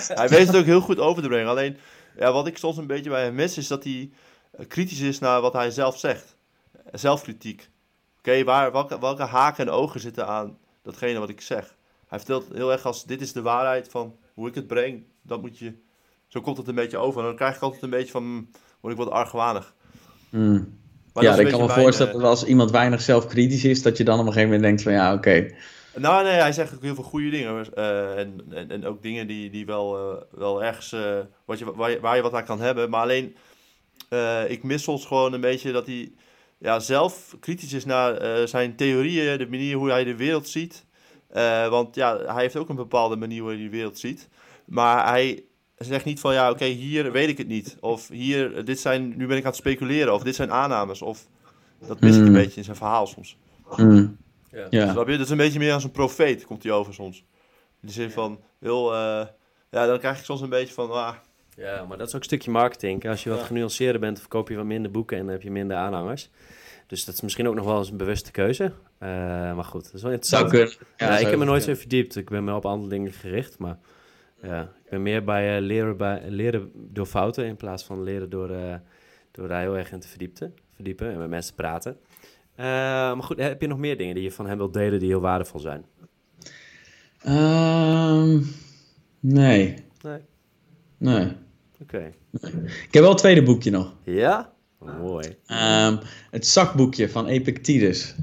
hij 0.07 0.29
weet 0.29 0.47
het 0.47 0.57
ook 0.57 0.65
heel 0.65 0.81
goed 0.81 0.99
over 0.99 1.23
te 1.23 1.29
brengen. 1.29 1.49
Alleen, 1.49 1.77
ja, 2.19 2.33
wat 2.33 2.47
ik 2.47 2.59
soms 2.59 2.77
een 2.77 2.87
beetje 2.87 3.11
bij 3.11 3.25
hem 3.25 3.35
mis, 3.35 3.59
is 3.59 3.67
dat 3.67 3.85
hij 3.85 4.11
kritisch 4.69 5.01
is 5.01 5.19
naar 5.19 5.41
wat 5.41 5.53
hij 5.53 5.71
zelf 5.71 5.99
zegt. 5.99 6.37
Zelfkritiek. 6.93 7.71
Oké, 8.25 8.45
waar 8.45 8.73
welke, 8.73 9.01
welke 9.01 9.23
haken 9.23 9.67
en 9.67 9.73
ogen 9.73 10.01
zitten 10.01 10.27
aan 10.27 10.59
datgene 10.83 11.19
wat 11.19 11.29
ik 11.29 11.41
zeg? 11.41 11.75
Hij 12.09 12.19
vertelt 12.19 12.47
heel 12.53 12.73
erg 12.73 12.87
als, 12.87 13.05
dit 13.05 13.21
is 13.21 13.33
de 13.33 13.43
waarheid 13.43 13.89
van 13.89 14.17
hoe 14.35 14.49
ik 14.49 14.55
het 14.55 14.67
breng. 14.67 15.05
Dat 15.23 15.41
moet 15.41 15.59
je, 15.59 15.73
zo 16.29 16.41
komt 16.41 16.57
het 16.57 16.69
een 16.69 16.75
beetje 16.75 16.99
over. 16.99 17.21
En 17.21 17.27
dan 17.27 17.37
krijg 17.37 17.57
ik 17.57 17.63
altijd 17.63 17.83
een 17.83 17.91
beetje 17.91 18.11
van, 18.11 18.23
hmm, 18.23 18.51
word 18.81 18.95
ik 18.95 19.01
wat 19.01 19.11
argwanig. 19.11 19.75
Mm. 20.31 20.79
ja, 21.15 21.35
ik 21.35 21.51
kan 21.51 21.61
me 21.61 21.69
voorstellen 21.69 22.13
dat 22.13 22.23
als 22.23 22.45
iemand 22.45 22.71
weinig 22.71 23.01
zelfkritisch 23.01 23.65
is, 23.65 23.83
dat 23.83 23.97
je 23.97 24.05
dan 24.05 24.19
op 24.19 24.27
een 24.27 24.33
gegeven 24.33 24.51
moment 24.51 24.63
denkt 24.63 24.83
van, 24.83 24.93
ja, 24.93 25.15
oké. 25.15 25.55
Nou, 25.95 26.25
nee, 26.25 26.41
hij 26.41 26.53
zegt 26.53 26.75
ook 26.75 26.83
heel 26.83 26.95
veel 26.95 27.05
goede 27.05 27.31
dingen. 27.31 27.67
Uh, 27.75 28.19
en, 28.19 28.41
en, 28.51 28.71
en, 28.71 28.87
ook 28.87 29.03
dingen 29.03 29.27
die, 29.27 29.51
die 29.51 29.67
wel, 29.67 30.13
uh, 30.13 30.23
wel 30.31 30.65
ergens, 30.65 30.93
uh, 30.93 31.19
wat 31.45 31.59
je, 31.59 31.75
waar, 31.75 31.91
je, 31.91 32.01
waar 32.01 32.17
je 32.17 32.23
wat 32.23 32.35
aan 32.35 32.45
kan 32.45 32.61
hebben. 32.61 32.91
Maar 32.91 33.03
alleen, 33.03 33.37
ik 34.49 34.63
mis 34.63 34.83
soms 34.83 35.07
gewoon 35.07 35.33
een 35.33 35.41
beetje 35.41 35.73
dat 35.73 35.87
hij 35.87 36.13
ja, 36.63 36.81
zelf 36.81 37.37
kritisch 37.41 37.73
is 37.73 37.85
naar 37.85 38.23
uh, 38.23 38.47
zijn 38.47 38.77
theorieën, 38.77 39.39
de 39.39 39.49
manier 39.49 39.77
hoe 39.77 39.91
hij 39.91 40.05
de 40.05 40.17
wereld 40.17 40.49
ziet. 40.49 40.85
Uh, 41.37 41.69
want 41.69 41.95
ja, 41.95 42.19
hij 42.19 42.43
heeft 42.43 42.57
ook 42.57 42.69
een 42.69 42.77
bepaalde 42.77 43.17
manier 43.17 43.41
hoe 43.41 43.51
hij 43.51 43.63
de 43.63 43.69
wereld 43.69 43.99
ziet. 43.99 44.29
Maar 44.65 45.09
hij 45.09 45.45
zegt 45.77 46.05
niet 46.05 46.21
van 46.21 46.33
ja, 46.33 46.45
oké, 46.45 46.55
okay, 46.55 46.71
hier 46.71 47.13
weet 47.13 47.29
ik 47.29 47.39
het 47.39 47.47
niet. 47.47 47.77
Of 47.81 48.09
hier, 48.09 48.65
dit 48.65 48.81
zijn, 48.81 49.17
nu 49.17 49.27
ben 49.27 49.37
ik 49.37 49.43
aan 49.43 49.51
het 49.51 49.59
speculeren. 49.59 50.15
Of 50.15 50.23
dit 50.23 50.35
zijn 50.35 50.53
aannames. 50.53 51.03
Of 51.03 51.27
dat 51.87 52.01
mis 52.01 52.15
ik 52.15 52.21
mm. 52.21 52.27
een 52.27 52.33
beetje 52.33 52.57
in 52.57 52.65
zijn 52.65 52.77
verhaal 52.77 53.07
soms. 53.07 53.39
Mm. 53.77 54.17
Ja. 54.51 54.67
ja. 54.71 54.93
Dat 54.93 55.09
is 55.09 55.31
een 55.31 55.37
beetje 55.37 55.59
meer 55.59 55.73
als 55.73 55.85
een 55.85 55.91
profeet, 55.91 56.45
komt 56.45 56.63
hij 56.63 56.73
over 56.73 56.95
soms. 56.95 57.25
In 57.81 57.89
de 57.89 57.93
zin 57.93 58.11
van, 58.11 58.41
heel, 58.61 58.93
uh, 58.93 59.27
ja, 59.71 59.87
dan 59.87 59.99
krijg 59.99 60.19
ik 60.19 60.25
soms 60.25 60.41
een 60.41 60.49
beetje 60.49 60.75
van, 60.75 60.91
ah, 60.91 61.15
ja, 61.57 61.85
maar 61.85 61.99
dat 61.99 62.07
is 62.07 62.15
ook 62.15 62.21
een 62.21 62.27
stukje 62.27 62.51
marketing. 62.51 63.09
Als 63.09 63.23
je 63.23 63.31
wat 63.31 63.39
ja. 63.39 63.45
genuanceerder 63.45 64.01
bent, 64.01 64.19
verkoop 64.19 64.49
je 64.49 64.57
wat 64.57 64.65
minder 64.65 64.91
boeken 64.91 65.17
en 65.17 65.23
dan 65.23 65.33
heb 65.33 65.43
je 65.43 65.51
minder 65.51 65.77
aanhangers. 65.77 66.31
Dus 66.87 67.05
dat 67.05 67.15
is 67.15 67.21
misschien 67.21 67.49
ook 67.49 67.55
nog 67.55 67.65
wel 67.65 67.79
eens 67.79 67.91
een 67.91 67.97
bewuste 67.97 68.31
keuze. 68.31 68.65
Uh, 68.65 69.09
maar 69.55 69.65
goed, 69.65 69.85
dat 69.85 69.95
is 69.95 70.03
wel 70.03 70.13
interessant. 70.13 70.51
Zou 70.51 70.65
kunnen. 70.65 70.87
Ja, 70.97 71.07
ja 71.07 71.19
ik 71.19 71.27
heb 71.27 71.39
me 71.39 71.45
nooit 71.45 71.63
zo 71.63 71.75
verdiept. 71.75 72.17
Ik 72.17 72.31
ben 72.31 72.45
me 72.45 72.55
op 72.55 72.67
andere 72.67 72.89
dingen 72.89 73.13
gericht. 73.13 73.59
Maar 73.59 73.79
ja, 74.43 74.63
ik 74.63 74.91
ben 74.91 75.03
meer 75.03 75.25
bij, 75.25 75.57
uh, 75.57 75.67
leren, 75.67 75.97
bij 75.97 76.23
leren 76.29 76.71
door 76.75 77.07
fouten 77.07 77.45
in 77.45 77.57
plaats 77.57 77.85
van 77.85 78.03
leren 78.03 78.31
door, 78.31 78.51
uh, 78.51 78.75
door 79.31 79.49
daar 79.49 79.61
heel 79.61 79.77
erg 79.77 79.93
in 79.93 80.01
te 80.01 80.09
verdiepen, 80.09 80.55
verdiepen 80.75 81.13
en 81.13 81.19
met 81.19 81.29
mensen 81.29 81.55
praten. 81.55 81.97
maar 82.57 83.23
goed, 83.23 83.39
heb 83.39 83.61
je 83.61 83.67
nog 83.67 83.79
meer 83.79 83.97
dingen 83.97 84.15
die 84.15 84.25
je 84.25 84.33
van 84.33 84.47
hem 84.47 84.57
wilt 84.57 84.75
delen 84.75 84.99
die 84.99 85.09
heel 85.09 85.21
waardevol 85.21 85.61
zijn? 85.61 85.85
Um, 87.27 88.47
nee. 89.21 89.75
Nee. 90.03 90.21
Nee. 91.03 91.25
Oké. 91.25 91.35
Okay. 91.83 92.15
Nee. 92.31 92.53
Ik 92.63 92.95
heb 92.95 93.03
wel 93.03 93.11
een 93.11 93.17
tweede 93.17 93.43
boekje 93.43 93.71
nog. 93.71 93.95
Ja? 94.05 94.51
mooi. 95.01 95.37
Um, 95.87 95.99
het 96.31 96.47
zakboekje 96.47 97.09
van 97.09 97.27
Epictetus. 97.27 98.15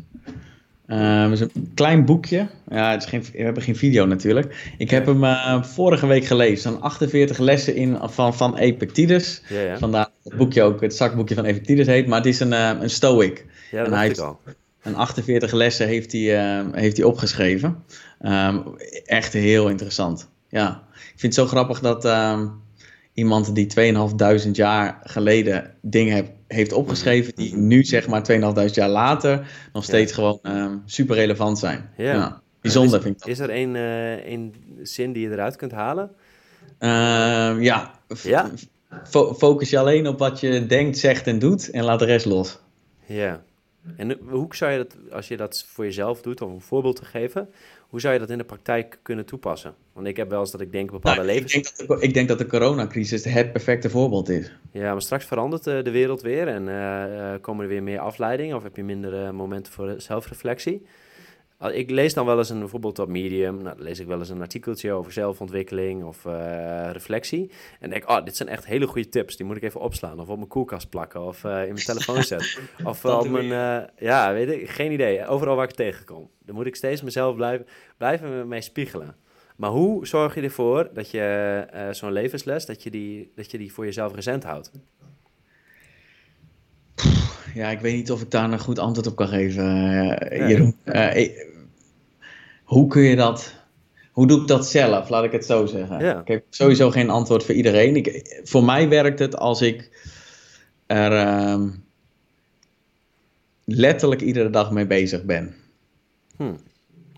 Um, 0.88 0.98
het 0.98 1.32
is 1.32 1.40
een 1.40 1.72
klein 1.74 2.06
boekje. 2.06 2.48
Ja, 2.70 2.92
het 2.92 3.04
is 3.04 3.10
geen, 3.10 3.24
we 3.32 3.44
hebben 3.44 3.64
geen 3.64 3.76
video 3.76 4.06
natuurlijk. 4.06 4.74
Ik 4.78 4.90
heb 4.90 5.06
hem 5.06 5.24
uh, 5.24 5.64
vorige 5.64 6.08
week 6.08 6.26
gelezen. 6.26 6.74
Er 6.74 6.80
48 6.80 7.38
lessen 7.38 7.76
in 7.76 7.98
van, 8.02 8.36
van 8.36 8.58
Epictetus. 8.58 9.42
Ja, 9.50 9.60
ja. 9.60 9.78
Vandaar 9.78 10.08
het 10.24 10.38
boekje 10.38 10.62
ook 10.62 10.82
het 10.82 10.96
zakboekje 10.96 11.36
van 11.36 11.46
Epictetus 11.46 11.88
heet. 11.88 12.08
Maar 12.08 12.18
het 12.18 12.28
is 12.28 12.40
een, 12.40 12.52
uh, 12.52 12.72
een 12.80 12.90
stoic. 12.90 13.46
Ja, 13.72 13.84
dat 13.84 13.94
en 13.94 13.98
hij 13.98 14.18
al. 14.18 14.40
Een 14.82 14.96
48 14.96 15.52
lessen 15.52 15.88
heeft 15.88 16.12
hij, 16.12 16.60
uh, 16.62 16.74
heeft 16.74 16.98
hij 16.98 17.06
opgeschreven. 17.06 17.84
Um, 18.22 18.64
echt 19.06 19.34
heel 19.34 19.70
interessant. 19.70 20.30
Ja, 20.50 20.84
ik 20.94 21.20
vind 21.20 21.36
het 21.36 21.46
zo 21.46 21.46
grappig 21.46 21.80
dat 21.80 22.06
iemand 23.20 23.56
die 23.56 23.94
2.500 24.46 24.52
jaar 24.52 25.00
geleden 25.04 25.76
dingen 25.82 26.14
heeft 26.14 26.32
heeft 26.50 26.74
opgeschreven 26.74 27.36
die 27.36 27.56
nu 27.56 27.84
zeg 27.84 28.08
maar 28.08 28.22
2.500 28.32 28.74
jaar 28.74 28.90
later 28.90 29.48
nog 29.74 29.84
steeds 29.84 30.14
gewoon 30.14 30.40
um, 30.44 30.82
super 30.86 31.16
relevant 31.16 31.60
zijn. 31.60 31.90
Ja. 31.98 32.14
ja 32.14 32.42
bijzonder 32.62 32.98
is, 32.98 33.04
vind 33.04 33.16
ik 33.16 33.22
dat. 33.22 33.30
Is 33.30 33.40
er 33.40 33.50
een, 33.50 33.76
uh, 33.76 34.32
een 34.32 34.56
zin 34.82 35.14
die 35.14 35.28
je 35.28 35.34
eruit 35.34 35.56
kunt 35.56 35.72
halen? 35.72 36.12
Uh, 36.80 36.90
ja. 37.64 37.92
ja? 38.24 38.50
Fo 39.04 39.34
focus 39.34 39.70
je 39.70 39.80
alleen 39.80 40.08
op 40.08 40.20
wat 40.20 40.40
je 40.40 40.66
denkt, 40.66 40.98
zegt 40.98 41.28
en 41.28 41.40
doet 41.40 41.70
en 41.70 41.84
laat 41.84 42.00
de 42.00 42.06
rest 42.06 42.26
los. 42.26 42.60
Ja. 43.06 43.42
En 43.98 44.18
hoe 44.30 44.56
zou 44.56 44.72
je 44.72 44.78
dat, 44.78 44.96
als 45.12 45.28
je 45.28 45.38
dat 45.38 45.66
voor 45.68 45.86
jezelf 45.86 46.22
doet, 46.22 46.42
om 46.42 46.54
een 46.54 46.62
voorbeeld 46.62 46.96
te 46.96 47.06
geven, 47.06 47.50
hoe 47.90 48.00
zou 48.00 48.14
je 48.14 48.20
dat 48.20 48.30
in 48.30 48.38
de 48.38 48.44
praktijk 48.44 49.00
kunnen 49.02 49.26
toepassen? 49.26 49.76
Want 49.94 50.08
ik 50.08 50.18
heb 50.18 50.30
wel 50.30 50.40
eens 50.40 50.52
dat 50.52 50.62
ik 50.62 50.72
denk 50.72 50.92
bepaalde 50.92 51.22
nou, 51.22 51.32
levens... 51.32 51.54
Ik 51.54 51.64
denk, 51.64 51.88
dat 51.88 52.00
de, 52.00 52.08
ik 52.08 52.14
denk 52.14 52.28
dat 52.28 52.38
de 52.38 52.46
coronacrisis 52.46 53.24
het 53.24 53.52
perfecte 53.52 53.90
voorbeeld 53.90 54.30
is. 54.30 54.52
Ja, 54.72 54.92
maar 54.92 55.02
straks 55.02 55.26
verandert 55.26 55.68
uh, 55.68 55.84
de 55.84 55.92
wereld 55.92 56.22
weer 56.22 56.48
en 56.48 56.68
uh, 56.68 57.42
komen 57.42 57.64
er 57.64 57.70
weer 57.70 57.84
meer 57.84 58.00
afleidingen 58.00 58.56
of 58.56 58.64
heb 58.64 58.76
je 58.76 58.84
minder 58.84 59.36
momenten 59.36 59.74
voor 59.74 59.94
zelfreflectie. 59.98 60.86
Ik 61.68 61.90
lees 61.90 62.14
dan 62.14 62.26
wel 62.26 62.38
eens 62.38 62.50
een, 62.50 62.60
bijvoorbeeld 62.60 63.00
op 63.00 63.08
Medium, 63.08 63.62
nou, 63.62 63.82
lees 63.82 64.00
ik 64.00 64.08
wel 64.08 64.20
eens 64.20 64.30
een 64.30 64.42
artikeltje 64.42 64.92
over 64.92 65.12
zelfontwikkeling 65.12 66.04
of 66.04 66.26
uh, 66.26 66.90
reflectie. 66.92 67.52
En 67.80 67.90
denk, 67.90 68.10
oh, 68.10 68.26
dit 68.26 68.36
zijn 68.36 68.50
echt 68.50 68.66
hele 68.66 68.88
goede 68.88 69.10
tips, 69.10 69.36
die 69.36 69.46
moet 69.46 69.56
ik 69.56 69.64
even 69.64 69.82
opslaan 69.82 70.20
of 70.20 70.30
op 70.30 70.36
mijn 70.38 70.48
koelkast 70.48 70.90
plakken 70.90 71.22
of 71.22 71.44
uh, 71.44 71.62
in 71.62 71.74
mijn 71.74 71.86
telefoon 71.86 72.24
zetten. 72.34 72.62
of 72.84 73.06
op 73.06 73.30
mijn, 73.30 73.88
ja, 73.98 74.34
weet 74.34 74.50
ik, 74.50 74.70
geen 74.70 74.92
idee, 74.92 75.28
overal 75.28 75.56
waar 75.56 75.68
ik 75.68 75.76
tegenkom. 75.76 76.30
Dan 76.46 76.56
moet 76.56 76.66
ik 76.66 76.76
steeds 76.76 77.02
mezelf 77.02 77.36
blijven, 77.36 77.66
blijven 77.98 78.48
mee 78.48 78.62
spiegelen. 78.62 79.16
Maar 79.56 79.70
hoe 79.70 80.08
zorg 80.08 80.36
je 80.36 80.42
ervoor 80.42 80.90
dat 80.94 81.12
je 81.12 81.66
zo'n 81.92 82.12
levensles, 82.12 82.66
dat 82.66 82.84
je, 82.84 82.90
die, 82.90 83.32
dat 83.36 83.52
je 83.52 83.58
die 83.58 83.74
voor 83.74 83.86
jezelf 83.86 84.16
recent 84.16 84.44
houdt? 84.44 84.72
Ja, 87.54 87.70
ik 87.70 87.80
weet 87.80 87.96
niet 87.96 88.12
of 88.12 88.22
ik 88.22 88.32
daar 88.32 88.52
een 88.52 88.60
goed 88.60 88.80
antwoord 88.80 89.08
op 89.08 89.16
kan 89.16 89.28
geven, 89.28 89.66
Jeroen. 90.48 90.76
Uh, 90.86 91.48
hoe 92.70 92.88
kun 92.88 93.02
je 93.02 93.16
dat... 93.16 93.58
Hoe 94.12 94.28
doe 94.28 94.42
ik 94.42 94.48
dat 94.48 94.68
zelf, 94.68 95.10
laat 95.10 95.24
ik 95.24 95.32
het 95.32 95.46
zo 95.46 95.66
zeggen. 95.66 96.00
Ja. 96.00 96.20
Ik 96.20 96.28
heb 96.28 96.44
sowieso 96.50 96.92
geen 96.92 97.10
antwoord 97.10 97.44
voor 97.44 97.56
iedereen. 97.56 97.96
Ik, 97.96 98.40
voor 98.44 98.64
mij 98.64 98.90
werkt 98.90 99.20
het 99.20 99.38
als 99.38 99.62
ik 99.62 100.08
er 100.86 101.12
uh, 101.12 101.66
letterlijk 103.66 104.22
iedere 104.22 104.50
dag 104.50 104.72
mee 104.72 104.88
bezig 104.88 105.24
ben. 105.24 105.56
Hm. 106.38 106.54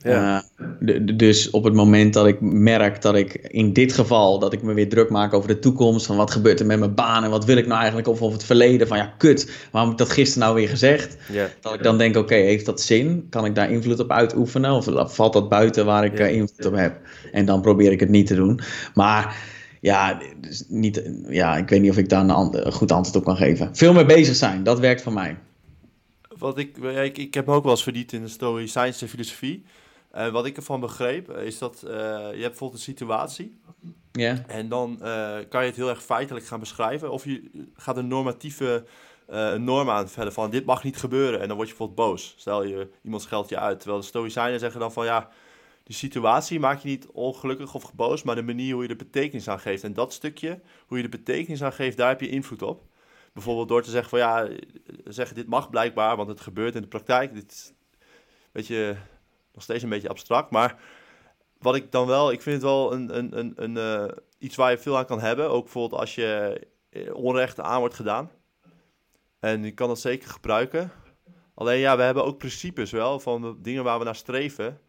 Ja. 0.04 0.44
Uh, 0.80 1.18
dus 1.18 1.50
op 1.50 1.64
het 1.64 1.74
moment 1.74 2.14
dat 2.14 2.28
ik 2.28 2.42
merk 2.42 3.02
dat 3.02 3.16
ik 3.16 3.34
in 3.34 3.74
dit 3.74 3.94
geval 3.94 4.40
dat 4.40 4.54
ik 4.54 4.62
me 4.62 4.74
weer 4.74 4.90
druk 4.90 5.10
maak 5.10 5.34
over 5.34 5.48
de 5.48 5.60
toekomst, 5.60 6.06
van 6.06 6.16
wat 6.16 6.32
gebeurt 6.32 6.60
er 6.60 6.66
met 6.66 6.80
mijn 6.80 6.94
baan 6.94 7.24
en 7.24 7.30
wat 7.30 7.46
wil 7.46 7.58
ik 7.58 7.68
nou 7.68 7.78
eigenlijk, 7.78 8.08
of 8.08 8.22
over 8.22 8.38
het 8.38 8.46
verleden, 8.46 8.88
van 8.88 8.98
ja, 8.98 9.14
kut, 9.18 9.68
waarom 9.72 9.92
heb 9.92 10.00
ik 10.00 10.06
dat 10.06 10.16
gisteren 10.16 10.44
nou 10.48 10.60
weer 10.60 10.70
gezegd? 10.70 11.18
Ja. 11.32 11.50
Dat 11.62 11.74
ik 11.74 11.84
dan 11.84 11.98
denk, 11.98 12.16
oké, 12.16 12.24
okay, 12.24 12.42
heeft 12.42 12.66
dat 12.66 12.82
zin? 12.82 13.28
Kan 13.30 13.46
ik 13.46 13.56
daar 13.56 13.72
invloed 13.72 14.00
op 14.00 14.12
uitoefenen? 14.12 14.72
Of 14.72 15.16
valt 15.16 15.34
dat 15.34 15.50
buiten 15.50 15.86
waar 15.86 16.06
ik 16.06 16.18
ja. 16.18 16.30
uh, 16.30 16.36
invloed 16.36 16.66
op 16.66 16.76
heb? 16.76 17.00
En 17.32 17.46
dan 17.46 17.62
probeer 17.62 17.92
ik 17.92 18.00
het 18.00 18.10
niet 18.10 18.28
te 18.28 18.36
doen. 18.36 18.60
Maar 18.94 19.36
ja, 19.82 20.22
dus 20.42 20.64
niet, 20.68 21.12
ja, 21.28 21.58
ik 21.58 21.70
weet 21.70 21.82
niet 21.82 21.92
of 21.92 21.98
ik 21.98 22.10
daar 22.10 22.30
een, 22.30 22.66
een 22.66 22.72
goed 22.72 22.92
antwoord 22.92 23.18
op 23.18 23.24
kan 23.24 23.38
geven. 23.38 23.76
Veel 23.76 23.94
mee 23.94 24.06
bezig 24.06 24.36
zijn, 24.36 24.64
dat 24.64 24.80
werkt 24.80 25.02
voor 25.02 25.14
mij. 25.14 25.38
Wat 26.38 26.58
ik, 26.58 26.78
ik, 26.78 27.18
ik 27.18 27.34
heb 27.34 27.46
me 27.46 27.54
ook 27.54 27.64
wel 27.64 27.72
eens 27.72 27.84
verdiept 27.84 28.14
in 28.14 28.22
de 28.22 28.28
stoïcijnse 28.28 29.08
filosofie. 29.08 29.64
En 30.12 30.32
wat 30.32 30.46
ik 30.46 30.58
ervan 30.58 30.80
begreep, 30.80 31.30
eh, 31.30 31.46
is 31.46 31.58
dat 31.58 31.80
je 31.80 31.88
hebt 31.88 32.40
bijvoorbeeld 32.40 32.74
een 32.74 32.94
situatie. 32.94 33.60
Ja. 34.12 34.44
En 34.48 34.70
dan 34.70 34.98
kan 35.50 35.62
je 35.62 35.68
het 35.68 35.76
heel 35.76 35.90
erg 35.90 36.04
feitelijk 36.04 36.46
gaan 36.46 36.60
beschrijven. 36.60 37.12
Of 37.12 37.26
je 37.26 37.68
gaat 37.74 37.98
een 37.98 38.08
normatieve 38.08 38.86
norm 39.58 39.90
aanvullen 39.90 40.34
van 40.34 40.50
dit 40.50 40.66
mag 40.66 40.84
niet 40.84 40.98
gebeuren. 40.98 41.42
En 41.42 41.48
dan 41.48 41.56
word 41.56 41.70
je 41.70 41.76
bijvoorbeeld 41.76 42.10
boos. 42.10 42.34
Stel 42.38 42.64
je 42.64 42.90
iemand 43.04 43.22
scheldt 43.22 43.50
je 43.50 43.60
uit. 43.60 43.80
Terwijl 43.80 44.02
de 44.02 44.08
stoïcijnen 44.08 44.60
zeggen 44.60 44.80
dan 44.80 44.92
van 44.92 45.06
ja, 45.06 45.30
die 45.84 45.96
situatie 45.96 46.60
maak 46.60 46.80
je 46.80 46.88
niet 46.88 47.08
ongelukkig 47.08 47.74
of 47.74 47.94
boos, 47.94 48.24
maar 48.24 48.36
de 48.36 48.42
manier 48.42 48.74
hoe 48.74 48.84
je 48.84 48.90
er 48.90 48.96
betekenis 48.96 49.48
aan 49.48 49.60
geeft. 49.60 49.84
En 49.84 49.94
dat 49.94 50.14
stukje, 50.14 50.60
hoe 50.88 50.98
je 50.98 51.04
de 51.04 51.10
betekenis 51.10 51.64
aan 51.64 51.74
geeft, 51.74 51.98
daar 51.98 52.10
heb 52.10 52.22
je 52.22 52.30
invloed 52.30 52.62
op. 52.62 52.84
Bijvoorbeeld 53.34 53.68
door 53.68 53.82
te 53.82 53.90
zeggen 53.90 54.10
van 54.10 54.20
ja, 54.20 54.48
zeggen 55.06 55.36
dit 55.36 55.48
mag 55.48 55.70
blijkbaar, 55.70 56.16
want 56.16 56.30
het 56.30 56.42
gebeurt 56.42 56.76
in 56.76 56.82
de 56.82 56.88
praktijk. 56.88 57.34
Dit 57.34 57.52
is 57.52 57.74
beetje, 58.52 58.98
nog 59.54 59.64
steeds 59.64 59.84
een 59.84 59.90
beetje 59.90 60.10
abstract, 60.10 60.52
maar 60.52 60.80
wat 61.60 61.76
ik 61.76 61.92
dan 61.92 62.08
wel, 62.08 62.32
ik 62.32 62.42
vind 62.42 62.56
het 62.56 62.66
wel 62.66 62.94
een, 62.94 63.18
een, 63.18 63.40
een, 63.40 63.54
een 63.56 63.76
uh, 63.76 64.12
iets 64.38 64.56
waar 64.56 64.72
je 64.72 64.78
veel 64.78 64.98
aan 64.98 65.06
kan 65.06 65.20
hebben. 65.20 65.50
Ook 65.50 65.64
bijvoorbeeld 65.64 66.02
als 66.02 66.16
je 66.16 66.62
eh, 66.90 67.16
onrecht 67.16 67.60
aan 67.60 67.80
wordt 67.80 67.96
gedaan. 67.96 68.32
En 69.40 69.64
je 69.64 69.72
kan 69.72 69.88
dat 69.88 70.00
zeker 70.00 70.30
gebruiken. 70.30 70.92
Alleen 71.54 71.80
ja, 71.80 71.98
we 71.98 72.04
hebben 72.04 72.26
ook 72.26 72.38
principes 72.38 72.92
wel 72.92 73.20
van 73.20 73.58
dingen 73.62 73.84
waar 73.84 74.00
we 74.00 74.06
naar 74.06 74.16
streven 74.16 74.80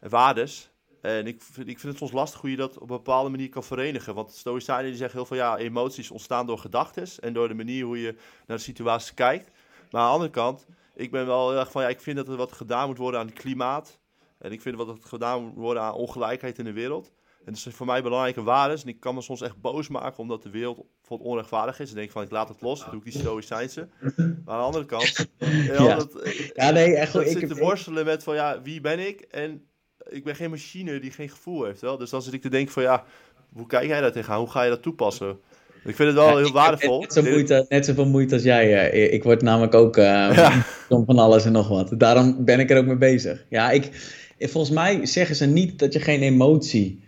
waardes. 0.00 0.70
En 1.00 1.26
ik, 1.26 1.42
ik 1.56 1.78
vind 1.78 1.82
het 1.82 1.96
soms 1.96 2.12
lastig 2.12 2.40
hoe 2.40 2.50
je 2.50 2.56
dat 2.56 2.74
op 2.74 2.90
een 2.90 2.96
bepaalde 2.96 3.30
manier 3.30 3.48
kan 3.48 3.64
verenigen. 3.64 4.14
Want 4.14 4.32
stoïcijnen 4.32 4.86
die 4.86 4.96
zeggen 4.96 5.18
heel 5.18 5.26
veel, 5.26 5.36
ja, 5.36 5.56
emoties 5.56 6.10
ontstaan 6.10 6.46
door 6.46 6.58
gedachten 6.58 7.08
en 7.20 7.32
door 7.32 7.48
de 7.48 7.54
manier 7.54 7.84
hoe 7.84 8.00
je 8.00 8.14
naar 8.46 8.56
de 8.56 8.62
situatie 8.62 9.14
kijkt. 9.14 9.50
Maar 9.90 10.00
aan 10.00 10.06
de 10.06 10.12
andere 10.12 10.30
kant, 10.30 10.66
ik 10.94 11.10
ben 11.10 11.26
wel 11.26 11.54
erg 11.54 11.70
van, 11.70 11.82
ja, 11.82 11.88
ik 11.88 12.00
vind 12.00 12.16
dat 12.16 12.28
er 12.28 12.36
wat 12.36 12.52
gedaan 12.52 12.88
moet 12.88 12.98
worden 12.98 13.20
aan 13.20 13.26
het 13.26 13.38
klimaat. 13.38 13.98
En 14.46 14.52
ik 14.52 14.60
vind 14.60 14.76
wat 14.76 14.88
er 14.88 14.96
gedaan 15.00 15.42
moet 15.42 15.54
worden 15.54 15.82
aan 15.82 15.94
ongelijkheid 15.94 16.58
in 16.58 16.64
de 16.64 16.72
wereld. 16.72 17.12
En 17.44 17.52
dat 17.52 17.66
is 17.66 17.74
voor 17.74 17.86
mij 17.86 18.02
belangrijke 18.02 18.42
waarden. 18.42 18.78
En 18.82 18.88
ik 18.88 19.00
kan 19.00 19.14
me 19.14 19.20
soms 19.20 19.42
echt 19.42 19.60
boos 19.60 19.88
maken 19.88 20.18
omdat 20.18 20.42
de 20.42 20.50
wereld 20.50 20.76
bijvoorbeeld 21.00 21.30
onrechtvaardig 21.30 21.80
is. 21.80 21.90
En 21.90 21.96
denk 21.96 22.10
van, 22.10 22.22
ik 22.22 22.30
laat 22.30 22.48
het 22.48 22.60
los. 22.60 22.84
Doe 22.90 22.98
ik 22.98 23.04
die 23.04 23.20
stoïcijnse. 23.20 23.88
Maar 24.00 24.54
aan 24.54 24.58
de 24.58 24.64
andere 24.64 24.84
kant... 24.84 25.26
ja, 25.78 25.94
dat, 25.94 26.10
ja, 26.54 26.70
nee, 26.70 26.94
echt. 26.94 27.12
Dat 27.12 27.22
ik 27.22 27.38
zit 27.38 27.48
te 27.48 27.54
worstelen 27.54 28.04
met 28.04 28.22
van, 28.22 28.34
ja, 28.34 28.62
wie 28.62 28.80
ben 28.80 29.06
ik? 29.06 29.20
En 29.20 29.66
ik 30.08 30.24
ben 30.24 30.36
geen 30.36 30.50
machine 30.50 31.00
die 31.00 31.10
geen 31.10 31.28
gevoel 31.28 31.64
heeft. 31.64 31.80
Wel? 31.80 31.96
Dus 31.96 32.10
dan 32.10 32.22
zit 32.22 32.32
ik 32.32 32.42
te 32.42 32.48
denken 32.48 32.72
van 32.72 32.82
ja, 32.82 33.04
hoe 33.52 33.66
kijk 33.66 33.86
jij 33.86 34.00
daar 34.00 34.12
tegenaan? 34.12 34.38
Hoe 34.38 34.50
ga 34.50 34.62
je 34.62 34.70
dat 34.70 34.82
toepassen? 34.82 35.38
Ik 35.84 35.96
vind 35.96 36.08
het 36.08 36.18
wel 36.18 36.36
heel 36.36 36.52
waardevol. 36.52 37.00
Net, 37.00 37.12
zo 37.12 37.22
moeite, 37.22 37.66
net 37.68 37.86
zoveel 37.86 38.06
moeite 38.06 38.34
als 38.34 38.42
jij. 38.42 38.92
Uh, 38.94 39.12
ik 39.12 39.22
word 39.22 39.42
namelijk 39.42 39.74
ook 39.74 39.96
uh, 39.96 40.58
van 40.88 41.18
alles 41.18 41.44
en 41.44 41.52
nog 41.52 41.68
wat. 41.68 41.92
Daarom 41.96 42.44
ben 42.44 42.60
ik 42.60 42.70
er 42.70 42.78
ook 42.78 42.86
mee 42.86 42.96
bezig. 42.96 43.44
Ja, 43.48 43.70
ik, 43.70 43.90
volgens 44.38 44.74
mij 44.74 45.06
zeggen 45.06 45.36
ze 45.36 45.46
niet 45.46 45.78
dat 45.78 45.92
je 45.92 46.00
geen 46.00 46.22
emotie 46.22 47.04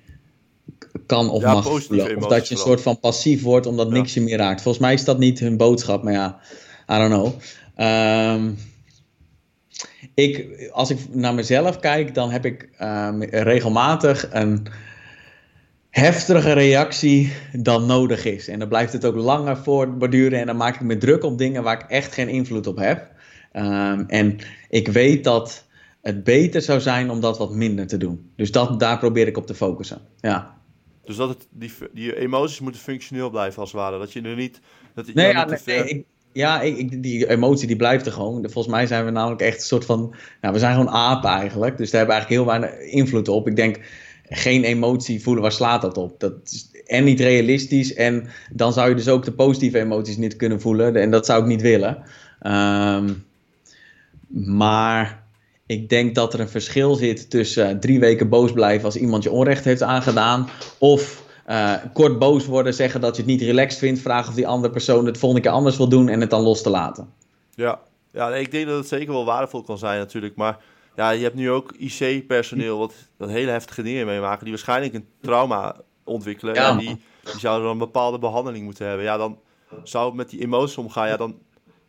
kan 1.07 1.31
of 1.31 1.43
mag 1.43 1.65
voelen. 1.65 2.17
Of 2.17 2.27
dat 2.27 2.49
je 2.49 2.55
een 2.55 2.61
soort 2.61 2.81
van 2.81 3.01
passief 3.01 3.43
wordt 3.43 3.67
omdat 3.67 3.91
niks 3.91 4.15
je 4.15 4.21
meer 4.21 4.37
raakt. 4.37 4.63
Volgens 4.63 4.85
mij 4.85 4.95
is 4.95 5.05
dat 5.05 5.19
niet 5.19 5.39
hun 5.39 5.57
boodschap, 5.57 6.03
maar 6.03 6.13
ja, 6.13 6.39
I 6.91 6.99
don't 6.99 7.13
know. 7.13 7.33
Um, 7.87 8.59
ik, 10.15 10.69
als 10.73 10.91
ik 10.91 10.99
naar 11.11 11.35
mezelf 11.35 11.79
kijk, 11.79 12.15
dan 12.15 12.31
heb 12.31 12.45
ik 12.45 12.69
ehm, 12.79 13.23
regelmatig 13.23 14.29
een 14.31 14.67
heftige 15.91 16.53
reactie 16.53 17.33
dan 17.53 17.87
nodig 17.87 18.25
is. 18.25 18.49
En 18.49 18.59
dan 18.59 18.69
blijft 18.69 18.93
het 18.93 19.05
ook 19.05 19.17
langer 19.17 19.57
voortborduren 19.57 20.41
en 20.41 20.47
dan 20.47 20.57
maak 20.57 20.75
ik 20.75 20.81
me 20.81 20.97
druk 20.97 21.25
op 21.25 21.39
dingen 21.39 21.63
waar 21.63 21.83
ik 21.83 21.91
echt 21.91 22.13
geen 22.13 22.29
invloed 22.29 22.67
op 22.67 22.77
heb. 22.77 23.11
Ehm, 23.53 24.05
en 24.07 24.39
ik 24.69 24.89
weet 24.89 25.25
dat 25.25 25.65
het 26.03 26.25
beter 26.25 26.63
zou 26.63 26.81
zijn 26.81 27.11
om 27.11 27.21
dat 27.21 27.39
wat 27.39 27.53
minder 27.53 27.87
te 27.87 27.97
doen. 27.97 28.31
Dus 28.37 28.53
dat, 28.53 28.81
daar 28.81 28.99
probeer 28.99 29.27
ik 29.27 29.37
op 29.37 29.47
te 29.47 29.55
focussen. 29.55 30.01
Ja. 30.21 30.57
Dus 31.05 31.17
dat 31.17 31.29
het, 31.29 31.47
die, 31.51 31.73
die 31.93 32.19
emoties 32.19 32.61
moeten 32.61 32.81
functioneel 32.81 33.31
blijven 33.31 33.61
als 33.61 33.73
het 33.73 33.81
ware. 33.81 33.99
Dat 33.99 34.13
je 34.13 34.23
er 34.23 34.37
niet. 34.37 34.61
Dat 34.95 35.07
je 35.07 35.13
nee, 35.15 35.33
ja, 35.33 35.45
nee, 35.45 35.59
nee 35.65 35.85
ik, 35.85 36.05
ja, 36.33 36.61
ik, 36.61 37.03
die 37.03 37.29
emotie 37.29 37.67
die 37.67 37.77
blijft 37.77 38.07
er 38.07 38.13
gewoon. 38.13 38.51
Volgens 38.51 38.75
mij 38.75 38.87
zijn 38.87 39.05
we 39.05 39.11
namelijk 39.11 39.41
echt 39.41 39.57
een 39.57 39.67
soort 39.67 39.85
van... 39.85 40.15
Nou, 40.41 40.55
we 40.55 40.61
zijn 40.61 40.77
gewoon 40.77 40.93
apen 40.93 41.31
eigenlijk. 41.31 41.77
Dus 41.77 41.91
daar 41.91 42.01
hebben 42.01 42.17
we 42.17 42.23
eigenlijk 42.23 42.61
heel 42.61 42.61
weinig 42.61 42.93
invloed 42.93 43.29
op. 43.29 43.49
Ik 43.49 43.57
denk, 43.57 43.81
geen 44.29 44.65
emotie 44.65 45.23
voelen, 45.23 45.43
waar 45.43 45.53
slaat 45.53 45.83
dat 45.83 45.97
op? 45.97 46.21
Dat 46.21 46.33
is 46.45 46.71
en 46.87 47.05
niet 47.05 47.21
realistisch. 47.21 47.95
En 47.95 48.29
dan 48.53 48.73
zou 48.73 48.89
je 48.89 48.95
dus 48.95 49.09
ook 49.09 49.25
de 49.25 49.33
positieve 49.33 49.79
emoties 49.79 50.17
niet 50.17 50.37
kunnen 50.37 50.61
voelen. 50.61 50.97
En 50.97 51.11
dat 51.11 51.27
zou 51.27 51.41
ik 51.43 51.49
niet 51.49 51.63
willen. 51.63 52.03
Ehm, 52.41 53.13
maar 54.29 55.23
ik 55.69 55.89
denk 55.89 56.15
dat 56.15 56.35
er 56.35 56.41
een 56.41 56.49
verschil 56.49 56.95
zit 56.95 57.31
tussen 57.31 57.81
drie 57.81 58.01
weken 58.01 58.29
boos 58.29 58.53
blijven 58.53 58.85
als 58.85 58.97
iemand 58.97 59.23
je 59.23 59.31
onrecht 59.31 59.65
heeft 59.65 59.83
aangedaan. 59.83 60.49
Of 60.79 61.25
uh, 61.49 61.75
kort 61.93 62.19
boos 62.19 62.47
worden, 62.47 62.75
zeggen 62.75 63.01
dat 63.01 63.17
je 63.17 63.23
het 63.23 63.31
niet 63.31 63.43
relaxed 63.43 63.79
vindt, 63.79 64.01
vragen 64.01 64.29
of 64.29 64.35
die 64.35 64.47
andere 64.47 64.73
persoon 64.73 65.07
het 65.07 65.19
volgende 65.19 65.45
keer 65.45 65.57
anders 65.57 65.77
wil 65.77 65.89
doen 65.89 66.09
en 66.09 66.21
het 66.21 66.31
dan 66.31 66.43
los 66.43 66.63
te 66.63 66.71
laten. 66.71 67.13
Ja, 67.55 67.81
ja 68.13 68.35
ik 68.35 68.51
denk 68.51 68.67
dat 68.67 68.77
het 68.77 68.89
zeker 68.89 69.13
wel 69.13 69.25
waardevol 69.25 69.63
kan 69.63 69.79
zijn 69.79 69.99
natuurlijk, 69.99 70.37
maar 70.37 70.59
ja, 70.97 71.11
je 71.11 71.23
hebt 71.23 71.35
nu 71.35 71.51
ook 71.51 71.73
IC-personeel 71.79 72.79
wat, 72.79 72.95
wat 73.17 73.29
hele 73.29 73.51
heftige 73.51 73.83
dingen 73.83 74.07
meemaken, 74.07 74.43
die 74.43 74.53
waarschijnlijk 74.53 74.95
een 74.95 75.09
trauma 75.21 75.77
ontwikkelen 76.05 76.55
ja, 76.55 76.71
en 76.71 76.79
die, 76.79 77.01
die 77.23 77.39
zouden 77.41 77.63
dan 77.63 77.73
een 77.73 77.79
bepaalde 77.79 78.19
behandeling 78.19 78.65
moeten 78.65 78.87
hebben. 78.87 79.05
Ja, 79.05 79.17
dan 79.17 79.39
zou 79.83 80.07
het 80.07 80.15
met 80.15 80.31
die 80.31 80.41
emoties 80.41 80.77
omgaan, 80.77 81.09
ja, 81.09 81.17
dan 81.17 81.39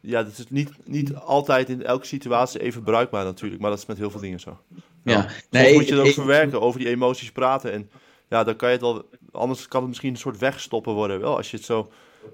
ja, 0.01 0.23
dat 0.23 0.38
is 0.38 0.45
niet, 0.49 0.71
niet 0.85 1.15
altijd 1.15 1.69
in 1.69 1.83
elke 1.83 2.05
situatie 2.05 2.62
even 2.62 2.83
bruikbaar 2.83 3.23
natuurlijk, 3.23 3.62
maar 3.62 3.69
dat 3.69 3.79
is 3.79 3.85
met 3.85 3.97
heel 3.97 4.12
veel 4.12 4.19
dingen 4.19 4.39
zo. 4.39 4.57
Ja, 5.03 5.13
ja. 5.13 5.27
nee, 5.49 5.73
moet 5.73 5.88
je 5.88 5.95
het 5.95 6.07
ook 6.07 6.13
verwerken, 6.13 6.62
over 6.62 6.79
die 6.79 6.89
emoties 6.89 7.31
praten 7.31 7.71
en 7.71 7.89
ja, 8.29 8.43
dan 8.43 8.55
kan 8.55 8.67
je 8.69 8.73
het 8.73 8.83
wel. 8.83 9.09
Anders 9.31 9.67
kan 9.67 9.79
het 9.79 9.89
misschien 9.89 10.09
een 10.09 10.17
soort 10.17 10.38
wegstoppen 10.38 10.93
worden, 10.93 11.19
wel, 11.19 11.38
als 11.38 11.51
je 11.51 11.57
het 11.57 11.65
zo. 11.65 11.91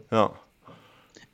Ja. 0.09 0.31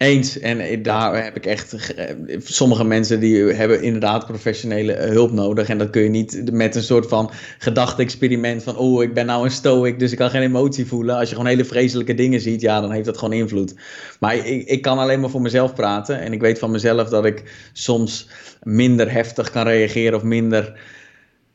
Eens, 0.02 0.40
en 0.40 0.84
daar 0.84 1.24
heb 1.24 1.36
ik 1.36 1.46
echt. 1.46 1.94
Sommige 2.38 2.84
mensen 2.84 3.20
die 3.20 3.44
hebben 3.44 3.82
inderdaad 3.82 4.26
professionele 4.26 4.94
hulp 4.94 5.32
nodig. 5.32 5.70
En 5.70 5.78
dat 5.78 5.90
kun 5.90 6.02
je 6.02 6.10
niet 6.10 6.52
met 6.52 6.76
een 6.76 6.84
soort 6.84 7.08
van 7.08 7.32
gedachte-experiment 7.58 8.64
van. 8.64 8.78
Oh, 8.78 9.04
ik 9.04 9.14
ben 9.14 9.26
nou 9.26 9.44
een 9.44 9.52
stoic, 9.52 10.00
dus 10.00 10.12
ik 10.12 10.18
kan 10.18 10.30
geen 10.30 10.42
emotie 10.42 10.86
voelen. 10.86 11.16
Als 11.16 11.30
je 11.30 11.36
gewoon 11.36 11.50
hele 11.50 11.66
vreselijke 11.66 12.14
dingen 12.14 12.40
ziet, 12.40 12.62
ja, 12.62 12.82
dan 12.82 12.92
heeft 12.92 13.06
dat 13.06 13.18
gewoon 13.18 13.34
invloed. 13.34 13.76
Maar 14.20 14.36
ik, 14.36 14.68
ik 14.68 14.82
kan 14.82 14.98
alleen 14.98 15.20
maar 15.20 15.30
voor 15.30 15.42
mezelf 15.42 15.74
praten. 15.74 16.20
En 16.20 16.34
ik 16.34 16.42
weet 16.42 16.60
van 16.60 16.72
mezelf 16.72 17.10
dat 17.10 17.26
ik 17.26 17.70
soms 17.74 18.30
minder 18.64 19.12
heftig 19.12 19.52
kan 19.52 19.64
reageren 19.64 20.16
of 20.16 20.24
minder 20.24 20.80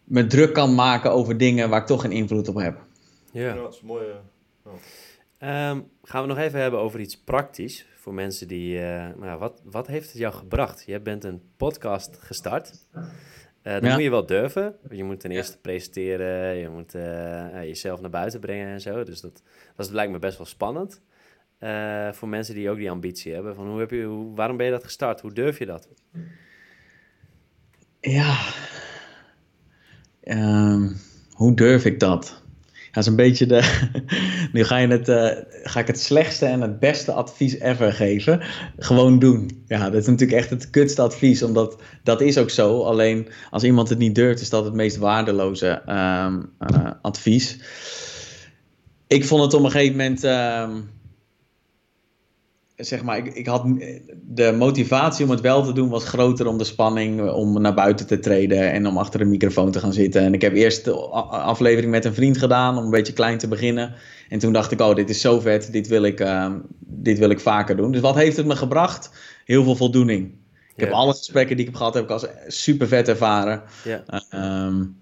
me 0.05 0.27
druk 0.27 0.53
kan 0.53 0.75
maken 0.75 1.13
over 1.13 1.37
dingen 1.37 1.69
waar 1.69 1.81
ik 1.81 1.87
toch 1.87 2.01
geen 2.01 2.13
invloed 2.13 2.49
op 2.49 2.57
heb. 2.57 2.79
Ja, 3.33 3.55
dat 3.55 3.75
is 3.75 3.81
mooi. 3.81 4.05
Ehm, 5.47 5.81
gaan 6.03 6.23
we 6.23 6.29
nog 6.29 6.39
even 6.39 6.61
hebben 6.61 6.81
over 6.81 7.01
iets 7.01 7.19
praktisch 7.19 7.87
voor 7.97 8.15
mensen 8.15 8.49
die. 8.49 8.79
Uh, 8.79 9.09
nou, 9.17 9.39
wat, 9.39 9.61
wat 9.65 9.87
heeft 9.87 10.09
het 10.09 10.19
jou 10.19 10.35
gebracht? 10.35 10.85
Je 10.87 11.01
bent 11.01 11.25
een 11.25 11.43
podcast 11.57 12.19
gestart. 12.21 12.87
Uh, 12.95 13.03
dat 13.63 13.83
moet 13.83 14.03
je 14.03 14.11
wel 14.11 14.27
durven. 14.27 14.77
Je 14.91 15.05
moet 15.05 15.21
ten 15.21 15.31
eerste 15.31 15.59
presenteren, 15.59 16.57
je 16.57 16.69
moet 16.69 16.95
uh, 16.95 17.63
jezelf 17.63 18.01
naar 18.01 18.11
buiten 18.11 18.41
brengen 18.41 18.67
en 18.67 18.81
zo. 18.81 19.05
Dus 19.05 19.21
dat, 19.21 19.43
dat 19.77 19.91
lijkt 19.91 20.13
me 20.13 20.19
best 20.19 20.37
wel 20.37 20.47
spannend. 20.47 21.03
voor 22.13 22.29
mensen 22.29 22.55
die 22.55 22.71
ook 22.71 22.77
die 22.77 22.91
ambitie 22.91 23.33
hebben. 23.33 23.55
Van 23.55 23.69
hoe 23.69 23.81
heb 23.81 23.91
je, 23.91 24.05
hoe, 24.05 24.35
waarom 24.35 24.57
ben 24.57 24.67
je 24.67 24.73
dat 24.73 24.85
gestart? 24.85 25.21
Hoe 25.21 25.33
durf 25.33 25.59
je 25.59 25.67
dat? 25.67 25.89
Ja. 28.01 28.37
Um, 30.23 30.97
hoe 31.33 31.55
durf 31.55 31.85
ik 31.85 32.01
dat? 32.01 32.45
Dat 32.97 33.05
is 33.05 33.11
een 33.11 33.17
beetje 33.17 33.47
de. 33.47 33.85
nu 34.53 34.65
ga, 34.65 34.77
je 34.77 34.89
het, 34.89 35.09
uh, 35.09 35.31
ga 35.63 35.81
ik 35.81 35.87
het 35.87 36.01
slechtste 36.01 36.47
en 36.47 36.61
het 36.61 36.79
beste 36.79 37.13
advies 37.13 37.59
ever 37.59 37.93
geven. 37.93 38.41
Gewoon 38.79 39.19
doen. 39.19 39.65
Ja, 39.67 39.91
dat 39.91 40.01
is 40.01 40.07
natuurlijk 40.07 40.39
echt 40.39 40.51
het 40.51 40.71
kutste 40.71 41.03
advies, 41.03 41.43
omdat 41.43 41.83
dat 42.03 42.21
is 42.21 42.39
ook 42.39 42.51
zo. 42.51 42.83
Alleen 42.83 43.29
als 43.51 43.65
iemand 43.65 43.89
het 43.89 43.99
niet 43.99 44.15
durft, 44.15 44.41
is 44.41 44.51
dat 44.51 44.65
het 44.65 44.75
meest 44.75 44.97
waardeloze 44.97 45.83
um, 45.89 46.53
uh, 46.73 46.91
advies. 47.03 47.59
Ik 49.07 49.25
vond 49.25 49.43
het 49.43 49.55
op 49.55 49.65
een 49.65 49.71
gegeven 49.71 49.97
moment. 49.97 50.25
Um, 50.25 50.91
zeg 52.77 53.03
maar, 53.03 53.17
ik, 53.17 53.35
ik 53.35 53.47
had 53.47 53.65
de 54.27 54.53
motivatie 54.53 55.25
om 55.25 55.31
het 55.31 55.41
wel 55.41 55.65
te 55.65 55.73
doen 55.73 55.89
was 55.89 56.05
groter 56.05 56.47
om 56.47 56.59
de 56.59 56.65
spanning 56.65 57.31
om 57.31 57.61
naar 57.61 57.75
buiten 57.75 58.07
te 58.07 58.19
treden 58.19 58.73
en 58.73 58.87
om 58.87 58.99
achter 58.99 59.21
een 59.21 59.29
microfoon 59.29 59.71
te 59.71 59.79
gaan 59.79 59.93
zitten. 59.93 60.23
En 60.23 60.35
ik 60.35 60.41
heb 60.41 60.55
eerst 60.55 60.85
de 60.85 60.93
aflevering 60.93 61.91
met 61.91 62.05
een 62.05 62.15
vriend 62.15 62.39
gedaan 62.39 62.79
om 62.79 62.85
een 62.85 62.91
beetje 62.91 63.13
klein 63.13 63.39
te 63.39 63.49
beginnen. 63.49 63.95
En 64.29 64.39
toen 64.39 64.53
dacht 64.53 64.71
ik, 64.71 64.81
oh, 64.81 64.95
dit 64.95 65.11
is 65.11 65.21
zo 65.21 65.41
vet, 65.41 65.73
dit 65.73 65.87
wil 65.89 66.03
ik, 66.03 66.21
uh, 66.21 66.55
dit 66.79 67.19
wil 67.19 67.31
ik 67.31 67.41
vaker 67.41 67.77
doen. 67.77 67.93
Dus 67.93 68.01
wat 68.01 68.15
heeft 68.15 68.37
het 68.37 68.47
me 68.47 68.57
gebracht? 68.57 69.11
Heel 69.45 69.65
veel 69.65 69.77
voldoening. 69.77 70.35
Ik 70.75 70.85
heb 70.85 70.93
alle 70.93 71.13
gesprekken 71.13 71.57
die 71.57 71.65
ik 71.65 71.71
heb 71.71 71.81
gehad, 71.81 71.95
heb 71.95 72.05
ik 72.05 72.11
als 72.11 72.27
super 72.47 72.89
vet 72.89 73.09
ervaren. 73.09 73.63
Ja. 73.85 74.05
Um, 74.67 74.97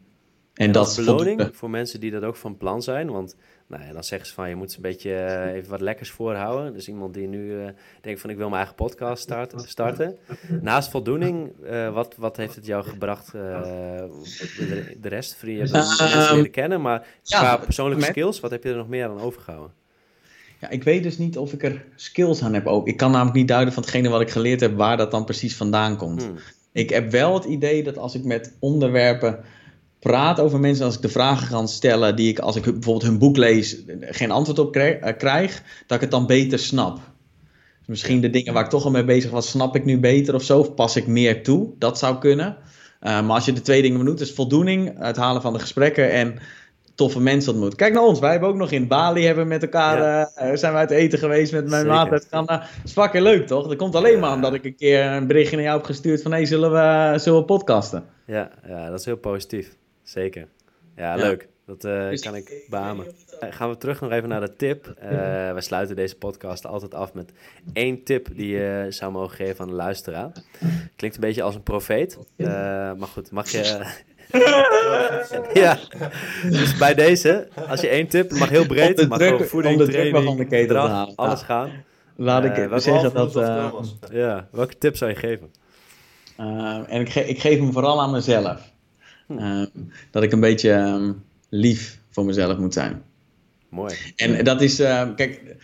En, 0.54 0.72
dat 0.72 0.96
beloning 0.96 1.48
voor 1.52 1.70
mensen 1.70 2.00
die 2.00 2.10
dat 2.10 2.22
ook 2.22 2.36
van 2.36 2.56
plan 2.56 2.82
zijn. 2.82 3.10
Want 3.10 3.36
nou 3.66 3.84
ja, 3.84 3.92
dan 3.92 4.04
zeggen 4.04 4.28
ze 4.28 4.34
van 4.34 4.48
je 4.48 4.54
moet 4.54 4.74
een 4.74 4.82
beetje 4.82 5.14
eh, 5.14 5.54
even 5.54 5.70
wat 5.70 5.80
lekkers 5.80 6.10
voorhouden. 6.10 6.72
Dus 6.72 6.88
iemand 6.88 7.14
die 7.14 7.26
nu 7.26 7.38
uh, 7.38 7.66
denkt 8.00 8.20
van 8.20 8.30
ik 8.30 8.36
wil 8.36 8.46
mijn 8.46 8.58
eigen 8.58 8.74
podcast 8.74 9.22
starten. 9.22 9.60
starten. 9.60 10.16
Naast 10.60 10.90
voldoening, 10.90 11.52
uh, 11.64 11.94
wat, 11.94 12.14
wat 12.18 12.36
heeft 12.36 12.54
het 12.54 12.66
jou 12.66 12.84
gebracht? 12.84 13.32
De, 13.32 14.96
de, 15.00 15.08
rest, 15.08 15.34
vrienden, 15.36 15.66
je 15.66 15.72
hebt 15.72 15.86
mensen 15.86 16.18
leren 16.18 16.44
ehm, 16.44 16.50
kennen. 16.50 16.80
Maar 16.80 17.06
ja, 17.22 17.38
qua 17.38 17.56
persoonlijke 17.56 18.04
skills, 18.04 18.40
wat 18.40 18.50
heb 18.50 18.62
je 18.62 18.70
er 18.70 18.76
nog 18.76 18.88
meer 18.88 19.08
aan 19.08 19.20
overgehouden? 19.20 19.72
Ja, 20.60 20.70
ik 20.70 20.82
weet 20.82 21.02
dus 21.02 21.18
niet 21.18 21.38
of 21.38 21.52
ik 21.52 21.62
er 21.62 21.84
skills 21.94 22.42
aan 22.42 22.54
heb 22.54 22.66
ook. 22.66 22.88
Ik 22.88 22.96
kan 22.96 23.10
namelijk 23.10 23.36
niet 23.36 23.48
duiden 23.48 23.74
van 23.74 23.82
hetgene 23.82 24.08
wat 24.08 24.20
ik 24.20 24.30
geleerd 24.30 24.60
heb, 24.60 24.76
waar 24.76 24.96
dat 24.96 25.10
dan 25.10 25.24
precies 25.24 25.56
vandaan 25.56 25.96
komt. 25.96 26.22
Hmm. 26.22 26.36
Ik 26.72 26.90
heb 26.90 27.10
wel 27.10 27.34
het 27.34 27.44
idee 27.44 27.82
dat 27.82 27.98
als 27.98 28.14
ik 28.14 28.24
met 28.24 28.56
onderwerpen 28.58 29.44
praat 30.04 30.40
over 30.40 30.60
mensen, 30.60 30.84
als 30.84 30.94
ik 30.94 31.02
de 31.02 31.08
vragen 31.08 31.48
kan 31.48 31.68
stellen 31.68 32.16
die 32.16 32.28
ik 32.28 32.38
als 32.38 32.56
ik 32.56 32.62
bijvoorbeeld 32.62 33.02
hun 33.02 33.18
boek 33.18 33.36
lees 33.36 33.76
geen 34.00 34.30
antwoord 34.30 34.58
op 34.58 34.76
eh, 34.76 35.16
krijg, 35.18 35.62
dat 35.86 35.96
ik 35.96 36.00
het 36.00 36.10
dan 36.10 36.26
beter 36.26 36.58
snap. 36.58 36.96
Dus 37.78 37.86
misschien 37.86 38.20
de 38.20 38.30
dingen 38.30 38.52
waar 38.52 38.64
ik 38.64 38.70
toch 38.70 38.84
al 38.84 38.90
mee 38.90 39.04
bezig 39.04 39.30
was, 39.30 39.48
snap 39.48 39.76
ik 39.76 39.84
nu 39.84 40.00
beter 40.00 40.34
of 40.34 40.42
zo, 40.42 40.58
of 40.58 40.74
pas 40.74 40.96
ik 40.96 41.06
meer 41.06 41.42
toe. 41.42 41.68
Dat 41.78 41.98
zou 41.98 42.18
kunnen. 42.18 42.56
Uh, 43.02 43.26
maar 43.26 43.34
als 43.34 43.44
je 43.44 43.52
de 43.52 43.60
twee 43.60 43.82
dingen 43.82 43.98
benoemt, 43.98 44.20
is 44.20 44.32
voldoening, 44.32 44.98
het 44.98 45.16
halen 45.16 45.42
van 45.42 45.52
de 45.52 45.58
gesprekken 45.58 46.10
en 46.10 46.38
toffe 46.94 47.20
mensen 47.20 47.52
ontmoet. 47.52 47.74
Kijk 47.74 47.92
naar 47.92 48.02
ons, 48.02 48.18
wij 48.18 48.30
hebben 48.30 48.48
ook 48.48 48.54
nog 48.54 48.70
in 48.70 48.88
Bali 48.88 49.26
hebben 49.26 49.48
met 49.48 49.62
elkaar, 49.62 49.98
uh, 49.98 50.50
zijn 50.54 50.72
we 50.72 50.78
uit 50.78 50.90
eten 50.90 51.18
geweest 51.18 51.52
met 51.52 51.68
mijn 51.68 51.86
maat 51.86 52.10
uit. 52.10 52.26
Dat 52.30 52.62
is 52.84 52.92
fucking 52.92 53.22
leuk 53.22 53.46
toch? 53.46 53.68
Dat 53.68 53.76
komt 53.76 53.94
alleen 53.94 54.18
maar 54.18 54.34
omdat 54.34 54.54
ik 54.54 54.64
een 54.64 54.76
keer 54.76 55.04
een 55.04 55.26
berichtje 55.26 55.56
naar 55.56 55.64
jou 55.64 55.76
heb 55.76 55.86
gestuurd 55.86 56.22
van 56.22 56.32
hey, 56.32 56.44
zullen 56.44 56.72
we, 56.72 57.18
zullen 57.18 57.38
we 57.38 57.44
podcasten? 57.44 58.04
Ja, 58.26 58.50
ja, 58.66 58.90
dat 58.90 58.98
is 58.98 59.04
heel 59.04 59.16
positief. 59.16 59.76
Zeker. 60.04 60.48
Ja, 60.96 61.14
leuk. 61.14 61.48
Dat 61.66 61.84
uh, 61.84 62.20
kan 62.20 62.36
ik 62.36 62.66
beamen. 62.68 63.06
Uh, 63.06 63.52
gaan 63.52 63.68
we 63.68 63.76
terug 63.76 64.00
nog 64.00 64.10
even 64.10 64.28
naar 64.28 64.40
de 64.40 64.56
tip. 64.56 64.86
Uh, 64.86 65.08
we 65.52 65.60
sluiten 65.60 65.96
deze 65.96 66.16
podcast 66.16 66.66
altijd 66.66 66.94
af 66.94 67.14
met 67.14 67.32
één 67.72 68.02
tip 68.02 68.28
die 68.34 68.48
je 68.56 68.86
zou 68.88 69.12
mogen 69.12 69.36
geven 69.36 69.60
aan 69.60 69.68
de 69.68 69.74
luisteraar. 69.74 70.32
Klinkt 70.96 71.16
een 71.16 71.22
beetje 71.22 71.42
als 71.42 71.54
een 71.54 71.62
profeet. 71.62 72.18
maar 72.36 73.08
goed, 73.12 73.30
mag 73.30 73.48
je... 73.48 73.92
ja, 75.54 75.78
dus 76.50 76.76
bij 76.76 76.94
deze, 76.94 77.48
als 77.68 77.80
je 77.80 77.88
één 77.88 78.08
tip, 78.08 78.32
mag 78.32 78.48
heel 78.48 78.66
breed, 78.66 79.08
mag 79.08 79.18
druk, 79.18 79.44
voeding, 79.44 79.80
om 79.80 79.86
de 79.86 79.92
training, 79.92 80.24
van 80.24 80.36
de 80.36 80.46
keten 80.46 80.76
eraf, 80.76 80.88
halen. 80.88 81.14
alles 81.16 81.42
gaan. 81.42 81.70
Laat 82.16 82.44
ik 82.44 82.56
uh, 82.56 82.78
zeggen 82.78 83.14
dat... 83.14 83.32
ja, 84.12 84.48
welke 84.50 84.78
tip 84.78 84.96
zou 84.96 85.10
je 85.10 85.16
geven? 85.16 85.52
en 86.86 87.00
ik, 87.00 87.08
ge 87.08 87.28
ik 87.28 87.40
geef 87.40 87.58
hem 87.58 87.72
vooral 87.72 88.00
aan 88.00 88.10
mezelf. 88.10 88.72
Hm. 89.26 89.38
Ehm, 89.38 89.66
dat 90.10 90.22
ik 90.22 90.32
een 90.32 90.40
beetje 90.40 90.70
ehm, 90.70 91.12
lief 91.48 91.98
voor 92.10 92.24
mezelf 92.24 92.58
moet 92.58 92.72
zijn. 92.72 93.02
Mooi. 93.68 93.94
En 94.16 94.44
dat 94.44 94.60
is, 94.60 94.80
ehm, 94.80 95.14
kijk, 95.14 95.56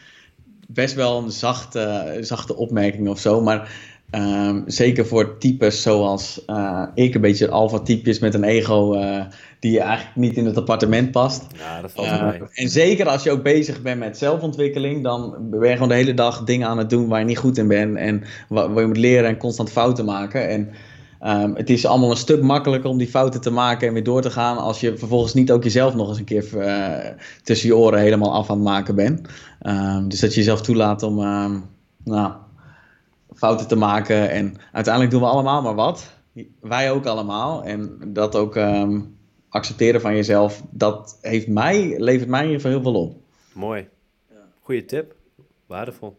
best 0.67 0.95
wel 0.95 1.23
een 1.23 1.31
zachte, 1.31 2.17
zachte 2.21 2.57
opmerking 2.57 3.09
of 3.09 3.19
zo, 3.19 3.41
maar 3.41 3.71
zeker 4.67 5.07
voor 5.07 5.39
types 5.39 5.83
zoals 5.83 6.43
uh, 6.47 6.83
ik, 6.95 7.15
een 7.15 7.21
beetje 7.21 7.49
alfa-types 7.49 8.19
met 8.19 8.35
een 8.35 8.45
ego 8.45 8.95
uh, 8.95 9.25
die 9.61 9.81
eigenlijk 9.81 10.17
niet 10.17 10.37
in 10.37 10.47
het 10.47 10.57
appartement 10.57 11.11
past. 11.11 11.47
Ja, 11.59 11.81
dat 11.81 11.93
valt 11.93 12.07
uh, 12.07 12.29
mee. 12.29 12.41
En 12.55 12.69
zeker 12.69 13.09
als 13.09 13.23
je 13.23 13.31
ook 13.31 13.43
bezig 13.43 13.83
bent 13.83 13.99
met 13.99 14.19
zelfontwikkeling, 14.19 15.03
dan 15.03 15.37
ben 15.51 15.69
je 15.69 15.73
gewoon 15.73 15.89
de 15.89 15.95
hele 15.95 16.15
dag 16.15 16.45
dingen 16.45 16.69
aan 16.69 16.79
het 16.79 16.91
doen 16.91 17.09
waar 17.09 17.19
je 17.19 17.25
niet 17.25 17.39
goed 17.39 17.59
in 17.59 17.69
bent 17.69 17.97
en 17.97 18.23
waar, 18.49 18.81
je 18.81 18.87
moet 18.87 18.97
leren 18.97 19.29
en 19.29 19.37
constant 19.37 19.71
fouten 19.71 20.05
maken. 20.05 20.49
En 20.49 20.71
Um, 21.25 21.55
het 21.55 21.71
is 21.71 21.87
allemaal 21.87 22.11
een 22.11 22.17
stuk 22.17 22.43
makkelijker 22.43 22.91
om 22.91 22.99
die 22.99 23.09
fouten 23.09 23.41
te 23.41 23.51
maken 23.51 23.89
en 23.89 23.95
weer 23.95 24.05
door 24.05 24.23
te 24.23 24.31
gaan 24.31 24.59
als 24.59 24.81
je 24.81 24.99
vervolgens 24.99 25.35
niet 25.35 25.53
ook 25.53 25.63
jezelf 25.63 25.95
nog 25.95 26.09
eens 26.09 26.19
een 26.19 26.25
keer 26.25 26.55
uh, 26.55 27.11
tussen 27.43 27.69
je 27.69 27.77
oren 27.77 28.01
helemaal 28.01 28.33
af 28.33 28.51
aan 28.51 28.57
het 28.57 28.65
maken 28.65 28.95
bent. 28.95 29.29
Um, 29.63 30.09
dus 30.09 30.21
dat 30.21 30.31
je 30.31 30.41
jezelf 30.41 30.61
toelaat 30.61 31.03
om 31.03 31.19
um, 31.19 31.65
nou, 32.05 32.33
fouten 33.35 33.69
te 33.69 33.77
maken 33.77 34.31
en 34.31 34.57
uiteindelijk 34.73 35.13
doen 35.13 35.23
we 35.23 35.29
allemaal 35.29 35.63
maar 35.63 35.75
wat. 35.75 36.13
Wij 36.61 36.91
ook 36.91 37.07
allemaal. 37.07 37.65
En 37.65 37.99
dat 38.07 38.37
ook 38.37 38.59
accepteren 39.49 40.01
van 40.01 40.15
jezelf, 40.15 40.63
dat 40.71 41.19
heeft 41.21 41.49
mij, 41.49 41.95
levert 41.99 42.29
mij 42.29 42.53
in 42.53 42.61
heel 42.61 42.83
veel 42.83 42.95
op. 42.95 43.17
Mooi. 43.53 43.89
Goeie 44.61 44.85
tip. 44.85 45.15
Waardevol. 45.67 46.17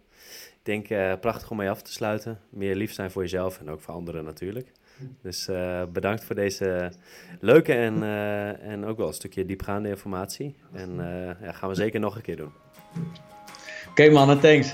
Ik 0.61 0.67
denk 0.67 0.89
uh, 0.89 1.13
prachtig 1.21 1.51
om 1.51 1.57
mee 1.57 1.69
af 1.69 1.81
te 1.81 1.91
sluiten. 1.91 2.39
Meer 2.49 2.75
lief 2.75 2.93
zijn 2.93 3.11
voor 3.11 3.21
jezelf 3.21 3.59
en 3.59 3.69
ook 3.69 3.81
voor 3.81 3.93
anderen 3.93 4.23
natuurlijk. 4.23 4.71
Dus 5.21 5.47
uh, 5.47 5.83
bedankt 5.93 6.23
voor 6.23 6.35
deze 6.35 6.91
leuke 7.39 7.73
en, 7.73 7.97
uh, 7.97 8.63
en 8.67 8.85
ook 8.85 8.97
wel 8.97 9.07
een 9.07 9.13
stukje 9.13 9.45
diepgaande 9.45 9.89
informatie. 9.89 10.55
En 10.73 10.89
uh, 10.89 11.41
ja, 11.41 11.51
gaan 11.51 11.69
we 11.69 11.75
zeker 11.75 11.99
nog 11.99 12.15
een 12.15 12.21
keer 12.21 12.35
doen. 12.35 12.51
Oké 12.95 13.89
okay, 13.89 14.09
mannen, 14.09 14.39
thanks. 14.39 14.73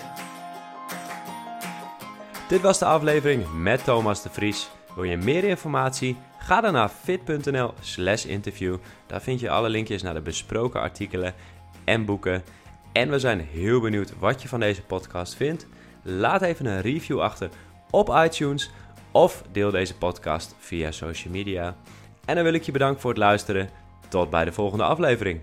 Dit 2.50 2.62
was 2.62 2.80
de 2.80 2.86
aflevering 2.86 3.46
met 3.62 3.84
Thomas 3.84 4.24
de 4.24 4.30
Vries. 4.30 4.70
Wil 4.96 5.04
je 5.04 5.18
meer 5.18 5.44
informatie? 5.44 6.18
Ga 6.40 6.62
dan 6.62 6.74
naar 6.74 6.90
fit.nl 6.90 7.74
slash 7.80 8.26
interview. 8.26 8.78
Daar 9.08 9.22
vind 9.22 9.40
je 9.40 9.50
alle 9.50 9.70
linkjes 9.70 10.02
naar 10.02 10.14
de 10.14 10.22
besproken 10.22 10.82
artikelen 10.82 11.34
en 11.84 12.06
boeken. 12.06 12.44
En 12.92 13.10
we 13.10 13.20
zijn 13.20 13.40
heel 13.40 13.82
benieuwd 13.82 14.20
wat 14.20 14.42
je 14.42 14.48
van 14.48 14.60
deze 14.60 14.82
podcast 14.82 15.36
vindt. 15.36 15.68
Laat 16.02 16.42
even 16.42 16.66
een 16.66 16.82
review 16.82 17.22
achter 17.22 17.50
op 17.90 18.10
iTunes 18.26 18.72
of 19.18 19.44
deel 19.52 19.72
deze 19.72 19.98
podcast 19.98 20.56
via 20.60 20.92
social 20.92 21.34
media. 21.34 21.76
En 22.26 22.36
dan 22.36 22.44
wil 22.44 22.54
ik 22.54 22.64
je 22.64 22.72
bedanken 22.72 23.02
voor 23.02 23.10
het 23.10 23.20
luisteren. 23.20 23.70
Tot 24.10 24.30
bij 24.30 24.46
de 24.46 24.52
volgende 24.52 24.84
aflevering. 24.84 25.40